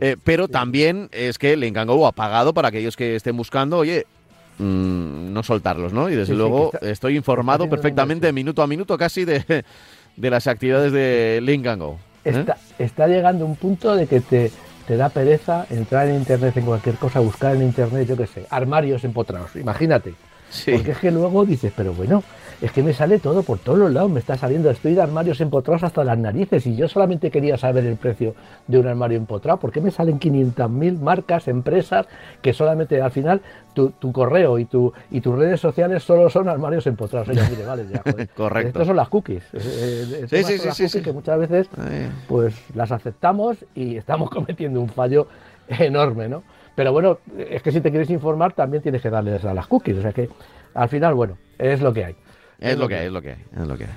eh, 0.00 0.16
pero 0.22 0.48
también 0.48 1.08
es 1.12 1.38
que 1.38 1.56
Lincoln 1.56 1.88
Go 1.88 2.06
ha 2.06 2.12
pagado 2.12 2.54
para 2.54 2.68
aquellos 2.68 2.96
que 2.96 3.16
estén 3.16 3.36
buscando, 3.36 3.78
oye, 3.78 4.06
mm, 4.58 5.32
no 5.32 5.42
soltarlos, 5.42 5.92
¿no? 5.92 6.08
Y 6.08 6.16
desde 6.16 6.34
luego 6.34 6.70
estoy 6.82 7.16
informado 7.16 7.68
perfectamente, 7.68 8.32
minuto 8.32 8.62
a 8.62 8.66
minuto 8.66 8.96
casi, 8.96 9.24
de, 9.24 9.64
las 10.16 10.46
actividades 10.46 10.92
de 10.92 11.40
Lincoln 11.42 11.78
Go. 11.78 11.98
¿eh? 12.24 12.44
Está, 12.78 13.06
llegando 13.06 13.46
un 13.46 13.56
punto 13.56 13.94
de 13.94 14.06
que 14.06 14.20
te, 14.20 14.52
te 14.86 14.96
da 14.96 15.08
pereza 15.08 15.66
entrar 15.70 16.08
en 16.08 16.16
internet 16.16 16.56
en 16.56 16.64
cualquier 16.64 16.96
cosa, 16.96 17.20
buscar 17.20 17.56
en 17.56 17.62
internet, 17.62 18.08
yo 18.08 18.16
qué 18.16 18.26
sé, 18.26 18.46
armarios 18.50 19.04
empotrados, 19.04 19.56
imagínate. 19.56 20.14
Porque 20.64 20.90
es 20.90 20.98
que 20.98 21.10
luego 21.10 21.44
dices, 21.46 21.72
pero 21.76 21.92
bueno, 21.92 22.24
es 22.60 22.72
que 22.72 22.82
me 22.82 22.92
sale 22.92 23.18
todo 23.18 23.42
por 23.42 23.58
todos 23.58 23.78
los 23.78 23.90
lados, 23.90 24.10
me 24.10 24.20
está 24.20 24.36
saliendo, 24.36 24.70
estoy 24.70 24.94
de 24.94 25.02
armarios 25.02 25.40
empotrados 25.40 25.82
hasta 25.82 26.04
las 26.04 26.18
narices 26.18 26.66
y 26.66 26.76
yo 26.76 26.88
solamente 26.88 27.30
quería 27.30 27.56
saber 27.56 27.86
el 27.86 27.96
precio 27.96 28.34
de 28.66 28.78
un 28.78 28.86
armario 28.86 29.16
empotrado, 29.16 29.58
¿por 29.58 29.72
qué 29.72 29.80
me 29.80 29.90
salen 29.90 30.20
500.000 30.20 30.98
marcas, 31.00 31.48
empresas 31.48 32.06
que 32.42 32.52
solamente 32.52 33.00
al 33.00 33.10
final 33.10 33.40
tu, 33.72 33.92
correo 34.12 34.58
y, 34.58 34.66
tu, 34.66 34.92
y 35.10 35.20
tus 35.20 35.38
redes 35.38 35.60
sociales 35.60 36.02
solo 36.02 36.28
son 36.28 36.48
armarios 36.48 36.86
empotrados? 36.86 37.28
vale, 37.66 37.86
ya, 37.90 38.02
Correcto. 38.34 38.68
Estos 38.68 38.86
son 38.86 38.96
las 38.96 39.08
cookies. 39.08 39.42
Eh, 39.54 40.26
eh, 40.30 40.44
sí, 40.44 40.58
sí, 40.72 40.88
sí, 40.88 41.02
que 41.02 41.12
muchas 41.12 41.38
veces 41.38 41.68
pues 42.28 42.54
las 42.74 42.92
aceptamos 42.92 43.56
y 43.74 43.96
estamos 43.96 44.30
cometiendo 44.30 44.80
un 44.80 44.88
fallo 44.88 45.28
enorme, 45.68 46.28
¿no? 46.28 46.42
Pero 46.74 46.92
bueno, 46.92 47.18
es 47.36 47.62
que 47.62 47.72
si 47.72 47.80
te 47.80 47.90
quieres 47.90 48.10
informar 48.10 48.52
también 48.52 48.82
tienes 48.82 49.02
que 49.02 49.10
darles 49.10 49.44
a 49.44 49.54
las 49.54 49.66
cookies, 49.66 49.98
o 49.98 50.02
sea 50.02 50.12
que 50.12 50.28
al 50.74 50.88
final, 50.88 51.14
bueno, 51.14 51.36
es 51.58 51.80
lo 51.80 51.92
que 51.92 52.04
hay. 52.04 52.16
Es, 52.60 52.78
lo 52.78 52.86
que 52.88 52.94
hay, 52.96 53.06
es 53.06 53.12
lo 53.12 53.22
que 53.22 53.30
hay, 53.30 53.44
es 53.56 53.66
lo 53.66 53.76
que 53.76 53.84
hay. 53.84 53.90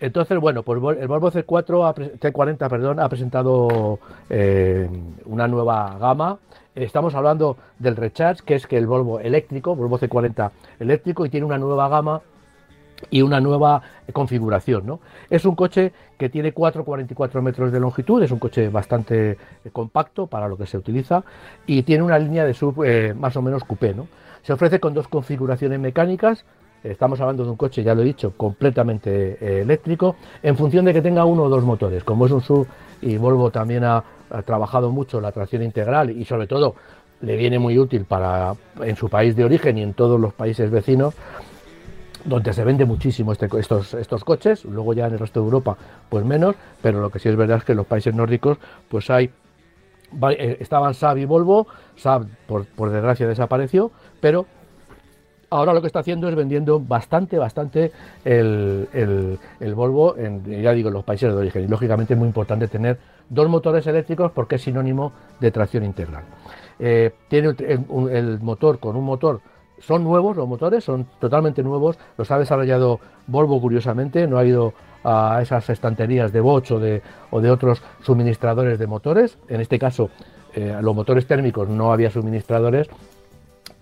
Entonces, 0.00 0.38
bueno, 0.38 0.62
pues 0.62 0.78
el 0.98 1.08
Volvo 1.08 1.30
C4, 1.30 2.18
T40, 2.18 2.68
perdón, 2.68 3.00
ha 3.00 3.08
presentado 3.08 3.98
eh, 4.30 4.88
una 5.26 5.46
nueva 5.46 5.96
gama. 5.98 6.38
Estamos 6.74 7.14
hablando 7.14 7.58
del 7.78 7.96
Recharge, 7.96 8.42
que 8.44 8.54
es 8.54 8.66
que 8.66 8.78
el 8.78 8.86
Volvo 8.86 9.20
eléctrico, 9.20 9.76
Volvo 9.76 9.98
C40 9.98 10.50
eléctrico, 10.80 11.26
y 11.26 11.28
tiene 11.28 11.44
una 11.44 11.58
nueva 11.58 11.88
gama 11.88 12.22
y 13.10 13.22
una 13.22 13.40
nueva 13.40 13.82
configuración. 14.12 14.86
¿no? 14.86 15.00
Es 15.28 15.44
un 15.44 15.54
coche 15.54 15.92
que 16.18 16.28
tiene 16.28 16.54
4,44 16.54 17.40
metros 17.42 17.72
de 17.72 17.80
longitud, 17.80 18.22
es 18.22 18.30
un 18.30 18.38
coche 18.38 18.68
bastante 18.68 19.32
eh, 19.32 19.36
compacto 19.72 20.26
para 20.26 20.48
lo 20.48 20.56
que 20.56 20.66
se 20.66 20.76
utiliza 20.76 21.24
y 21.66 21.82
tiene 21.82 22.02
una 22.02 22.18
línea 22.18 22.44
de 22.44 22.54
sub 22.54 22.84
eh, 22.84 23.14
más 23.14 23.36
o 23.36 23.42
menos 23.42 23.64
coupé. 23.64 23.94
¿no? 23.94 24.06
Se 24.42 24.52
ofrece 24.52 24.80
con 24.80 24.94
dos 24.94 25.08
configuraciones 25.08 25.78
mecánicas, 25.78 26.44
Estamos 26.82 27.20
hablando 27.20 27.44
de 27.44 27.50
un 27.50 27.56
coche, 27.56 27.82
ya 27.82 27.94
lo 27.94 28.00
he 28.00 28.04
dicho, 28.06 28.32
completamente 28.36 29.36
eh, 29.40 29.60
eléctrico, 29.60 30.16
en 30.42 30.56
función 30.56 30.86
de 30.86 30.94
que 30.94 31.02
tenga 31.02 31.26
uno 31.26 31.42
o 31.42 31.48
dos 31.48 31.62
motores. 31.62 32.04
Como 32.04 32.24
es 32.24 32.32
un 32.32 32.40
sub 32.40 32.66
y 33.02 33.16
Volvo 33.16 33.50
también 33.50 33.84
ha, 33.84 34.02
trabajado 34.46 34.92
mucho 34.92 35.20
la 35.20 35.32
tracción 35.32 35.60
integral 35.64 36.10
y 36.10 36.24
sobre 36.24 36.46
todo 36.46 36.76
le 37.20 37.36
viene 37.36 37.58
muy 37.58 37.76
útil 37.76 38.04
para 38.04 38.54
en 38.80 38.94
su 38.94 39.08
país 39.08 39.34
de 39.34 39.44
origen 39.44 39.76
y 39.76 39.82
en 39.82 39.92
todos 39.92 40.20
los 40.20 40.32
países 40.32 40.70
vecinos, 40.70 41.14
donde 42.24 42.52
se 42.52 42.62
vende 42.62 42.84
muchísimo 42.84 43.32
este, 43.32 43.48
estos, 43.58 43.92
estos 43.94 44.22
coches, 44.22 44.64
luego 44.64 44.94
ya 44.94 45.08
en 45.08 45.14
el 45.14 45.18
resto 45.18 45.40
de 45.40 45.46
Europa 45.46 45.76
pues 46.08 46.24
menos, 46.24 46.54
pero 46.80 47.00
lo 47.00 47.10
que 47.10 47.18
sí 47.18 47.28
es 47.28 47.34
verdad 47.34 47.58
es 47.58 47.64
que 47.64 47.72
en 47.72 47.78
los 47.78 47.86
países 47.88 48.14
nórdicos 48.14 48.58
pues 48.88 49.10
hay 49.10 49.32
eh, 50.30 50.58
estaban 50.60 50.94
Saab 50.94 51.18
y 51.18 51.24
Volvo, 51.24 51.66
Saab 51.96 52.26
por, 52.46 52.66
por 52.66 52.90
desgracia 52.90 53.26
desapareció, 53.26 53.90
pero 54.20 54.46
ahora 55.50 55.74
lo 55.74 55.80
que 55.80 55.88
está 55.88 55.98
haciendo 55.98 56.28
es 56.28 56.34
vendiendo 56.34 56.80
bastante, 56.80 57.38
bastante 57.38 57.92
el, 58.24 59.38
Volvo, 59.74 60.16
en, 60.16 60.44
ya 60.62 60.72
digo, 60.72 60.90
los 60.90 61.04
países 61.04 61.32
de 61.32 61.38
origen. 61.38 61.64
Y 61.64 61.68
lógicamente 61.68 62.14
es 62.14 62.18
muy 62.18 62.28
importante 62.28 62.68
tener 62.68 62.98
dos 63.28 63.48
motores 63.48 63.86
eléctricos 63.86 64.32
porque 64.32 64.56
es 64.56 64.62
sinónimo 64.62 65.12
de 65.40 65.50
tracción 65.50 65.84
integral. 65.84 66.24
Eh, 66.78 67.12
tiene 67.28 67.54
el, 67.58 68.40
motor 68.40 68.78
con 68.78 68.96
un 68.96 69.04
motor, 69.04 69.40
son 69.80 70.04
nuevos 70.04 70.36
los 70.36 70.48
motores, 70.48 70.84
son 70.84 71.06
totalmente 71.18 71.62
nuevos, 71.62 71.98
los 72.16 72.30
ha 72.30 72.38
desarrollado 72.38 73.00
Volvo 73.26 73.60
curiosamente, 73.60 74.26
no 74.26 74.38
ha 74.38 74.44
ido 74.44 74.72
a 75.04 75.40
esas 75.42 75.68
estanterías 75.70 76.32
de 76.32 76.40
Bosch 76.40 76.72
o 76.72 76.78
de, 76.78 77.02
o 77.30 77.40
de 77.40 77.50
otros 77.50 77.82
suministradores 78.02 78.78
de 78.78 78.86
motores. 78.86 79.38
En 79.48 79.60
este 79.60 79.78
caso, 79.78 80.10
eh, 80.54 80.78
los 80.80 80.94
motores 80.94 81.26
térmicos 81.26 81.68
no 81.68 81.92
había 81.92 82.10
suministradores, 82.10 82.88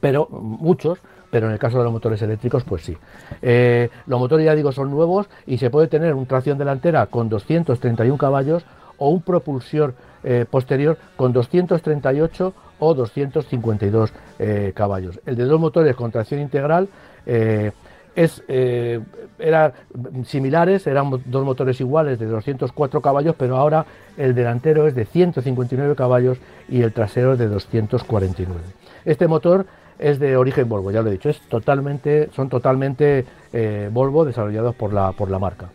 pero 0.01 0.29
muchos 0.31 0.99
pero 1.31 1.47
en 1.47 1.53
el 1.53 1.59
caso 1.59 1.79
de 1.79 1.85
los 1.85 1.93
motores 1.93 2.21
eléctricos, 2.23 2.65
pues 2.65 2.83
sí. 2.85 2.97
Eh, 3.43 3.91
los 4.07 4.19
motores, 4.19 4.47
ya 4.47 4.55
digo, 4.55 4.73
son 4.73 4.91
nuevos 4.91 5.29
y 5.47 5.59
se 5.59 5.71
puede 5.71 5.89
tener 5.89 6.15
una 6.15 6.27
tracción 6.27 6.59
delantera 6.59 7.07
con 7.07 7.29
231 7.29 8.17
caballos 8.19 8.65
o 8.97 9.11
un 9.11 9.23
propulsor 9.23 9.95
eh, 10.25 10.45
posterior 10.51 10.99
con 11.17 11.33
238 11.33 12.55
o 12.81 12.95
252 12.95 14.13
eh, 14.39 14.73
caballos. 14.75 15.21
El 15.27 15.37
de 15.37 15.45
dos 15.45 15.61
motores 15.61 15.95
con 15.95 16.11
tracción 16.11 16.41
integral 16.41 16.89
es, 18.15 18.43
eran 18.49 19.73
similares, 20.25 20.87
eran 20.87 21.11
dos 21.27 21.45
motores 21.45 21.79
iguales 21.81 22.19
de 22.19 22.27
204 22.27 23.03
caballos, 23.03 23.35
pero 23.39 23.59
ahora 23.59 23.85
el 24.17 24.35
delantero 24.35 24.87
es 24.87 24.95
de 24.95 25.05
159 25.05 25.95
caballos 25.95 26.39
y 26.69 26.81
el 26.81 26.93
trasero 26.95 27.37
de 27.37 27.49
249. 27.49 28.61
Este 29.05 29.29
motor 29.29 29.67
es 29.99 30.19
de 30.19 30.37
origen 30.37 30.69
Volvo, 30.69 30.91
ya 30.91 31.03
lo 31.03 31.09
he 31.09 31.13
dicho, 31.13 31.29
es 31.29 31.41
totalmente, 31.49 32.31
son 32.35 32.49
totalmente 32.49 33.25
eh, 33.53 33.91
Volvo 33.93 34.25
desarrollados 34.25 34.75
por 34.75 34.93
la, 34.93 35.13
por 35.13 35.31
la 35.31 35.39
marca. 35.39 35.69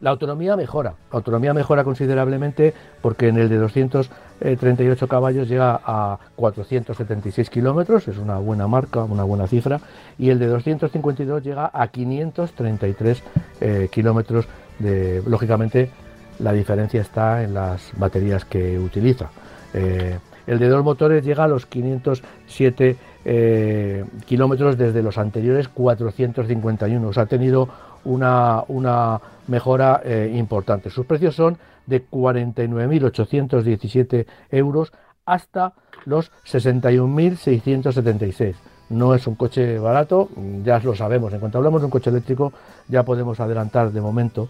La 0.00 0.10
autonomía 0.10 0.56
mejora, 0.56 0.94
la 1.12 1.16
autonomía 1.16 1.52
mejora 1.52 1.84
considerablemente 1.84 2.72
porque 3.02 3.28
en 3.28 3.36
el 3.36 3.50
de 3.50 3.58
238 3.58 5.08
caballos 5.08 5.46
llega 5.46 5.78
a 5.84 6.18
476 6.36 7.50
kilómetros, 7.50 8.08
es 8.08 8.16
una 8.16 8.38
buena 8.38 8.66
marca, 8.66 9.04
una 9.04 9.24
buena 9.24 9.46
cifra, 9.46 9.78
y 10.18 10.30
el 10.30 10.38
de 10.38 10.46
252 10.46 11.42
llega 11.42 11.70
a 11.72 11.88
533 11.88 13.22
eh, 13.60 13.88
kilómetros. 13.92 14.46
De, 14.78 15.22
lógicamente, 15.26 15.90
la 16.38 16.54
diferencia 16.54 17.02
está 17.02 17.42
en 17.42 17.52
las 17.52 17.92
baterías 17.98 18.46
que 18.46 18.78
utiliza. 18.78 19.28
Eh, 19.74 20.18
el 20.50 20.58
de 20.58 20.68
dos 20.68 20.82
motores 20.82 21.24
llega 21.24 21.44
a 21.44 21.48
los 21.48 21.66
507 21.66 22.96
eh, 23.24 24.04
kilómetros 24.26 24.76
desde 24.76 25.00
los 25.00 25.16
anteriores 25.16 25.68
451. 25.68 27.06
O 27.06 27.12
sea, 27.12 27.22
ha 27.22 27.26
tenido 27.26 27.68
una, 28.04 28.64
mejora 29.46 30.00
eh, 30.04 30.32
importante. 30.34 30.90
Sus 30.90 31.06
precios 31.06 31.36
son 31.36 31.56
de 31.86 32.04
49.817 32.04 34.26
euros 34.50 34.92
hasta 35.24 35.74
los 36.04 36.32
61.676. 36.44 38.56
No 38.88 39.14
es 39.14 39.28
un 39.28 39.36
coche 39.36 39.78
barato, 39.78 40.30
ya 40.64 40.80
lo 40.80 40.96
sabemos. 40.96 41.32
En 41.32 41.38
cuanto 41.38 41.58
hablamos 41.58 41.80
de 41.80 41.84
un 41.84 41.92
coche 41.92 42.10
eléctrico, 42.10 42.52
ya 42.88 43.04
podemos 43.04 43.38
adelantar 43.38 43.92
de 43.92 44.00
momento 44.00 44.48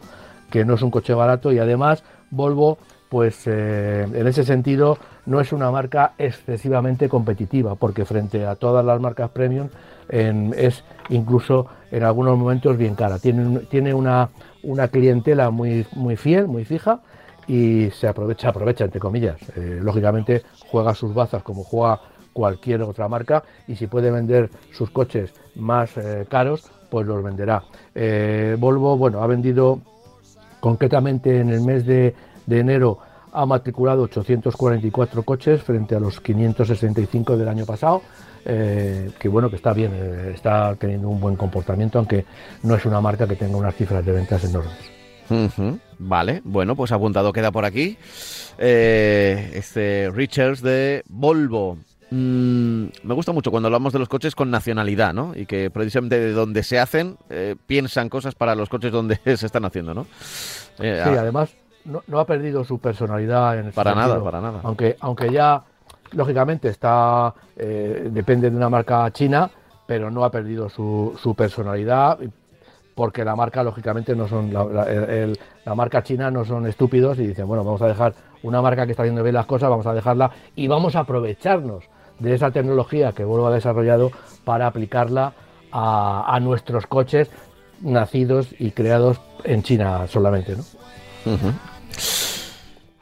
que 0.51 0.65
no 0.65 0.77
es 0.77 0.83
un 0.83 0.91
coche 0.91 1.13
barato 1.13 1.53
y 1.53 1.59
además 1.59 2.03
Volvo 2.31 2.79
pues 3.11 3.43
eh, 3.47 4.07
en 4.11 4.27
ese 4.29 4.45
sentido 4.45 4.97
no 5.27 5.41
es 5.41 5.53
una 5.53 5.71
marca 5.73 6.13
excesivamente 6.17 7.09
competitiva, 7.09 7.75
porque 7.75 8.05
frente 8.05 8.47
a 8.47 8.55
todas 8.55 8.85
las 8.85 9.01
marcas 9.01 9.31
premium 9.31 9.69
es 10.09 10.83
incluso 11.09 11.67
en 11.91 12.05
algunos 12.05 12.39
momentos 12.39 12.77
bien 12.77 12.95
cara. 12.95 13.19
Tiene, 13.19 13.61
tiene 13.71 13.95
una, 13.95 14.31
una, 14.63 14.89
clientela 14.89 15.51
muy, 15.51 15.87
muy 15.95 16.17
fiel, 16.17 16.49
muy 16.49 16.65
fija 16.65 17.01
y 17.47 17.91
se 17.91 18.09
aprovecha, 18.09 18.49
aprovecha 18.49 18.85
entre 18.85 19.01
comillas. 19.01 19.39
Eh, 19.57 19.81
lógicamente 19.83 20.43
juega 20.69 20.95
sus 20.95 21.13
bazas 21.13 21.43
como 21.43 21.65
juega 21.65 22.01
cualquier 22.33 22.83
otra 22.83 23.09
marca 23.09 23.43
y 23.67 23.75
si 23.75 23.89
puede 23.89 24.11
vender 24.11 24.51
sus 24.73 24.91
coches 24.91 25.33
más 25.57 25.97
eh, 25.97 26.27
caros, 26.29 26.71
pues 26.91 27.07
los 27.07 27.23
venderá. 27.23 27.65
Volvo, 28.59 28.97
bueno, 28.97 29.23
ha 29.23 29.27
vendido 29.27 29.81
concretamente 30.61 31.41
en 31.41 31.51
el 31.51 31.63
mes 31.63 31.87
de 31.87 32.15
de 32.47 32.61
enero 32.61 32.99
ha 33.33 33.47
matriculado 33.47 34.03
844 34.03 35.23
coches 35.23 35.63
frente 35.63 35.95
a 35.95 36.01
los 36.01 36.21
565 36.21 37.37
del 37.37 37.49
año 37.49 37.67
pasado. 37.67 38.03
Eh, 38.45 39.11
que 39.19 39.29
bueno, 39.29 39.51
que 39.51 39.57
está 39.57 39.73
bien, 39.73 39.93
eh, 39.95 40.33
está 40.35 40.75
teniendo 40.77 41.09
un 41.09 41.21
buen 41.21 41.37
comportamiento, 41.37 41.99
aunque 41.99 42.25
no 42.63 42.75
es 42.75 42.85
una 42.87 43.01
marca 43.01 43.27
que 43.27 43.37
tenga 43.37 43.57
unas 43.57 43.75
cifras 43.75 44.05
de 44.05 44.13
ventas 44.13 44.45
enormes. 44.45 44.91
Vale, 45.99 46.41
bueno, 46.43 46.75
pues 46.75 46.91
apuntado 46.91 47.33
queda 47.33 47.53
por 47.53 47.65
aquí. 47.65 47.97
Eh, 48.59 49.53
este 49.55 50.11
Richards 50.13 50.61
de 50.61 51.05
Volvo. 51.09 51.79
Mm, 52.11 52.87
me 53.05 53.15
gusta 53.15 53.31
mucho 53.31 53.53
cuando 53.53 53.69
hablamos 53.69 53.93
de 53.93 54.01
los 54.01 54.09
coches 54.09 54.35
con 54.35 54.51
nacionalidad, 54.51 55.15
¿no? 55.15 55.33
Y 55.37 55.47
que 55.47 55.71
precisamente 55.71 56.19
de 56.19 56.33
donde 56.33 56.65
se 56.65 56.81
hacen, 56.81 57.17
piensan 57.67 58.09
cosas 58.09 58.35
para 58.35 58.57
los 58.57 58.69
coches 58.69 58.91
donde 58.91 59.21
se 59.37 59.47
están 59.47 59.65
haciendo, 59.65 59.95
¿no? 59.95 60.07
sí, 60.79 60.87
además, 60.87 61.55
no, 61.85 62.19
ha 62.19 62.27
perdido 62.27 62.65
su 62.65 62.79
personalidad 62.79 63.59
en 63.59 63.73
Para 63.73 63.95
nada, 63.95 64.23
para 64.23 64.41
nada. 64.41 64.61
Aunque, 64.63 64.97
aunque 65.01 65.33
ya, 65.33 65.63
lógicamente, 66.13 66.69
está 66.69 67.35
eh, 67.57 68.09
depende 68.11 68.51
de 68.51 68.57
una 68.57 68.69
marca 68.69 69.11
china, 69.13 69.51
pero 69.87 70.11
no 70.11 70.25
ha 70.25 70.31
perdido 70.31 70.69
su, 70.69 71.17
su 71.21 71.35
personalidad 71.35 72.19
porque 72.95 73.25
la 73.25 73.35
marca, 73.35 73.63
lógicamente, 73.63 74.15
no 74.15 74.29
son 74.29 74.53
la, 74.53 75.75
marca 75.75 76.03
china 76.03 76.31
no 76.31 76.45
son 76.45 76.67
estúpidos 76.67 77.19
y 77.19 77.27
dicen, 77.29 77.49
bueno, 77.49 77.65
vamos 77.65 77.81
a 77.81 77.87
dejar 77.87 78.13
una 78.43 78.61
marca 78.61 78.85
que 78.85 78.93
está 78.93 79.05
haciendo 79.05 79.23
bien 79.23 79.35
las 79.35 79.47
cosas, 79.47 79.71
vamos 79.71 79.87
a 79.87 79.95
dejarla 79.95 80.31
y 80.55 80.69
vamos 80.69 80.97
a 80.97 81.01
aprovecharnos 81.01 81.85
de 82.19 82.35
esa 82.35 82.51
tecnología 82.51 83.13
que 83.13 83.25
Volvo 83.25 83.47
ha 83.47 83.55
desarrollado 83.55 84.11
para 84.45 84.67
aplicarla 84.67 85.33
a, 85.73 86.35
a 86.35 86.41
nuestros 86.41 86.87
coches 86.87 87.31
nacidos 87.81 88.55
y 88.59 88.73
creados 88.73 89.19
en 89.45 89.63
China 89.63 90.07
solamente, 90.07 90.57
¿no? 90.57 90.63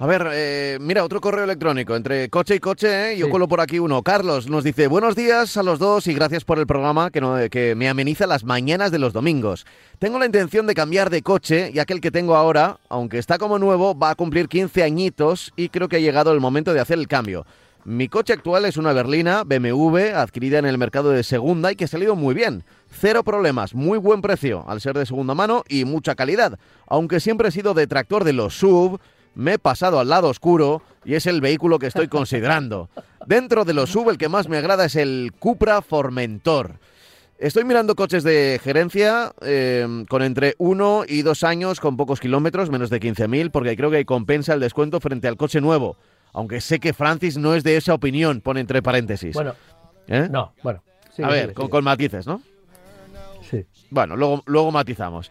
A 0.01 0.07
ver, 0.07 0.29
eh, 0.33 0.79
mira, 0.81 1.03
otro 1.03 1.21
correo 1.21 1.43
electrónico 1.43 1.97
entre 1.97 2.31
coche 2.31 2.55
y 2.55 2.61
coche, 2.61 3.13
¿eh? 3.15 3.19
yo 3.19 3.27
Sí. 3.27 3.33
colo 3.33 3.49
por 3.49 3.61
aquí 3.61 3.81
uno. 3.81 4.01
Carlos 4.05 4.49
nos 4.49 4.63
dice, 4.63 4.87
buenos 4.87 5.17
días 5.17 5.57
a 5.57 5.65
los 5.65 5.81
dos 5.81 6.07
y 6.07 6.15
gracias 6.15 6.45
por 6.45 6.61
el 6.61 6.69
programa 6.69 7.11
que, 7.11 7.21
no- 7.21 7.37
que 7.51 7.75
me 7.75 7.89
ameniza 7.89 8.29
las 8.29 8.45
mañanas 8.45 8.93
de 8.93 9.01
los 9.01 9.13
domingos. 9.13 9.67
Tengo 9.99 10.21
la 10.21 10.27
intención 10.27 10.69
de 10.69 10.75
cambiar 10.75 11.11
de 11.11 11.23
coche, 11.23 11.73
ya 11.75 11.85
que 11.85 11.95
el 11.95 12.01
que 12.01 12.13
tengo 12.13 12.37
ahora, 12.37 12.79
aunque 12.89 13.19
está 13.19 13.39
como 13.39 13.59
nuevo, 13.59 13.99
va 13.99 14.11
a 14.11 14.15
cumplir 14.15 14.47
15 14.49 14.85
añitos 14.85 15.53
y 15.57 15.69
creo 15.69 15.89
que 15.89 15.97
ha 15.97 16.01
llegado 16.01 16.31
el 16.33 16.39
momento 16.39 16.73
de 16.73 16.79
hacer 16.79 16.97
el 16.97 17.09
cambio. 17.09 17.45
Mi 17.85 18.07
coche 18.09 18.35
actual 18.35 18.67
es 18.67 18.77
una 18.77 18.93
berlina 18.93 19.43
BMW 19.43 20.15
adquirida 20.15 20.61
en 20.61 20.67
el 20.67 20.79
mercado 20.79 21.11
de 21.11 21.25
segunda 21.25 21.73
y 21.73 21.77
que 21.77 21.87
ha 21.87 21.89
salido 21.89 22.15
muy 22.15 22.37
bien. 22.37 22.63
Cero 22.89 23.25
problemas, 23.25 23.75
muy 23.75 23.99
buen 23.99 24.23
precio 24.23 24.65
al 24.69 24.81
ser 24.81 24.97
de 24.97 25.07
segunda 25.07 25.35
mano 25.35 25.65
y 25.69 25.85
mucha 25.85 26.15
calidad. 26.15 26.57
Aunque 26.87 27.19
siempre 27.19 27.49
he 27.49 27.53
sido 27.53 27.75
detractor 27.75 28.23
de 28.23 28.33
los 28.35 28.55
SUV, 28.59 29.01
me 29.39 29.55
he 29.55 29.59
pasado 29.59 30.01
al 30.01 30.09
lado 30.09 30.29
oscuro 30.29 30.83
y 31.05 31.15
es 31.15 31.27
el 31.27 31.41
vehículo 31.41 31.79
que 31.79 31.87
estoy 31.87 32.09
considerando. 32.09 32.91
Dentro 33.25 33.65
de 33.65 33.73
los 33.73 33.89
SUV 33.91 34.11
el 34.11 34.19
que 34.19 34.29
más 34.29 34.49
me 34.49 34.57
agrada 34.57 34.87
es 34.87 34.97
el 34.97 35.33
Cupra 35.39 35.81
Formentor. 35.81 36.81
Estoy 37.39 37.63
mirando 37.63 37.95
coches 37.95 38.25
de 38.25 38.61
gerencia 38.61 39.33
eh, 39.43 40.05
con 40.09 40.23
entre 40.23 40.57
1 40.59 41.05
y 41.07 41.23
2 41.23 41.45
años, 41.45 41.79
con 41.79 41.97
pocos 41.97 42.19
kilómetros, 42.19 42.69
menos 42.69 42.91
de 42.91 43.01
15.000, 43.01 43.53
porque 43.53 43.77
creo 43.77 43.93
que 43.93 44.05
compensa 44.05 44.55
el 44.55 44.61
descuento 44.61 44.99
frente 44.99 45.29
al 45.29 45.37
coche 45.37 45.61
nuevo. 45.61 45.97
Aunque 46.33 46.61
sé 46.61 46.81
que 46.81 46.93
Francis 46.93 47.39
no 47.39 47.55
es 47.55 47.63
de 47.63 47.77
esa 47.77 47.95
opinión, 47.95 48.41
pone 48.41 48.59
entre 48.59 48.83
paréntesis. 48.83 49.35
Bueno, 49.35 49.55
¿Eh? 50.09 50.27
no, 50.29 50.53
bueno. 50.65 50.83
A 51.23 51.29
ver, 51.29 51.55
con, 51.55 51.69
con 51.69 51.85
matices, 51.85 52.27
¿no? 52.27 52.43
Sí. 53.49 53.65
Bueno, 53.91 54.17
luego, 54.17 54.43
luego 54.47 54.73
matizamos. 54.73 55.31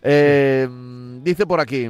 Eh, 0.00 0.68
dice 1.22 1.44
por 1.44 1.58
aquí, 1.60 1.88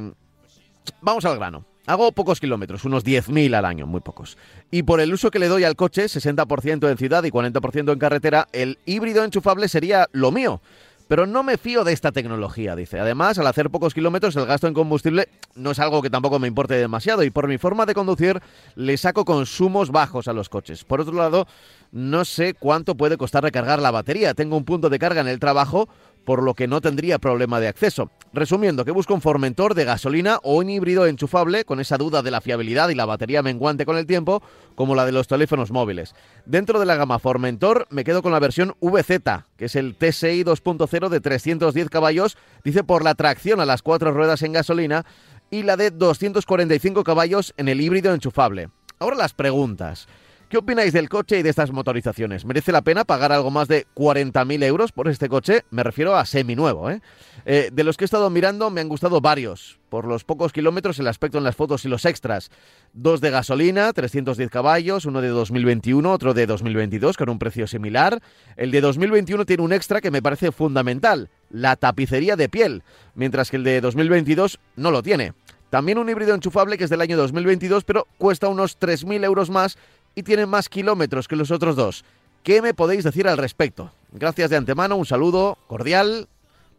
vamos 1.01 1.25
al 1.25 1.37
grano. 1.37 1.65
Hago 1.85 2.13
pocos 2.13 2.39
kilómetros, 2.39 2.85
unos 2.85 3.03
10.000 3.03 3.53
al 3.55 3.65
año, 3.65 3.85
muy 3.85 3.99
pocos. 3.99 4.37
Y 4.71 4.83
por 4.83 5.01
el 5.01 5.13
uso 5.13 5.31
que 5.31 5.39
le 5.39 5.49
doy 5.49 5.65
al 5.65 5.75
coche, 5.75 6.05
60% 6.05 6.89
en 6.89 6.97
ciudad 6.97 7.23
y 7.25 7.29
40% 7.29 7.91
en 7.91 7.99
carretera, 7.99 8.47
el 8.53 8.79
híbrido 8.85 9.23
enchufable 9.25 9.67
sería 9.67 10.07
lo 10.13 10.31
mío. 10.31 10.61
Pero 11.09 11.27
no 11.27 11.43
me 11.43 11.57
fío 11.57 11.83
de 11.83 11.91
esta 11.91 12.11
tecnología, 12.11 12.75
dice. 12.75 12.99
Además, 12.99 13.37
al 13.37 13.47
hacer 13.47 13.69
pocos 13.69 13.93
kilómetros, 13.93 14.35
el 14.37 14.45
gasto 14.45 14.67
en 14.67 14.73
combustible 14.73 15.27
no 15.55 15.71
es 15.71 15.79
algo 15.79 16.01
que 16.01 16.09
tampoco 16.09 16.39
me 16.39 16.47
importe 16.47 16.75
demasiado. 16.75 17.23
Y 17.23 17.29
por 17.29 17.47
mi 17.47 17.57
forma 17.57 17.85
de 17.85 17.93
conducir, 17.93 18.41
le 18.75 18.95
saco 18.97 19.25
consumos 19.25 19.91
bajos 19.91 20.29
a 20.29 20.33
los 20.33 20.47
coches. 20.47 20.85
Por 20.85 21.01
otro 21.01 21.13
lado, 21.13 21.45
no 21.91 22.23
sé 22.23 22.53
cuánto 22.53 22.95
puede 22.95 23.17
costar 23.17 23.43
recargar 23.43 23.81
la 23.81 23.91
batería. 23.91 24.33
Tengo 24.33 24.55
un 24.55 24.63
punto 24.63 24.89
de 24.89 24.97
carga 24.97 25.21
en 25.21 25.27
el 25.27 25.39
trabajo, 25.39 25.89
por 26.25 26.43
lo 26.43 26.53
que 26.53 26.67
no 26.67 26.81
tendría 26.81 27.19
problema 27.19 27.59
de 27.59 27.67
acceso. 27.67 28.09
Resumiendo, 28.33 28.85
que 28.85 28.91
busco 28.91 29.13
un 29.13 29.21
Formentor 29.21 29.75
de 29.75 29.85
gasolina 29.85 30.39
o 30.43 30.57
un 30.57 30.69
híbrido 30.69 31.05
enchufable 31.05 31.65
con 31.65 31.79
esa 31.79 31.97
duda 31.97 32.21
de 32.23 32.31
la 32.31 32.41
fiabilidad 32.41 32.89
y 32.89 32.95
la 32.95 33.05
batería 33.05 33.43
menguante 33.43 33.85
con 33.85 33.97
el 33.97 34.07
tiempo, 34.07 34.41
como 34.75 34.95
la 34.95 35.05
de 35.05 35.11
los 35.11 35.27
teléfonos 35.27 35.71
móviles. 35.71 36.15
Dentro 36.45 36.79
de 36.79 36.85
la 36.85 36.95
gama 36.95 37.19
Formentor 37.19 37.87
me 37.89 38.03
quedo 38.03 38.21
con 38.23 38.31
la 38.31 38.39
versión 38.39 38.75
VZ, 38.81 39.21
que 39.57 39.65
es 39.65 39.75
el 39.75 39.95
TSI 39.95 40.43
2.0 40.43 41.09
de 41.09 41.19
310 41.19 41.89
caballos, 41.89 42.37
dice 42.63 42.83
por 42.83 43.03
la 43.03 43.15
tracción 43.15 43.59
a 43.59 43.65
las 43.65 43.81
cuatro 43.81 44.11
ruedas 44.11 44.41
en 44.41 44.53
gasolina, 44.53 45.05
y 45.51 45.61
la 45.61 45.77
de 45.77 45.91
245 45.91 47.03
caballos 47.03 47.53
en 47.57 47.67
el 47.67 47.79
híbrido 47.79 48.13
enchufable. 48.13 48.69
Ahora 48.97 49.15
las 49.15 49.33
preguntas. 49.33 50.07
¿Qué 50.53 50.59
opináis 50.59 50.93
del 50.93 51.09
coche 51.09 51.39
y 51.39 51.41
de 51.41 51.49
estas 51.49 51.71
motorizaciones? 51.71 52.45
¿Merece 52.45 52.71
la 52.71 52.83
pena 52.83 53.05
pagar 53.05 53.31
algo 53.31 53.49
más 53.49 53.67
de 53.67 53.87
40.000 53.95 54.63
euros 54.63 54.91
por 54.91 55.07
este 55.07 55.27
coche? 55.27 55.65
Me 55.71 55.81
refiero 55.81 56.15
a 56.15 56.27
seminuevo, 56.27 56.91
¿eh? 56.91 57.01
Eh, 57.47 57.71
De 57.73 57.83
los 57.83 57.97
que 57.97 58.03
he 58.03 58.05
estado 58.05 58.29
mirando 58.29 58.69
me 58.69 58.79
han 58.79 58.87
gustado 58.87 59.19
varios. 59.19 59.79
Por 59.89 60.05
los 60.05 60.23
pocos 60.23 60.53
kilómetros, 60.53 60.99
el 60.99 61.07
aspecto 61.07 61.39
en 61.39 61.43
las 61.43 61.55
fotos 61.55 61.85
y 61.85 61.87
los 61.87 62.05
extras. 62.05 62.51
Dos 62.93 63.19
de 63.19 63.31
gasolina, 63.31 63.91
310 63.93 64.51
caballos, 64.51 65.05
uno 65.05 65.21
de 65.21 65.29
2021, 65.29 66.11
otro 66.11 66.35
de 66.35 66.45
2022, 66.45 67.17
con 67.17 67.29
un 67.29 67.39
precio 67.39 67.65
similar. 67.65 68.21
El 68.55 68.69
de 68.69 68.81
2021 68.81 69.45
tiene 69.45 69.63
un 69.63 69.73
extra 69.73 70.01
que 70.01 70.11
me 70.11 70.21
parece 70.21 70.51
fundamental, 70.51 71.31
la 71.49 71.77
tapicería 71.77 72.35
de 72.35 72.47
piel, 72.47 72.83
mientras 73.15 73.49
que 73.49 73.57
el 73.57 73.63
de 73.63 73.81
2022 73.81 74.59
no 74.75 74.91
lo 74.91 75.01
tiene. 75.01 75.33
También 75.73 75.97
un 75.97 76.07
híbrido 76.07 76.35
enchufable 76.35 76.77
que 76.77 76.83
es 76.83 76.91
del 76.91 77.01
año 77.01 77.17
2022, 77.17 77.83
pero 77.83 78.05
cuesta 78.19 78.47
unos 78.47 78.79
3.000 78.79 79.25
euros 79.25 79.49
más 79.49 79.79
y 80.15 80.23
tiene 80.23 80.45
más 80.45 80.69
kilómetros 80.69 81.27
que 81.27 81.35
los 81.35 81.51
otros 81.51 81.75
dos. 81.75 82.03
¿Qué 82.43 82.61
me 82.61 82.73
podéis 82.73 83.03
decir 83.03 83.27
al 83.27 83.37
respecto? 83.37 83.91
Gracias 84.11 84.49
de 84.49 84.57
antemano, 84.57 84.95
un 84.95 85.05
saludo 85.05 85.57
cordial. 85.67 86.27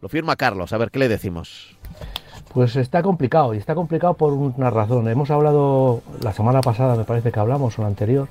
Lo 0.01 0.09
firma 0.09 0.35
Carlos, 0.35 0.73
a 0.73 0.77
ver 0.77 0.91
qué 0.91 0.99
le 0.99 1.09
decimos. 1.09 1.75
Pues 2.53 2.75
está 2.75 3.01
complicado, 3.01 3.53
y 3.53 3.57
está 3.57 3.75
complicado 3.75 4.13
por 4.13 4.31
una 4.31 4.69
razón. 4.69 5.07
Hemos 5.09 5.31
hablado 5.31 6.01
la 6.21 6.31
semana 6.31 6.61
pasada, 6.61 6.95
me 6.95 7.03
parece 7.03 7.31
que 7.31 7.39
hablamos, 7.39 7.77
o 7.77 7.81
la 7.81 7.87
anterior, 7.87 8.29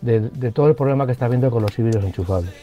de, 0.00 0.20
todo 0.52 0.68
el 0.68 0.74
problema 0.74 1.04
que 1.04 1.12
está 1.12 1.26
habiendo 1.26 1.50
con 1.50 1.62
los 1.62 1.78
híbridos 1.78 2.04
enchufables, 2.04 2.54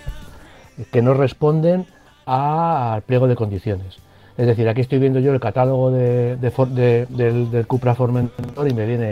que 0.92 1.02
no 1.02 1.14
responden 1.14 1.86
al 2.26 3.02
pliego 3.04 3.28
de 3.28 3.36
condiciones. 3.36 3.98
Es 4.38 4.48
decir, 4.48 4.68
aquí 4.68 4.82
estoy 4.82 5.00
viendo 5.00 5.20
yo 5.20 5.34
el 5.34 5.40
catálogo 5.40 5.92
de, 5.92 6.38
del 6.38 7.68
Cupra 7.68 7.96
Formentor 7.96 8.68
y 8.68 8.74
me 8.74 8.86
viene 8.86 9.12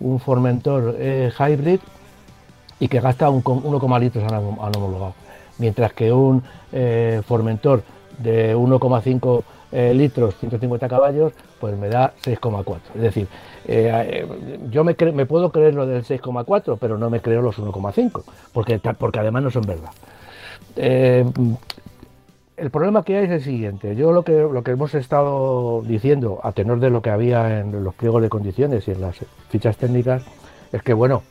un 0.00 0.20
Formentor 0.20 0.96
eh, 0.98 1.30
Hybrid 1.38 1.80
y 2.80 2.88
que 2.88 3.00
gasta 3.00 3.30
un, 3.30 3.40
com- 3.42 3.62
1,1 3.62 4.00
litros 4.00 4.24
al 4.32 4.42
hom- 4.42 4.58
al 4.60 4.76
homologado, 4.76 5.14
mientras 5.58 5.92
que 5.92 6.12
un 6.12 6.42
eh, 6.72 7.22
Formentor 7.26 7.82
de 8.18 8.56
1,5 8.56 9.42
eh, 9.72 9.92
litros, 9.94 10.36
150 10.36 10.88
caballos, 10.88 11.32
pues 11.60 11.76
me 11.76 11.88
da 11.88 12.12
6,4. 12.24 12.76
Es 12.94 13.00
decir, 13.00 13.26
eh, 13.66 14.26
yo 14.70 14.84
me, 14.84 14.94
puedo 14.94 15.50
creer 15.50 15.74
lo 15.74 15.86
del 15.86 16.04
6,4, 16.04 16.76
pero 16.80 16.96
no 16.98 17.10
me 17.10 17.20
creo 17.20 17.42
los 17.42 17.58
1,5, 17.58 18.22
porque, 18.52 18.80
porque 18.98 19.18
además 19.18 19.42
no 19.42 19.50
son 19.50 19.62
verdad. 19.66 19.90
El 22.56 22.70
problema 22.70 23.02
que 23.02 23.16
hay 23.16 23.24
es 23.24 23.30
el 23.32 23.42
siguiente. 23.42 23.96
Yo 23.96 24.12
lo 24.12 24.22
que, 24.22 24.32
lo 24.32 24.62
que 24.62 24.70
hemos 24.70 24.94
estado 24.94 25.82
diciendo, 25.82 26.38
a 26.44 26.52
tenor 26.52 26.78
de 26.78 26.88
lo 26.90 27.02
que 27.02 27.10
había 27.10 27.58
en 27.60 27.82
los 27.82 27.94
pliegos 27.94 28.22
de 28.22 28.28
condiciones 28.28 28.86
y 28.86 28.92
en 28.92 29.00
las 29.00 29.16
fichas 29.48 29.76
técnicas, 29.76 30.22
es 30.72 30.82
que, 30.82 30.92
bueno, 30.94 31.22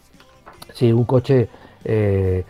si 0.73 0.91
un 0.91 1.05
coche, 1.05 1.49
eh, 1.85 2.43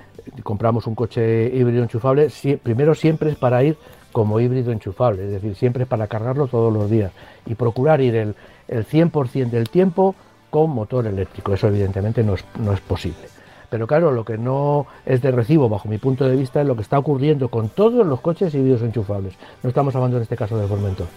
compramos 0.44 0.88
un 0.88 0.96
coche 0.96 1.52
híbrido 1.54 1.84
enchufable, 1.84 2.30
primero 2.62 2.96
siempre 2.96 3.32
es 3.32 3.38
para 3.38 3.64
ir 3.64 3.78
como 4.12 4.40
híbrido 4.40 4.72
enchufable, 4.72 5.26
es 5.26 5.32
decir, 5.32 5.56
siempre 5.56 5.84
es 5.84 5.90
para 5.90 6.08
cargarlo 6.08 6.48
todos 6.48 6.72
los 6.72 6.90
días 6.90 7.12
y 7.46 7.56
procurar 7.56 8.00
ir 8.02 8.16
el, 8.16 8.36
el 8.68 8.86
100% 8.86 9.50
del 9.50 9.70
tiempo 9.70 10.16
con 10.50 10.70
motor 10.70 11.08
eléctrico. 11.08 11.54
Eso 11.54 11.68
evidentemente 11.68 12.24
no 12.24 12.36
es, 12.36 12.46
no 12.60 12.74
es 12.74 12.80
posible. 12.80 13.34
Pero 13.72 13.88
claro, 13.88 14.12
lo 14.12 14.24
que 14.24 14.38
no 14.38 14.86
es 15.04 15.20
de 15.24 15.32
recibo, 15.32 15.68
bajo 15.68 15.90
mi 15.90 15.98
punto 15.98 16.30
de 16.30 16.36
vista, 16.36 16.62
es 16.62 16.68
lo 16.68 16.76
que 16.76 16.84
está 16.84 17.00
ocurriendo 17.00 17.50
con 17.50 17.70
todos 17.70 18.06
los 18.06 18.22
coches 18.22 18.54
híbridos 18.54 18.84
enchufables. 18.84 19.34
No 19.64 19.70
estamos 19.70 19.96
hablando 19.96 20.18
en 20.18 20.24
este 20.24 20.38
caso 20.38 20.56
de 20.60 20.68
Formentor. 20.68 21.08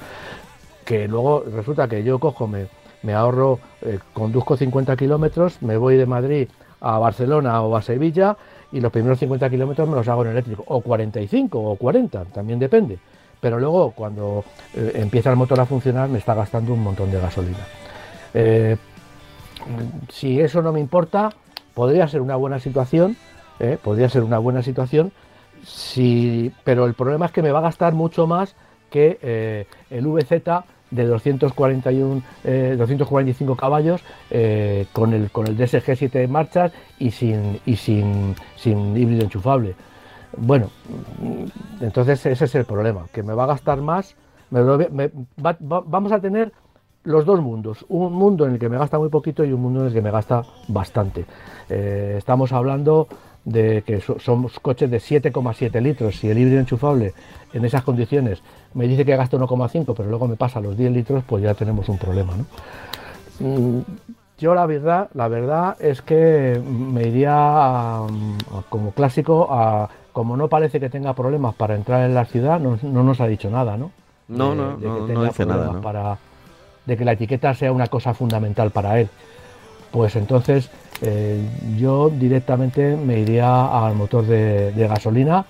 Que 0.87 1.07
luego 1.07 1.45
resulta 1.55 1.87
que 1.87 2.03
yo 2.03 2.19
cojo, 2.19 2.47
me, 2.47 2.69
me 3.03 3.13
ahorro, 3.13 3.59
eh, 3.83 3.99
conduzco 4.15 4.57
50 4.57 4.97
kilómetros, 4.97 5.61
me 5.61 5.77
voy 5.77 5.97
de 5.97 6.07
Madrid 6.07 6.49
a 6.81 6.99
Barcelona 6.99 7.63
o 7.63 7.77
a 7.77 7.83
Sevilla 7.83 8.37
y 8.73 8.81
los 8.81 8.93
primeros 8.93 9.19
50 9.19 9.49
kilómetros 9.49 9.89
me 9.89 9.95
los 9.95 10.09
hago 10.09 10.25
en 10.25 10.33
eléctrico. 10.33 10.65
O 10.67 10.81
45 10.81 11.59
o 11.59 11.77
40, 11.77 12.25
también 12.27 12.59
depende. 12.59 12.99
Pero 13.41 13.59
luego 13.59 13.93
cuando 13.93 14.45
eh, 14.75 14.93
empieza 14.97 15.31
el 15.31 15.37
motor 15.37 15.61
a 15.61 15.67
funcionar 15.67 16.09
me 16.09 16.19
está 16.19 16.35
gastando 16.35 16.73
un 16.73 16.83
montón 16.83 17.11
de 17.11 17.21
gasolina. 17.21 17.67
Eh, 18.35 18.77
si 20.11 20.41
eso 20.41 20.63
no 20.63 20.73
me 20.73 20.81
importa, 20.81 21.31
podría 21.75 22.09
ser 22.09 22.21
una 22.21 22.37
buena 22.37 22.59
situación, 22.59 23.17
¿eh? 23.59 23.79
podría 23.83 24.09
ser 24.09 24.23
una 24.23 24.39
buena 24.39 24.63
situación, 24.63 25.13
si, 25.65 26.53
pero 26.65 26.87
el 26.87 26.95
problema 26.95 27.27
es 27.27 27.33
que 27.33 27.43
me 27.43 27.51
va 27.51 27.59
a 27.59 27.63
gastar 27.63 27.95
mucho 27.95 28.27
más 28.27 28.55
que 28.91 29.67
el 29.91 30.07
VZ 30.07 30.65
de 30.91 31.07
241, 31.07 32.23
eh, 32.45 32.75
245 32.79 33.57
caballos 33.57 34.03
eh, 34.31 34.87
con, 34.93 35.13
el, 35.13 35.31
con 35.31 35.47
el 35.47 35.57
DSG 35.57 35.97
7 35.97 36.29
marchas 36.29 36.73
y 36.99 37.11
sin, 37.11 37.61
y 37.67 37.77
sin, 37.77 38.35
sin 38.57 38.97
híbrido 38.97 39.25
enchufable. 39.25 39.75
Bueno, 40.37 40.71
entonces 41.81 42.25
ese 42.27 42.45
es 42.45 42.55
el 42.55 42.65
problema, 42.65 43.07
que 43.13 43.23
me 43.23 43.33
va 43.33 43.45
a 43.45 43.47
gastar 43.47 43.81
más, 43.81 44.17
vamos 44.51 46.13
a 46.13 46.21
tener 46.21 46.53
los 47.05 47.25
dos 47.25 47.41
mundos, 47.41 47.85
un 47.89 48.13
mundo 48.13 48.47
en 48.47 48.55
el 48.55 48.59
que 48.59 48.69
me 48.69 48.77
gasta 48.77 48.99
muy 48.99 49.09
poquito 49.09 49.45
y 49.45 49.53
un 49.53 49.63
mundo 49.63 49.81
en 49.81 49.87
el 49.87 49.93
que 49.93 50.03
me 50.03 50.11
gasta 50.11 50.43
bastante. 50.69 51.25
Eh, 51.69 52.17
estamos 52.19 52.53
hablando 52.53 53.07
de 53.47 53.83
que 53.87 54.01
so- 54.03 54.19
somos 54.19 54.59
coches 54.61 54.91
de 54.91 54.99
7,7 55.01 55.81
litros. 55.81 56.17
Si 56.17 56.29
el 56.29 56.37
híbrido 56.37 56.61
enchufable 56.61 57.15
en 57.55 57.65
esas 57.65 57.83
condiciones 57.85 58.43
me 58.75 58.87
dice 58.87 59.05
que 59.07 59.17
gasta 59.17 59.39
1,5, 59.39 59.95
pero 59.95 60.11
luego 60.11 60.29
me 60.29 60.37
pasa 60.37 60.61
los 60.61 60.77
10 60.77 60.91
litros, 60.93 61.25
pues 61.27 61.43
ya 61.43 61.55
tenemos 61.55 61.89
un 61.89 61.97
problema. 61.97 62.35
¿no? 62.37 62.45
Mm, 63.41 63.81
Yo 64.39 64.55
la 64.55 64.67
verdad, 64.67 65.09
la 65.15 65.29
verdad 65.29 65.77
es 65.81 66.03
que 66.03 66.61
me 66.63 67.05
iría 67.09 67.33
a- 67.35 68.05
a- 68.05 68.09
como 68.69 68.91
clásico 68.91 69.49
a 69.51 69.89
como 70.13 70.37
no 70.37 70.49
parece 70.49 70.79
que 70.81 70.91
tenga 70.91 71.15
problemas 71.15 71.55
para 71.55 71.75
entrar 71.75 72.03
en 72.05 72.15
la 72.15 72.25
ciudad, 72.27 72.59
no, 72.61 72.79
no 72.83 73.03
nos 73.03 73.21
ha 73.23 73.27
dicho 73.27 73.49
nada, 73.51 73.77
¿no? 73.79 73.93
No, 74.29 74.51
De- 74.51 74.57
no, 74.57 74.77
de 74.77 74.83
que 75.07 75.13
no, 75.15 75.21
no 75.21 75.25
dice 75.25 75.47
nada, 75.47 75.67
¿no? 75.73 75.81
Para, 75.81 76.19
de 76.85 76.97
que 76.99 77.05
la 77.05 77.13
etiqueta 77.13 77.55
sea 77.55 77.71
una 77.73 77.87
cosa 77.87 78.13
fundamental 78.13 78.71
para 78.73 78.99
él. 79.01 79.09
Pues 79.91 80.17
entonces 80.17 80.71
eh, 81.03 81.41
yo 81.77 82.11
directamente 82.11 82.97
me 82.97 83.21
iría 83.21 83.87
al 83.87 83.95
motor 83.95 84.27
de, 84.27 84.73
gasolina 84.89 85.45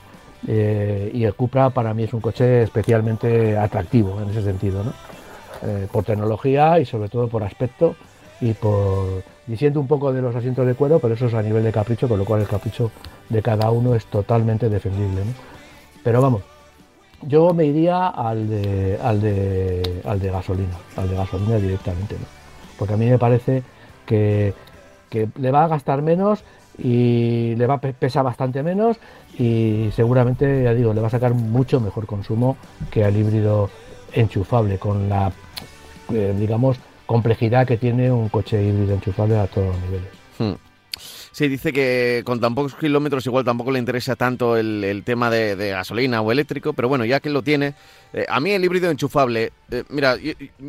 eh, 0.46 1.10
y 1.14 1.24
el 1.24 1.34
Cupra 1.34 1.70
para 1.70 1.94
mí 1.94 2.04
es 2.04 2.12
un 2.12 2.20
coche 2.20 2.62
especialmente 2.62 3.56
atractivo 3.56 4.20
en 4.20 4.30
ese 4.30 4.42
sentido, 4.42 4.82
¿no? 4.82 4.92
Eh, 5.62 5.86
por 5.90 6.04
tecnología 6.04 6.78
y 6.80 6.84
sobre 6.84 7.08
todo 7.08 7.28
por 7.28 7.42
aspecto 7.42 7.96
y 8.40 8.52
por 8.52 9.22
diciendo 9.46 9.80
un 9.80 9.86
poco 9.86 10.12
de 10.12 10.20
los 10.20 10.34
asientos 10.34 10.66
de 10.66 10.74
cuero, 10.74 10.98
pero 10.98 11.14
eso 11.14 11.26
es 11.26 11.34
a 11.34 11.42
nivel 11.42 11.62
de 11.62 11.72
capricho, 11.72 12.08
con 12.08 12.18
lo 12.18 12.24
cual 12.24 12.42
el 12.42 12.48
capricho 12.48 12.90
de 13.28 13.40
cada 13.40 13.70
uno 13.70 13.94
es 13.94 14.04
totalmente 14.06 14.68
defendible. 14.68 15.22
Pero 16.02 16.20
vamos, 16.20 16.42
yo 17.22 17.54
me 17.54 17.64
iría 17.64 18.08
al 18.08 18.48
de, 18.48 18.98
al 19.02 19.20
de, 19.20 20.02
al 20.04 20.20
de 20.20 20.30
gasolina, 20.30 20.76
al 20.96 21.08
de 21.08 21.16
gasolina 21.16 21.56
directamente, 21.56 22.16
porque 22.78 22.94
a 22.94 22.96
mí 22.96 23.06
me 23.06 23.18
parece 23.18 23.62
que, 24.04 24.52
le 25.38 25.50
va 25.50 25.64
a 25.64 25.68
gastar 25.68 26.02
menos 26.02 26.44
y 26.78 27.54
le 27.56 27.66
va 27.66 27.74
a 27.74 27.80
pesar 27.80 28.24
bastante 28.24 28.62
menos 28.62 28.98
y 29.38 29.88
seguramente, 29.94 30.64
ya 30.64 30.74
digo, 30.74 30.92
le 30.94 31.00
va 31.00 31.08
a 31.08 31.10
sacar 31.10 31.34
mucho 31.34 31.80
mejor 31.80 32.06
consumo 32.06 32.56
que 32.90 33.04
al 33.04 33.16
híbrido 33.16 33.70
enchufable, 34.12 34.78
con 34.78 35.08
la, 35.08 35.32
eh, 36.12 36.34
digamos, 36.38 36.78
complejidad 37.06 37.66
que 37.66 37.76
tiene 37.76 38.10
un 38.10 38.28
coche 38.28 38.62
híbrido 38.62 38.94
enchufable 38.94 39.38
a 39.38 39.46
todos 39.46 39.68
los 39.68 39.80
niveles. 39.82 40.08
Hmm. 40.38 40.66
Sí, 41.36 41.48
dice 41.48 41.70
que 41.70 42.22
con 42.24 42.40
tan 42.40 42.54
pocos 42.54 42.74
kilómetros 42.76 43.26
igual 43.26 43.44
tampoco 43.44 43.70
le 43.70 43.78
interesa 43.78 44.16
tanto 44.16 44.56
el, 44.56 45.02
tema 45.04 45.28
de, 45.28 45.68
gasolina 45.68 46.22
o 46.22 46.32
eléctrico, 46.32 46.72
pero 46.72 46.88
bueno, 46.88 47.04
ya 47.04 47.20
que 47.20 47.28
lo 47.28 47.42
tiene, 47.42 47.74
eh, 48.14 48.24
a 48.26 48.40
mí 48.40 48.52
el 48.52 48.64
híbrido 48.64 48.90
enchufable, 48.90 49.52
eh, 49.70 49.84
mira, 49.90 50.16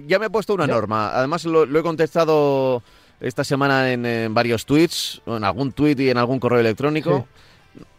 ya 0.06 0.20
me 0.20 0.26
he 0.26 0.30
puesto 0.30 0.54
una 0.54 0.68
norma, 0.68 1.12
además 1.18 1.45
lo, 1.45 1.64
he 1.64 1.84
contestado 1.84 2.84
esta 3.20 3.43
semana 3.43 3.91
en, 3.91 4.34
varios 4.34 4.65
tweets, 4.65 5.22
en 5.26 5.43
algún 5.43 5.72
tweet 5.72 5.95
y 5.99 6.09
en 6.09 6.18
algún 6.18 6.39
correo 6.39 6.59
electrónico. 6.59 7.28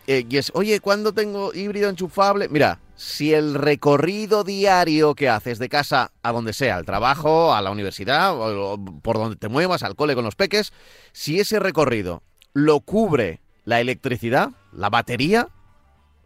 Eh, 0.07 0.25
y 0.29 0.39
es, 0.39 0.51
oye, 0.55 0.81
¿cuándo 0.81 1.13
tengo 1.13 1.53
híbrido 1.53 1.91
enchufable? 1.91 2.49
Mira, 2.49 2.81
si 2.97 3.35
el 3.35 3.55
recorrido 3.55 4.43
diario 4.43 5.15
que 5.15 5.29
haces 5.29 5.59
de 5.59 5.69
casa 5.69 6.13
a 6.23 6.33
donde 6.33 6.55
sea, 6.55 6.77
al 6.77 6.87
trabajo, 6.87 7.55
a 7.55 7.61
la 7.61 7.71
universidad, 7.71 8.35
o, 8.35 8.79
por 9.03 9.19
donde 9.19 9.37
te 9.37 9.49
muevas, 9.49 9.83
al 9.83 9.97
cole 9.97 10.15
con 10.15 10.25
los 10.25 10.35
peques, 10.35 10.73
si 11.13 11.41
ese 11.41 11.59
recorrido 11.59 12.23
lo 12.55 12.81
cubre 12.81 13.41
la 13.67 13.81
electricidad, 13.81 14.51
la 14.73 14.89
batería, 14.89 15.49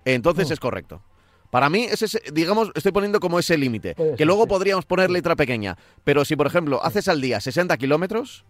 entonces 0.05 0.51
oh. 0.51 0.55
es 0.55 0.61
correcto. 0.61 1.03
Para 1.51 1.69
mí, 1.69 1.85
ese, 1.85 2.23
digamos, 2.33 2.71
estoy 2.75 2.93
poniendo 2.93 3.21
como 3.21 3.39
ese 3.39 3.59
límite. 3.59 3.95
Que 4.17 4.25
luego 4.25 4.47
podríamos 4.47 4.87
poner 4.87 5.11
letra 5.11 5.37
pequeña. 5.37 5.77
Pero 6.03 6.25
si, 6.25 6.35
por 6.35 6.47
ejemplo, 6.47 6.83
haces 6.83 7.09
al 7.09 7.21
día 7.21 7.41
60 7.41 7.77
kilómetros 7.77 8.47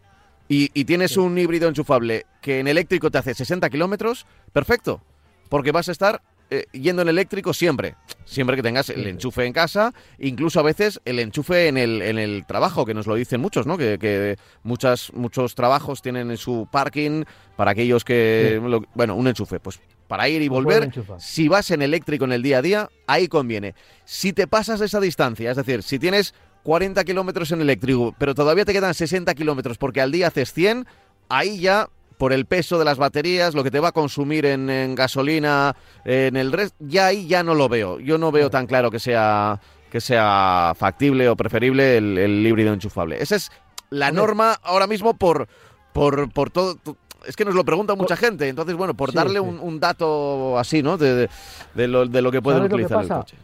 y, 0.49 0.69
tienes 0.85 1.17
un 1.17 1.37
híbrido 1.39 1.69
enchufable 1.69 2.27
que 2.41 2.61
en 2.61 2.69
eléctrico 2.69 3.11
te 3.11 3.19
hace 3.19 3.35
60 3.35 3.71
kilómetros, 3.71 4.27
perfecto. 4.53 5.01
Porque 5.49 5.73
vas 5.73 5.89
a 5.89 5.93
estar 5.93 6.23
eh, 6.51 6.67
yendo 6.73 7.03
en 7.03 7.09
eléctrico 7.09 7.55
siempre, 7.55 7.95
siempre 8.27 8.57
que 8.57 8.63
tengas 8.63 8.91
el 8.91 9.07
enchufe 9.07 9.47
en 9.47 9.55
casa, 9.55 9.95
incluso 10.19 10.61
a 10.61 10.63
veces 10.63 11.01
el 11.07 11.19
enchufe 11.19 11.69
en 11.69 11.79
el, 11.79 12.03
en 12.03 12.19
el 12.19 12.45
trabajo, 12.47 12.85
que 12.85 12.93
nos 12.93 13.07
lo 13.07 13.15
dicen 13.15 13.41
muchos, 13.41 13.67
¿no? 13.67 13.79
Que, 13.79 14.37
muchas, 14.63 15.13
muchos 15.15 15.55
trabajos 15.55 16.03
tienen 16.03 16.31
en 16.31 16.37
su 16.37 16.69
parking 16.71 17.25
para 17.57 17.71
aquellos 17.71 18.05
que, 18.05 18.61
bueno, 18.95 19.15
un 19.15 19.29
enchufe, 19.29 19.61
pues 19.61 19.81
para 20.09 20.29
ir 20.29 20.43
y 20.43 20.49
volver, 20.49 20.91
si 21.19 21.49
vas 21.49 21.71
en 21.71 21.81
eléctrico 21.81 22.27
en 22.27 22.33
el 22.33 22.43
día 22.43 22.59
a 22.59 22.63
día, 22.63 22.91
ahí 23.07 23.29
conviene. 23.29 23.75
Si 24.05 24.35
te 24.35 24.47
pasas 24.47 24.83
esa 24.83 25.01
distancia, 25.01 25.51
es 25.51 25.57
decir, 25.57 25.83
si 25.83 25.99
tienes 25.99 26.35
40 26.63 27.05
kilómetros 27.05 27.51
en 27.53 27.61
eléctrico, 27.61 28.15
pero 28.19 28.35
todavía 28.35 28.65
te 28.65 28.73
quedan 28.73 28.95
60 28.95 29.35
kilómetros 29.35 29.79
porque 29.79 30.01
al 30.01 30.13
día 30.13 30.29
haces 30.29 30.53
100, 30.53 30.87
ahí 31.29 31.61
ya 31.61 31.89
por 32.19 32.33
el 32.33 32.47
peso 32.47 32.79
de 32.79 32.85
las 32.85 32.99
baterías, 32.99 33.55
lo 33.55 33.65
que 33.65 33.71
te 33.71 33.81
va 33.81 33.89
a 33.89 33.93
consumir 33.93 34.47
en, 34.47 34.95
gasolina, 34.95 35.75
en 36.05 36.37
el 36.37 36.53
resto, 36.53 36.77
ya 36.79 37.07
ahí 37.07 37.27
ya 37.27 37.43
no 37.43 37.55
lo 37.55 37.69
veo. 37.69 37.99
Yo 37.99 38.17
no 38.17 38.31
veo 38.31 38.49
tan 38.49 38.67
claro 38.67 38.91
que 38.91 39.01
sea 39.01 39.61
que 39.91 40.01
sea 40.01 40.73
factible 40.75 41.29
o 41.29 41.37
preferible 41.37 41.99
el, 41.99 42.47
híbrido 42.47 42.73
enchufable. 42.73 43.21
Esa 43.21 43.37
es 43.37 43.51
la 43.91 44.11
norma 44.11 44.57
ahora 44.63 44.87
mismo 44.87 45.15
por, 45.15 45.49
por, 45.93 46.33
por 46.33 46.49
todo, 46.49 46.79
es 47.27 47.37
que 47.37 47.45
nos 47.45 47.55
lo 47.55 47.65
pregunta 47.65 47.95
mucha 47.95 48.17
gente, 48.17 48.49
entonces 48.49 48.75
bueno, 48.75 48.95
por 48.95 49.13
darle 49.13 49.41
Un, 49.41 49.81
dato 49.81 50.59
así, 50.59 50.83
¿no? 50.83 50.97
De, 50.97 51.29
lo, 51.75 52.07
de 52.07 52.23
lo, 52.23 52.31
que 52.31 52.41
puede 52.41 52.61
utilizar 52.61 53.03
el 53.03 53.09
coche. 53.09 53.37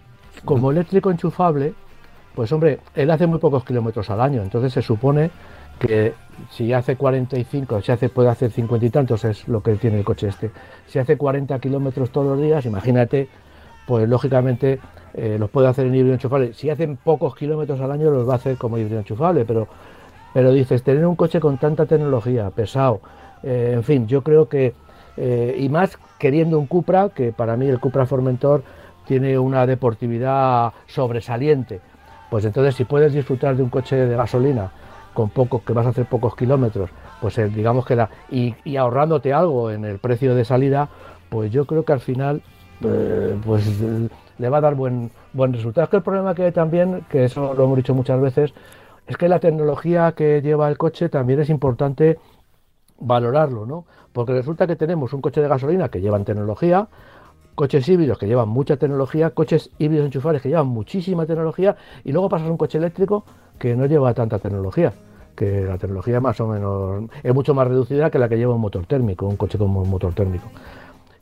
Como 0.44 0.70
eléctrico 0.70 1.10
enchufable, 1.10 1.74
pues 2.38 2.52
hombre, 2.52 2.78
él 2.94 3.10
hace 3.10 3.26
muy 3.26 3.40
pocos 3.40 3.64
kilómetros 3.64 4.10
al 4.10 4.20
año, 4.20 4.42
entonces 4.44 4.72
se 4.72 4.80
supone 4.80 5.32
que 5.80 6.14
si 6.52 6.72
hace 6.72 6.94
45, 6.94 7.82
si 7.82 7.90
hace, 7.90 8.08
puede 8.10 8.28
hacer 8.28 8.52
50 8.52 8.86
y 8.86 8.90
tantos, 8.90 9.24
es 9.24 9.48
lo 9.48 9.60
que 9.60 9.74
tiene 9.74 9.98
el 9.98 10.04
coche 10.04 10.28
este. 10.28 10.52
Si 10.86 11.00
hace 11.00 11.16
40 11.16 11.58
kilómetros 11.58 12.10
todos 12.10 12.28
los 12.28 12.40
días, 12.40 12.64
imagínate, 12.64 13.28
pues 13.88 14.08
lógicamente 14.08 14.78
eh, 15.14 15.36
los 15.36 15.50
puede 15.50 15.66
hacer 15.66 15.86
en 15.86 15.96
híbrido 15.96 16.14
enchufable. 16.14 16.52
Si 16.54 16.70
hacen 16.70 16.96
pocos 16.96 17.34
kilómetros 17.34 17.80
al 17.80 17.90
año, 17.90 18.08
los 18.08 18.28
va 18.28 18.34
a 18.34 18.36
hacer 18.36 18.56
como 18.56 18.78
híbrido 18.78 19.00
enchufable, 19.00 19.44
pero, 19.44 19.66
pero 20.32 20.52
dices, 20.52 20.84
tener 20.84 21.04
un 21.06 21.16
coche 21.16 21.40
con 21.40 21.58
tanta 21.58 21.86
tecnología, 21.86 22.50
pesado, 22.50 23.00
eh, 23.42 23.72
en 23.74 23.82
fin, 23.82 24.06
yo 24.06 24.22
creo 24.22 24.48
que, 24.48 24.74
eh, 25.16 25.56
y 25.58 25.68
más 25.70 25.98
queriendo 26.20 26.56
un 26.56 26.68
Cupra, 26.68 27.08
que 27.08 27.32
para 27.32 27.56
mí 27.56 27.66
el 27.66 27.80
Cupra 27.80 28.06
Formentor 28.06 28.62
tiene 29.08 29.40
una 29.40 29.66
deportividad 29.66 30.72
sobresaliente, 30.86 31.80
pues 32.30 32.44
entonces 32.44 32.74
si 32.74 32.84
puedes 32.84 33.12
disfrutar 33.12 33.56
de 33.56 33.62
un 33.62 33.70
coche 33.70 33.96
de 33.96 34.16
gasolina, 34.16 34.70
con 35.14 35.30
pocos, 35.30 35.62
que 35.62 35.72
vas 35.72 35.86
a 35.86 35.88
hacer 35.88 36.06
pocos 36.06 36.36
kilómetros, 36.36 36.90
pues 37.20 37.36
eh, 37.38 37.48
digamos 37.48 37.84
que 37.84 37.96
la, 37.96 38.08
y, 38.30 38.76
ahorrándote 38.76 39.32
algo 39.32 39.70
en 39.70 39.84
el 39.84 39.98
precio 39.98 40.34
de 40.34 40.44
salida, 40.44 40.88
pues 41.28 41.50
yo 41.50 41.64
creo 41.64 41.84
que 41.84 41.92
al 41.92 42.00
final 42.00 42.42
eh, 42.84 43.36
pues 43.44 43.64
le 44.38 44.48
va 44.48 44.58
a 44.58 44.60
dar 44.60 44.74
buen, 44.76 45.10
buen 45.32 45.52
resultado. 45.52 45.84
Es 45.84 45.90
que 45.90 45.96
el 45.96 46.02
problema 46.02 46.34
que 46.34 46.44
hay 46.44 46.52
también, 46.52 47.04
que 47.10 47.24
eso 47.24 47.52
lo 47.54 47.64
hemos 47.64 47.76
dicho 47.76 47.94
muchas 47.94 48.20
veces, 48.20 48.54
es 49.08 49.16
que 49.16 49.28
la 49.28 49.40
tecnología 49.40 50.12
que 50.12 50.40
lleva 50.40 50.68
el 50.68 50.78
coche 50.78 51.08
también 51.08 51.40
es 51.40 51.50
importante 51.50 52.18
valorarlo, 53.00 53.66
¿no? 53.66 53.86
Porque 54.12 54.32
resulta 54.32 54.66
que 54.66 54.76
tenemos 54.76 55.12
un 55.12 55.20
coche 55.20 55.40
de 55.40 55.48
gasolina 55.48 55.88
que 55.88 56.00
llevan 56.00 56.24
tecnología, 56.24 56.88
coches 57.58 57.88
híbridos 57.88 58.18
que 58.18 58.28
llevan 58.28 58.48
mucha 58.48 58.76
tecnología, 58.76 59.30
coches 59.30 59.70
híbridos 59.78 60.06
enchufables 60.06 60.42
que 60.42 60.48
llevan 60.48 60.68
muchísima 60.68 61.26
tecnología, 61.26 61.74
y 62.04 62.12
luego 62.12 62.28
pasas 62.28 62.46
a 62.46 62.52
un 62.52 62.56
coche 62.56 62.78
eléctrico 62.78 63.24
que 63.58 63.74
no 63.74 63.86
lleva 63.86 64.14
tanta 64.14 64.38
tecnología 64.38 64.92
que 65.34 65.62
la 65.62 65.76
tecnología 65.76 66.20
más 66.20 66.40
o 66.40 66.46
menos 66.46 67.10
es 67.20 67.34
mucho 67.34 67.54
más 67.54 67.66
reducida 67.66 68.10
que 68.10 68.20
la 68.20 68.28
que 68.28 68.36
lleva 68.36 68.54
un 68.54 68.60
motor 68.60 68.86
térmico, 68.86 69.26
un 69.26 69.36
coche 69.36 69.58
con 69.58 69.76
un 69.76 69.90
motor 69.90 70.14
térmico. 70.14 70.48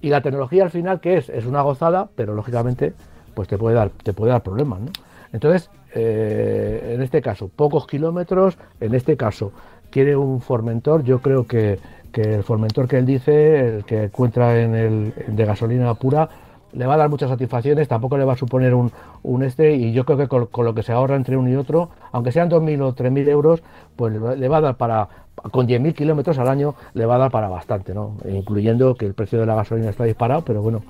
Y 0.03 0.11
la 0.11 0.21
tecnología 0.21 0.65
al 0.65 0.71
final, 0.71 1.01
¿qué 1.01 1.17
es? 1.17 1.31
Es 1.31 1.47
una 1.47 1.63
gozada, 1.63 2.11
pero 2.15 2.35
lógicamente 2.35 2.93
pues 3.35 3.49
te 3.49 3.57
puede 3.57 3.75
dar, 3.77 3.89
te 3.89 4.13
puede 4.13 4.33
dar 4.33 4.43
problemas. 4.43 4.81
¿no? 4.81 4.91
Entonces, 5.33 5.71
eh, 5.95 6.93
en 6.95 7.03
este 7.03 7.23
caso, 7.23 7.49
pocos 7.49 7.87
kilómetros, 7.87 8.59
en 8.81 8.95
este 8.95 9.17
caso, 9.17 9.53
quiere 9.91 10.17
un 10.17 10.43
Formentor, 10.43 11.03
yo 11.03 11.21
creo 11.21 11.47
que, 11.47 11.79
que 12.17 12.35
el 12.35 12.45
Formentor 12.45 12.89
que 12.89 12.97
él 12.97 13.05
dice, 13.05 13.77
el 13.77 13.85
que 13.85 14.05
encuentra 14.05 14.59
en 14.59 14.75
el 14.75 15.13
de 15.27 15.45
gasolina 15.45 15.93
pura, 15.93 16.31
le 16.73 16.87
va 16.87 16.95
a 16.95 16.97
dar 16.97 17.11
muchas 17.11 17.29
satisfacciones, 17.29 17.89
tampoco 17.89 18.17
le 18.17 18.25
va 18.25 18.33
a 18.33 18.37
suponer 18.39 18.73
un, 18.73 18.91
un 19.23 19.43
este, 19.43 19.75
y 19.75 19.93
yo 19.93 20.07
creo 20.07 20.17
que 20.17 20.27
con, 20.27 20.65
lo 20.65 20.75
que 20.75 20.83
se 20.83 20.93
ahorra 20.93 21.17
entre 21.17 21.37
uno 21.37 21.51
y 21.51 21.57
otro, 21.57 21.91
aunque 22.13 22.33
sean 22.33 22.49
2.000 22.49 22.81
o 22.81 22.95
3.000 22.95 23.29
euros, 23.29 23.63
pues 23.97 24.15
le 24.15 24.49
va 24.49 24.57
a 24.57 24.61
dar 24.63 24.77
para, 24.79 25.09
con 25.51 25.69
10.000 25.69 25.93
kilómetros 25.93 26.39
al 26.39 26.49
año, 26.49 26.75
le 26.95 27.05
va 27.05 27.17
a 27.17 27.19
dar 27.19 27.31
para 27.31 27.51
bastante, 27.51 27.93
¿no? 27.93 28.17
Incluyendo 28.27 28.95
que 28.95 29.05
el 29.05 29.13
precio 29.13 29.39
de 29.39 29.45
la 29.45 29.55
gasolina 29.55 29.91
está 29.91 30.05
disparado, 30.05 30.43
pero 30.43 30.63
bueno, 30.63 30.85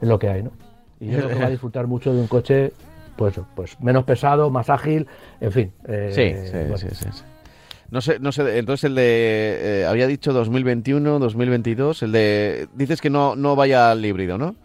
es 0.00 0.08
lo 0.08 0.18
que 0.18 0.28
hay, 0.28 0.42
¿no? 0.42 0.50
Y 0.98 1.06
yo 1.06 1.18
creo 1.18 1.28
que 1.28 1.34
va 1.36 1.46
a 1.46 1.50
disfrutar 1.50 1.86
mucho 1.86 2.12
de 2.12 2.20
un 2.20 2.26
coche, 2.26 2.72
pues, 3.14 3.40
pues 3.54 3.80
menos 3.80 4.02
pesado, 4.02 4.50
más 4.50 4.70
ágil, 4.70 5.06
en 5.40 5.52
fin. 5.52 5.72
Eh, 5.86 6.10
sí, 6.12 6.78
sí, 6.78 6.88
sí, 7.12 7.33
No 7.94 8.00
sé, 8.00 8.18
no 8.18 8.32
sé, 8.32 8.58
entonces 8.58 8.82
el 8.82 8.96
de, 8.96 9.82
eh, 9.82 9.86
había 9.86 10.08
dicho 10.08 10.32
2021, 10.32 11.20
2022, 11.20 12.02
el 12.02 12.10
de, 12.10 12.66
dices 12.74 13.00
que 13.00 13.08
no, 13.08 13.36
no 13.36 13.54
vaya 13.54 13.92
al 13.92 14.04
híbrido, 14.04 14.36
¿no? 14.36 14.56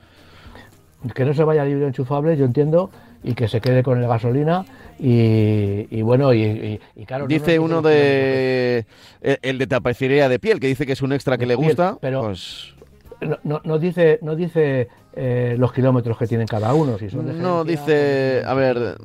que 1.13 1.25
no 1.25 1.35
se 1.35 1.43
vaya 1.43 1.63
libre 1.63 1.85
enchufable, 1.85 2.35
yo 2.35 2.45
entiendo, 2.45 2.89
y 3.23 3.35
que 3.35 3.47
se 3.47 3.61
quede 3.61 3.83
con 3.83 4.01
el 4.01 4.07
gasolina. 4.07 4.65
Y, 4.97 6.01
bueno, 6.01 6.33
y, 6.33 6.79
claro. 7.05 7.27
Dice 7.27 7.59
uno 7.59 7.83
de. 7.83 8.87
El 9.21 9.59
de 9.59 9.67
tapicería 9.67 10.27
de 10.27 10.39
piel, 10.39 10.59
que 10.59 10.65
dice 10.65 10.87
que 10.87 10.93
es 10.93 11.01
un 11.03 11.13
extra 11.13 11.37
que 11.37 11.45
le 11.45 11.53
gusta. 11.53 11.99
Pero 12.01 12.23
pues... 12.23 12.73
no, 13.43 13.61
no, 13.63 13.77
dice, 13.77 14.17
no 14.23 14.35
dice 14.35 14.87
eh, 15.13 15.55
los 15.59 15.71
kilómetros 15.71 16.17
que 16.17 16.25
tienen 16.25 16.47
cada 16.47 16.73
uno. 16.73 16.97
Si 16.97 17.11
son 17.11 17.39
no, 17.39 17.63
dice. 17.63 18.41
A 18.43 18.55
ver. 18.55 18.97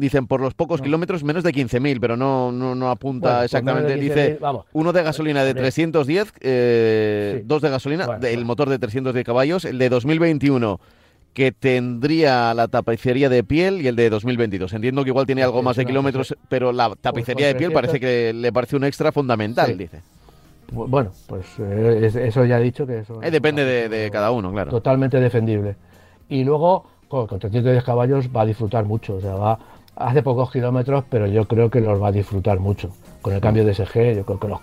Dicen 0.00 0.26
por 0.26 0.40
los 0.40 0.54
pocos 0.54 0.80
kilómetros 0.80 1.22
menos 1.22 1.44
de 1.44 1.52
15.000, 1.52 1.98
pero 2.00 2.16
no, 2.16 2.50
no, 2.50 2.74
no 2.74 2.90
apunta 2.90 3.38
pues 3.38 3.44
exactamente. 3.46 3.94
dice 3.96 4.38
uno 4.72 4.92
de 4.92 5.02
gasolina 5.02 5.44
de 5.44 5.54
310, 5.54 6.32
eh, 6.40 7.42
dos 7.44 7.62
de 7.62 7.70
gasolina, 7.70 8.18
el 8.22 8.44
motor 8.44 8.68
de 8.68 8.78
310 8.78 9.24
caballos, 9.24 9.64
el 9.64 9.78
de 9.78 9.88
2021 9.88 10.80
que 11.32 11.52
tendría 11.52 12.52
la 12.54 12.68
tapicería 12.68 13.28
de 13.28 13.44
piel 13.44 13.80
y 13.80 13.86
el 13.86 13.96
de 13.96 14.10
2022. 14.10 14.72
Entiendo 14.72 15.04
que 15.04 15.10
igual 15.10 15.26
tiene 15.26 15.42
algo 15.42 15.62
más 15.62 15.76
de 15.76 15.86
kilómetros, 15.86 16.36
pero 16.48 16.72
la 16.72 16.92
tapicería 17.00 17.46
de 17.46 17.54
piel 17.54 17.72
parece 17.72 18.00
que 18.00 18.32
le 18.32 18.52
parece 18.52 18.76
un 18.76 18.84
extra 18.84 19.12
fundamental, 19.12 19.76
dice. 19.78 20.00
Bueno, 20.72 21.10
pues 21.26 21.46
eh, 21.58 22.10
eso 22.26 22.44
ya 22.44 22.58
he 22.58 22.62
dicho 22.62 22.86
que 22.86 23.00
eso... 23.00 23.22
Eh, 23.22 23.30
depende 23.30 23.64
de, 23.64 24.10
cada 24.10 24.30
uno, 24.30 24.52
claro. 24.52 24.70
Totalmente 24.70 25.18
defendible. 25.18 25.76
Y 26.28 26.44
luego, 26.44 26.86
con, 27.08 27.26
310 27.26 27.82
caballos 27.84 28.28
va 28.34 28.42
a 28.42 28.46
disfrutar 28.46 28.84
mucho, 28.84 29.16
o 29.16 29.20
sea, 29.20 29.34
va, 29.34 29.58
hace 29.96 30.22
pocos 30.22 30.50
kilómetros, 30.50 31.04
pero 31.10 31.26
yo 31.26 31.46
creo 31.46 31.70
que 31.70 31.80
los 31.80 32.00
va 32.00 32.08
a 32.08 32.12
disfrutar 32.12 32.58
mucho. 32.58 32.90
Con 33.22 33.34
el 33.34 33.40
cambio 33.40 33.64
de 33.64 33.74
SG 33.74 34.14
yo 34.16 34.24
creo 34.24 34.40
que 34.40 34.48
los, 34.48 34.60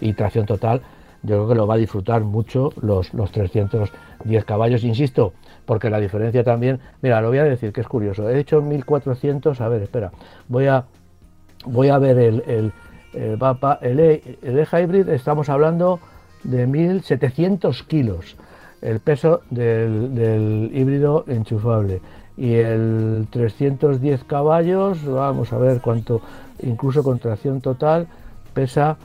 y, 0.00 0.12
tracción 0.12 0.46
total, 0.46 0.82
yo 1.22 1.36
creo 1.36 1.48
que 1.48 1.54
lo 1.54 1.66
va 1.66 1.74
a 1.74 1.78
disfrutar 1.78 2.22
mucho 2.22 2.72
los, 2.80 3.12
los 3.14 3.32
310 3.32 4.44
caballos, 4.44 4.84
insisto, 4.84 5.32
porque 5.64 5.88
la 5.88 5.98
diferencia 5.98 6.44
también, 6.44 6.78
mira, 7.00 7.20
lo 7.20 7.28
voy 7.28 7.38
a 7.38 7.44
decir 7.44 7.72
que 7.72 7.80
es 7.80 7.88
curioso, 7.88 8.28
he 8.28 8.38
hecho 8.38 8.60
1400, 8.60 9.60
a 9.60 9.68
ver, 9.68 9.82
espera, 9.82 10.12
voy 10.48 10.66
a, 10.66 10.84
voy 11.64 11.88
a 11.88 11.98
ver 11.98 12.18
el, 12.18 12.42
el, 12.46 12.72
el, 13.14 13.38
el, 13.80 14.00
e, 14.00 14.38
el 14.42 14.58
e-hybrid, 14.58 15.08
estamos 15.08 15.48
hablando 15.48 16.00
de 16.44 16.66
1700 16.66 17.82
kilos, 17.84 18.36
el 18.82 19.00
peso 19.00 19.40
del, 19.50 20.14
del 20.14 20.70
híbrido 20.74 21.24
enchufable 21.26 22.02
y 22.36 22.54
el 22.54 23.26
310 23.30 24.24
caballos, 24.24 25.04
vamos 25.04 25.52
a 25.52 25.58
ver 25.58 25.80
cuánto, 25.80 26.20
incluso 26.62 27.02
con 27.02 27.18
tracción 27.18 27.60
total, 27.60 28.06
pesa 28.52 28.96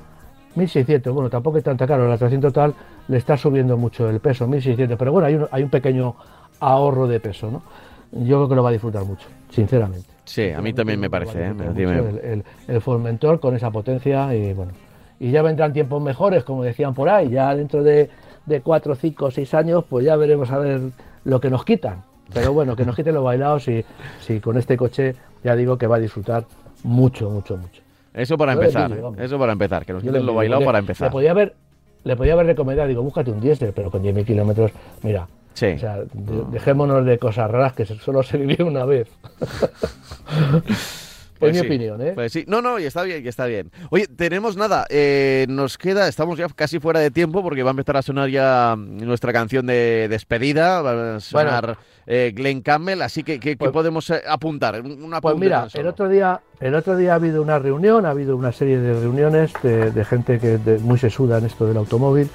1600. 0.56 1.14
Bueno, 1.14 1.30
tampoco 1.30 1.58
es 1.58 1.64
tanta 1.64 1.88
caro, 1.88 2.08
la 2.08 2.18
tracción 2.18 2.42
total 2.42 2.74
le 3.08 3.18
está 3.18 3.38
subiendo 3.38 3.78
mucho 3.78 4.10
el 4.10 4.20
peso, 4.20 4.48
1600, 4.48 4.98
pero 4.98 5.12
bueno, 5.12 5.28
hay 5.28 5.36
un, 5.36 5.48
hay 5.52 5.64
un 5.64 5.70
pequeño 5.70 6.16
ahorro 6.60 7.08
de 7.08 7.20
peso, 7.20 7.50
¿no? 7.50 7.64
Yo 8.12 8.38
creo 8.38 8.50
que 8.50 8.56
lo 8.56 8.64
va 8.64 8.70
a 8.70 8.74
disfrutar 8.74 9.06
mucho, 9.06 9.28
sinceramente. 9.50 10.08
Sí, 10.26 10.52
a 10.52 10.62
mí 10.62 10.74
también 10.74 11.00
me 11.00 11.10
parece. 11.10 11.46
¿eh? 11.46 11.54
El, 11.76 12.44
el, 12.68 12.82
Formentor 12.82 13.40
con 13.40 13.56
esa 13.56 13.72
potencia 13.72 14.36
y 14.36 14.54
bueno. 14.54 14.74
Y 15.20 15.32
ya 15.32 15.42
vendrán 15.42 15.72
tiempos 15.72 16.02
mejores, 16.02 16.44
como 16.44 16.64
decían 16.64 16.94
por 16.94 17.08
ahí, 17.08 17.30
ya 17.30 17.56
dentro 17.56 17.84
de, 17.84 18.10
de 18.46 18.62
4, 18.62 18.96
5, 18.96 19.32
6 19.32 19.54
años, 19.54 19.86
pues 19.88 20.06
ya 20.06 20.16
veremos 20.18 20.52
a 20.52 20.58
ver 20.58 20.82
lo 21.24 21.40
que 21.40 21.50
nos 21.50 21.64
quitan. 21.64 22.04
Pero 22.34 22.54
bueno, 22.54 22.76
que 22.76 22.86
nos 22.86 22.96
quiten 22.96 23.14
los 23.14 23.24
bailados 23.24 23.68
y 23.68 23.84
si 24.20 24.40
con 24.40 24.58
este 24.58 24.78
coche 24.78 25.16
ya 25.44 25.56
digo 25.56 25.78
que 25.78 25.88
va 25.88 25.98
a 25.98 26.00
disfrutar 26.00 26.46
mucho, 26.84 27.30
mucho, 27.30 27.58
mucho. 27.58 27.82
Eso 28.14 28.38
para 28.38 28.54
empezar, 28.54 28.92
eso 29.20 29.40
para 29.40 29.54
empezar, 29.54 29.86
que 29.86 29.94
nos 29.94 30.04
quiten 30.04 30.26
los 30.26 30.36
bailados 30.36 30.66
para 30.66 30.80
empezar. 30.80 31.08
Le 31.08 31.12
podía 31.12 31.32
haber, 31.32 31.56
le 32.04 32.16
podía 32.16 32.34
haber 32.34 32.48
recomendado, 32.48 32.88
digo, 32.88 33.02
búscate 33.04 33.32
un 33.32 33.40
diésel, 33.40 33.72
pero 33.74 33.90
con 33.90 34.04
10.000 34.04 34.26
kilómetros, 34.26 34.72
mira, 35.04 35.28
Sí. 35.54 35.68
O 35.68 35.80
sea, 35.80 36.00
dejémonos 36.14 37.06
de 37.06 37.18
cosas 37.18 37.50
raras 37.52 37.74
que 37.74 37.86
solo 37.86 38.24
se 38.24 38.38
vivió 38.38 38.66
una 38.66 38.86
vez. 38.86 39.10
Pues, 41.42 41.54
mi 41.54 41.66
opinión, 41.66 42.00
¿eh? 42.00 42.12
Pues 42.14 42.32
sí, 42.32 42.46
no, 42.48 42.62
no, 42.62 42.78
y 42.78 42.84
está 42.84 43.02
bien, 43.02 43.26
y 43.26 43.28
está 43.28 43.48
bien. 43.48 43.72
Oye, 43.90 44.06
tenemos 44.06 44.56
nada, 44.58 44.86
eh, 44.92 45.48
nos 45.50 45.76
queda, 45.80 46.08
estamos 46.08 46.38
ya 46.38 46.48
casi 46.50 46.80
fuera 46.80 47.00
de 47.00 47.10
tiempo 47.10 47.42
porque 47.42 47.64
va 47.64 47.72
a 47.72 47.74
empezar 47.74 47.98
a 47.98 48.04
sonar 48.04 48.30
ya 48.30 48.76
nuestra 48.78 49.34
canción 49.34 49.66
de 49.66 50.06
despedida, 50.08 50.84
va 50.84 51.16
a 51.16 51.20
sonar 51.20 51.80
eh, 52.08 52.32
Glenn 52.36 52.62
Campbell, 52.62 53.02
así 53.02 53.24
que 53.24 53.40
¿qué, 53.40 53.56
pues 53.56 53.72
podemos 53.72 54.10
eh, 54.10 54.22
apuntar? 54.28 54.82
pues 55.22 55.38
mira, 55.38 55.68
el 55.74 55.88
otro, 55.88 56.10
día, 56.10 56.42
el 56.60 56.76
otro 56.76 56.98
día 56.98 57.14
ha 57.14 57.16
habido 57.16 57.42
una 57.42 57.60
reunión, 57.60 58.06
ha 58.06 58.10
habido 58.10 58.36
una 58.36 58.52
serie 58.52 58.80
de 58.80 59.00
reuniones 59.00 59.54
de, 59.64 60.06
gente 60.06 60.40
que 60.40 60.58
muy 60.82 60.98
sesuda 60.98 61.38
en 61.38 61.46
esto 61.46 61.68
del 61.68 61.78
automóvil 61.78 62.30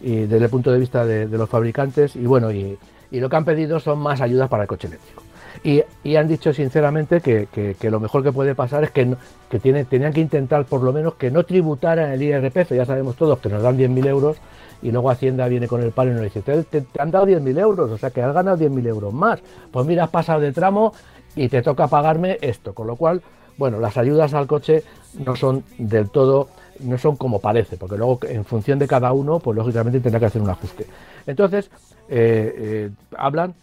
y 0.00 0.22
desde 0.22 0.44
el 0.44 0.50
punto 0.50 0.72
de 0.72 0.78
vista 0.78 1.06
de, 1.06 1.26
los 1.26 1.48
fabricantes 1.48 2.16
y 2.16 2.26
bueno, 2.26 2.50
y, 2.50 2.78
lo 3.10 3.28
que 3.28 3.36
han 3.36 3.44
pedido 3.44 3.78
son 3.78 3.98
más 3.98 4.22
ayudas 4.22 4.48
para 4.48 4.62
el 4.62 4.68
coche 4.68 4.88
eléctrico. 4.88 5.21
Y, 5.64 5.82
han 6.16 6.28
dicho 6.28 6.52
sinceramente 6.52 7.20
que, 7.20 7.76
lo 7.90 8.00
mejor 8.00 8.22
que 8.22 8.32
puede 8.32 8.54
pasar 8.54 8.84
es 8.84 8.90
que, 8.90 9.14
que 9.50 9.58
tenían 9.58 10.12
que 10.12 10.20
intentar 10.20 10.64
por 10.64 10.82
lo 10.82 10.92
menos 10.92 11.14
que 11.14 11.30
no 11.30 11.44
tributaran 11.44 12.12
el 12.12 12.22
IRPF, 12.22 12.72
ya 12.72 12.84
sabemos 12.84 13.16
todos 13.16 13.38
que 13.38 13.48
nos 13.48 13.62
dan 13.62 13.78
10.000 13.78 14.06
euros 14.06 14.36
y 14.82 14.90
luego 14.90 15.10
Hacienda 15.10 15.46
viene 15.48 15.68
con 15.68 15.82
el 15.82 15.92
palo 15.92 16.10
y 16.10 16.14
nos 16.14 16.22
dice, 16.24 16.42
te, 16.42 16.62
te, 16.64 16.84
han 17.00 17.10
dado 17.10 17.26
10.000 17.26 17.58
euros, 17.58 17.90
o 17.90 17.98
sea 17.98 18.10
que 18.10 18.22
has 18.22 18.34
ganado 18.34 18.56
10.000 18.56 18.86
euros 18.88 19.12
más. 19.12 19.40
Pues 19.70 19.86
mira, 19.86 20.04
has 20.04 20.10
pasado 20.10 20.40
de 20.40 20.52
tramo 20.52 20.92
y 21.36 21.48
te 21.48 21.62
toca 21.62 21.86
pagarme 21.86 22.38
esto, 22.40 22.74
con 22.74 22.86
lo 22.86 22.96
cual, 22.96 23.22
bueno, 23.56 23.78
las 23.78 23.96
ayudas 23.96 24.34
al 24.34 24.46
coche 24.46 24.82
no 25.24 25.36
son 25.36 25.62
del 25.78 26.10
todo 26.10 26.48
no 26.80 26.98
son 26.98 27.16
como 27.16 27.38
parece, 27.38 27.76
porque 27.76 27.96
luego 27.96 28.20
en 28.22 28.44
función 28.44 28.78
de 28.78 28.86
cada 28.86 29.12
uno, 29.12 29.38
pues 29.38 29.56
lógicamente 29.56 30.00
tendrá 30.00 30.20
que 30.20 30.26
hacer 30.26 30.42
un 30.42 30.50
ajuste. 30.50 30.86
Entonces, 31.26 31.70
eh, 32.08 32.54
eh, 32.56 32.90
hablan 33.16 33.54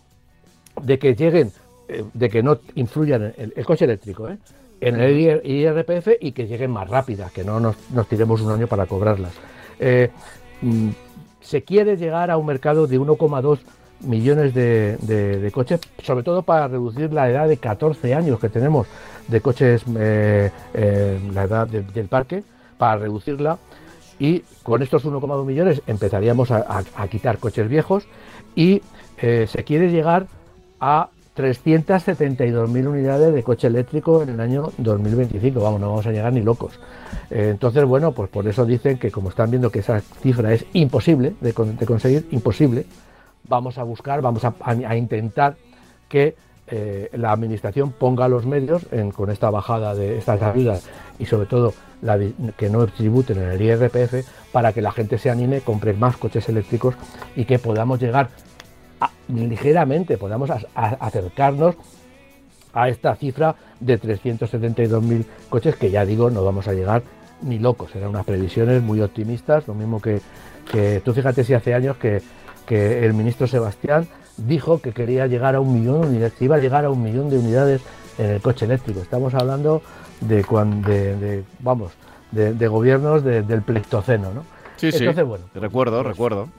de 0.82 1.00
que 1.00 1.16
lleguen, 1.16 1.52
eh, 1.90 2.06
de 2.14 2.30
que 2.30 2.42
no 2.44 2.60
influyan 2.76 3.34
el, 3.38 3.66
coche 3.66 3.86
eléctrico, 3.86 4.30
en 4.82 5.00
el 5.00 5.42
IRPF 5.44 6.08
y 6.22 6.32
que 6.32 6.48
lleguen 6.48 6.72
más 6.72 6.90
rápidas, 6.90 7.32
que 7.32 7.44
no 7.44 7.60
nos, 7.60 7.76
tiremos 8.08 8.42
un 8.42 8.52
año 8.52 8.68
para 8.68 8.86
cobrarlas. 8.86 9.34
Mm, 10.62 10.90
se 11.42 11.64
quiere 11.64 11.98
llegar 11.98 12.32
a 12.32 12.38
un 12.38 12.46
mercado 12.46 12.88
de 12.88 13.00
1,2 13.00 13.60
millones 14.02 14.54
de, 14.54 15.50
coches, 15.54 15.82
sobre 16.04 16.24
todo 16.24 16.44
para 16.44 16.68
reducir 16.68 17.12
la 17.12 17.30
edad 17.30 17.48
de 17.48 17.58
14 17.58 18.14
años 18.14 18.40
que 18.40 18.50
tenemos 18.50 18.88
de 19.28 19.42
coches, 19.42 19.84
la 19.88 21.44
edad 21.44 21.68
del 21.68 22.08
parque, 22.08 22.44
para 22.78 22.98
reducirla. 22.98 23.60
Y 24.20 24.44
con 24.64 24.82
estos 24.82 25.06
1,2 25.06 25.46
millones 25.46 25.82
empezaríamos 25.88 26.52
a, 26.52 26.84
quitar 27.10 27.38
coches 27.38 27.70
viejos. 27.70 28.06
Y 28.56 28.82
eh, 29.18 29.48
se 29.48 29.64
quiere 29.64 29.92
llegar 29.92 30.28
a 30.80 31.10
372.000 31.40 32.88
unidades 32.88 33.34
de 33.34 33.44
coche 33.44 33.68
eléctrico 33.68 34.22
en 34.22 34.30
el 34.30 34.42
año 34.42 34.74
2025. 34.78 35.62
Vamos, 35.62 35.80
no 35.80 35.90
vamos 35.90 36.06
a 36.06 36.12
llegar 36.12 36.34
ni 36.34 36.42
locos. 36.42 36.78
Eh, 37.30 37.48
entonces, 37.52 37.86
bueno, 37.86 38.12
pues 38.12 38.30
por 38.30 38.46
eso 38.46 38.66
dicen 38.66 38.98
que 38.98 39.10
como 39.10 39.30
están 39.30 39.50
viendo 39.50 39.72
que 39.72 39.80
esa 39.80 40.02
cifra 40.02 40.52
es 40.52 40.66
imposible 40.74 41.36
de, 41.40 41.54
conseguir, 41.54 42.28
imposible, 42.32 42.86
vamos 43.48 43.78
a 43.78 43.84
buscar, 43.84 44.22
vamos 44.22 44.44
a, 44.44 44.96
intentar 44.98 45.56
que 46.10 46.36
eh, 46.68 47.10
la 47.14 47.32
administración 47.32 47.94
ponga 47.94 48.28
los 48.28 48.46
medios 48.46 48.86
con 49.16 49.32
esta 49.32 49.50
bajada 49.50 49.96
de 49.96 50.18
estas 50.18 50.42
ayudas 50.42 50.90
y 51.20 51.26
sobre 51.26 51.48
todo 51.48 51.74
que 52.58 52.70
no 52.70 52.86
tributen 52.88 53.38
en 53.38 53.52
el 53.52 53.62
IRPF 53.62 54.28
para 54.52 54.74
que 54.74 54.82
la 54.82 54.92
gente 54.92 55.18
se 55.18 55.30
anime, 55.30 55.62
compre 55.62 55.94
más 55.94 56.18
coches 56.18 56.50
eléctricos 56.50 56.96
y 57.36 57.46
que 57.46 57.60
podamos 57.60 58.02
llegar 58.02 58.30
ligeramente, 59.30 60.18
podamos 60.18 60.50
acercarnos 60.76 61.76
a 62.74 62.90
esta 62.90 63.16
cifra 63.16 63.56
de 63.80 64.00
372.000 64.00 65.26
coches 65.50 65.76
que 65.76 65.90
ya 65.90 66.06
digo 66.06 66.30
no 66.30 66.44
vamos 66.44 66.68
a 66.68 66.74
llegar 66.74 67.04
ni 67.42 67.58
locos, 67.58 67.96
eran 67.96 68.10
unas 68.10 68.26
previsiones 68.26 68.82
muy 68.82 69.02
optimistas, 69.02 69.68
lo 69.68 69.74
mismo 69.74 70.02
que, 70.02 70.22
que 70.72 71.02
tú 71.04 71.14
fíjate 71.14 71.44
si 71.44 71.54
hace 71.54 71.74
años 71.74 71.98
que, 71.98 72.22
que 72.66 73.06
el 73.06 73.14
ministro 73.14 73.48
Sebastián 73.48 74.08
dijo 74.38 74.80
que 74.82 74.92
quería 74.92 75.28
llegar 75.28 75.56
a 75.56 75.60
un 75.60 75.74
millón 75.74 76.02
de 76.02 76.08
unidades, 76.08 76.42
iba 76.42 76.56
a 76.58 76.60
llegar 76.60 76.86
a 76.86 76.90
un 76.90 77.02
millón 77.02 77.30
de 77.30 77.38
unidades 77.40 77.82
en 78.18 78.32
el 78.32 78.42
coche 78.42 78.66
eléctrico. 78.66 79.02
Estamos 79.02 79.34
hablando 79.34 79.82
de, 80.22 80.44
cuando, 80.44 80.90
de, 80.90 81.44
vamos, 81.60 81.94
de, 82.32 82.68
gobiernos 82.68 83.24
del 83.24 83.62
Pleistoceno, 83.62 84.34
¿no? 84.34 84.44
Sí, 84.78 84.92
sí. 84.92 85.06
Bueno, 85.06 85.46
recuerdo, 85.56 86.04
pues, 86.04 86.08
recuerdo. 86.08 86.50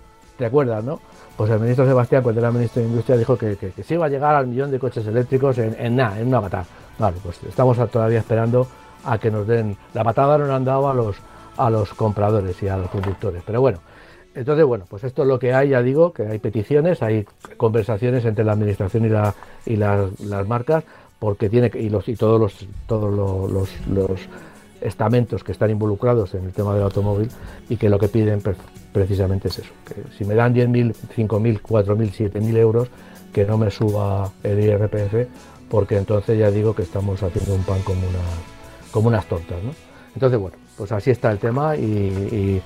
¿Te 0.40 0.46
acuerdas, 0.46 0.82
no? 0.82 0.98
Pues 1.36 1.50
el 1.50 1.60
ministro 1.60 1.84
Sebastián, 1.84 2.22
cuando 2.22 2.40
era 2.40 2.50
ministro 2.50 2.80
de 2.80 2.88
Industria, 2.88 3.18
dijo 3.18 3.36
que, 3.36 3.56
que, 3.56 3.82
se 3.82 3.92
iba 3.92 4.06
a 4.06 4.08
llegar 4.08 4.34
al 4.34 4.46
millón 4.46 4.70
de 4.70 4.78
coches 4.78 5.06
eléctricos 5.06 5.58
en, 5.58 5.76
en 5.78 5.96
nada, 5.96 6.18
en 6.18 6.28
una 6.28 6.40
patada. 6.40 6.64
Vale, 6.98 7.18
pues 7.22 7.42
estamos 7.46 7.76
todavía 7.90 8.20
esperando 8.20 8.66
a 9.04 9.18
que 9.18 9.30
nos 9.30 9.46
den. 9.46 9.76
La 9.92 10.02
patada 10.02 10.38
no 10.38 10.46
la 10.46 10.56
han 10.56 10.64
dado 10.64 10.88
a 10.88 10.94
los, 10.94 11.16
a 11.58 11.68
los 11.68 11.92
compradores 11.92 12.62
y 12.62 12.68
a 12.68 12.78
los 12.78 12.88
conductores. 12.88 13.42
Pero 13.44 13.60
bueno, 13.60 13.80
entonces, 14.34 14.64
bueno, 14.64 14.86
pues 14.88 15.04
esto 15.04 15.20
es 15.20 15.28
lo 15.28 15.38
que 15.38 15.52
hay, 15.52 15.68
ya 15.68 15.82
digo, 15.82 16.14
que 16.14 16.26
hay 16.26 16.38
peticiones, 16.38 17.02
hay 17.02 17.26
conversaciones 17.58 18.24
entre 18.24 18.42
la 18.42 18.52
administración 18.52 19.04
y, 19.04 19.10
la, 19.10 19.34
y 19.66 19.76
las 19.76 20.48
marcas 20.48 20.84
porque 21.18 21.50
tiene 21.50 21.70
y 21.74 21.90
los 21.90 22.08
y 22.08 22.16
todos 22.16 22.40
los 22.40 22.66
todos 22.86 23.12
los, 23.12 23.68
estamentos 24.80 25.44
que 25.44 25.52
están 25.52 25.70
involucrados 25.70 26.34
en 26.34 26.44
el 26.44 26.52
tema 26.52 26.74
del 26.74 26.82
automóvil 26.82 27.30
y 27.68 27.76
que 27.76 27.88
lo 27.88 27.98
que 27.98 28.08
piden 28.08 28.42
precisamente 28.92 29.48
es 29.48 29.58
eso, 29.58 29.72
que 29.86 30.02
si 30.16 30.24
me 30.24 30.34
dan 30.34 30.54
10.000, 30.54 30.94
5.000, 31.16 31.60
4.000, 31.60 32.32
7.000 32.32 32.56
euros, 32.56 32.88
que 33.32 33.44
no 33.44 33.58
me 33.58 33.70
suba 33.70 34.30
el 34.42 34.60
IRPF, 34.60 35.28
porque 35.68 35.96
entonces 35.96 36.38
ya 36.38 36.50
digo 36.50 36.74
que 36.74 36.82
estamos 36.82 37.22
haciendo 37.22 37.54
un 37.54 37.62
pan 37.62 37.80
como, 37.82 38.00
una, 38.00 38.18
como 38.90 39.08
unas 39.08 39.26
tortas. 39.26 39.62
¿no? 39.62 39.72
Entonces, 40.14 40.38
bueno, 40.38 40.56
pues 40.76 40.90
así 40.92 41.10
está 41.10 41.30
el 41.30 41.38
tema 41.38 41.76
y, 41.76 42.60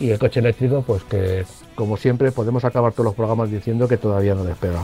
y, 0.00 0.10
el 0.10 0.18
coche 0.18 0.40
eléctrico, 0.40 0.82
pues 0.86 1.02
que 1.04 1.44
como 1.74 1.96
siempre 1.96 2.30
podemos 2.32 2.64
acabar 2.64 2.92
todos 2.92 3.06
los 3.06 3.14
programas 3.14 3.50
diciendo 3.50 3.88
que 3.88 3.96
todavía 3.96 4.34
no 4.34 4.44
despega. 4.44 4.80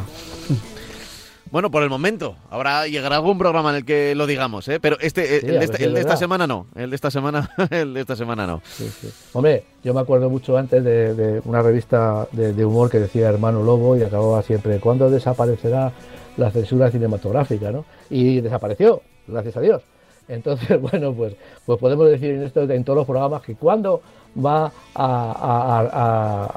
Bueno, 1.50 1.70
por 1.70 1.82
el 1.84 1.90
momento. 1.90 2.36
Ahora 2.50 2.86
llegará 2.88 3.16
algún 3.16 3.38
programa 3.38 3.70
en 3.70 3.76
el 3.76 3.84
que 3.84 4.14
lo 4.14 4.26
digamos, 4.26 4.66
¿eh? 4.68 4.80
Pero 4.80 4.96
este, 5.00 5.40
Sí, 5.40 5.46
el, 5.46 5.58
de 5.60 5.64
esta, 5.64 5.76
si 5.76 5.82
el 5.84 5.88
es 5.90 5.94
de 5.94 6.00
esta 6.00 6.08
verdad. 6.10 6.18
semana 6.20 6.46
no. 6.46 6.66
El 6.74 6.90
de 6.90 6.96
esta 6.96 7.10
semana, 7.10 7.48
el 7.70 7.94
de 7.94 8.00
esta 8.00 8.16
semana 8.16 8.46
no. 8.46 8.60
Sí, 8.64 8.88
sí. 8.88 9.08
Hombre, 9.34 9.64
yo 9.84 9.94
me 9.94 10.00
acuerdo 10.00 10.28
mucho 10.30 10.56
antes 10.58 10.82
de, 10.82 11.14
de 11.14 11.42
una 11.44 11.62
revista 11.62 12.26
de, 12.32 12.52
de 12.54 12.64
humor 12.64 12.90
que 12.90 12.98
decía 12.98 13.28
Hermano 13.28 13.62
Lobo 13.62 13.96
y 13.96 14.02
acababa 14.02 14.42
siempre, 14.42 14.80
¿cuándo 14.80 15.10
desaparecerá 15.10 15.92
la 16.36 16.50
censura 16.50 16.90
cinematográfica? 16.90 17.70
¿no? 17.70 17.84
Y 18.10 18.40
desapareció, 18.40 19.02
gracias 19.28 19.56
a 19.56 19.60
Dios. 19.60 19.82
Entonces, 20.26 20.80
bueno, 20.80 21.12
pues, 21.12 21.36
pues 21.66 21.78
podemos 21.78 22.08
decir 22.10 22.30
en 22.32 22.42
esto 22.42 22.62
en 22.62 22.82
todos 22.82 22.96
los 22.96 23.06
programas 23.06 23.42
que 23.42 23.54
cuándo 23.54 24.00
va 24.44 24.64
a, 24.66 24.72
a- 24.94 25.80
a- 25.92 26.50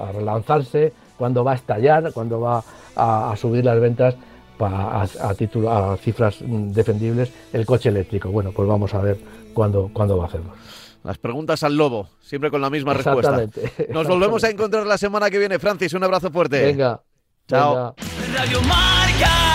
a- 0.00 0.04
a 0.08 0.12
relanzarse, 0.12 0.92
cuándo 1.16 1.44
va 1.44 1.52
a 1.52 1.56
estallar, 1.56 2.12
cuándo 2.12 2.40
va 2.40 2.62
a, 2.98 3.30
a 3.32 3.36
subir 3.36 3.64
las 3.64 3.80
ventas 3.80 4.14
pa- 4.58 5.02
a, 5.02 5.28
a 5.28 5.34
título, 5.34 5.70
a 5.72 5.96
cifras 5.96 6.36
defendibles 6.40 7.32
el 7.52 7.64
coche 7.64 7.88
eléctrico. 7.88 8.30
Bueno, 8.30 8.52
pues 8.52 8.68
vamos 8.68 8.92
a 8.94 8.98
ver 9.00 9.18
cuándo, 9.54 9.90
cuándo 9.92 10.16
va 10.18 10.24
a 10.24 10.26
hacerlo. 10.26 10.52
Las 11.04 11.16
preguntas 11.16 11.62
al 11.62 11.76
lobo, 11.76 12.08
siempre 12.20 12.50
con 12.50 12.60
la 12.60 12.68
misma 12.70 12.92
respuesta. 12.92 13.40
Exactamente. 13.42 13.86
Nos 13.92 14.06
volvemos 14.08 14.42
a 14.44 14.50
encontrar 14.50 14.84
la 14.86 14.98
semana 14.98 15.30
que 15.30 15.38
viene, 15.38 15.58
Francis. 15.58 15.92
Un 15.94 16.04
abrazo 16.04 16.30
fuerte. 16.30 16.60
Venga. 16.64 17.00
Chao. 17.48 17.94
venga. 17.96 18.38
Radio 18.38 18.60
Marca. 18.62 19.47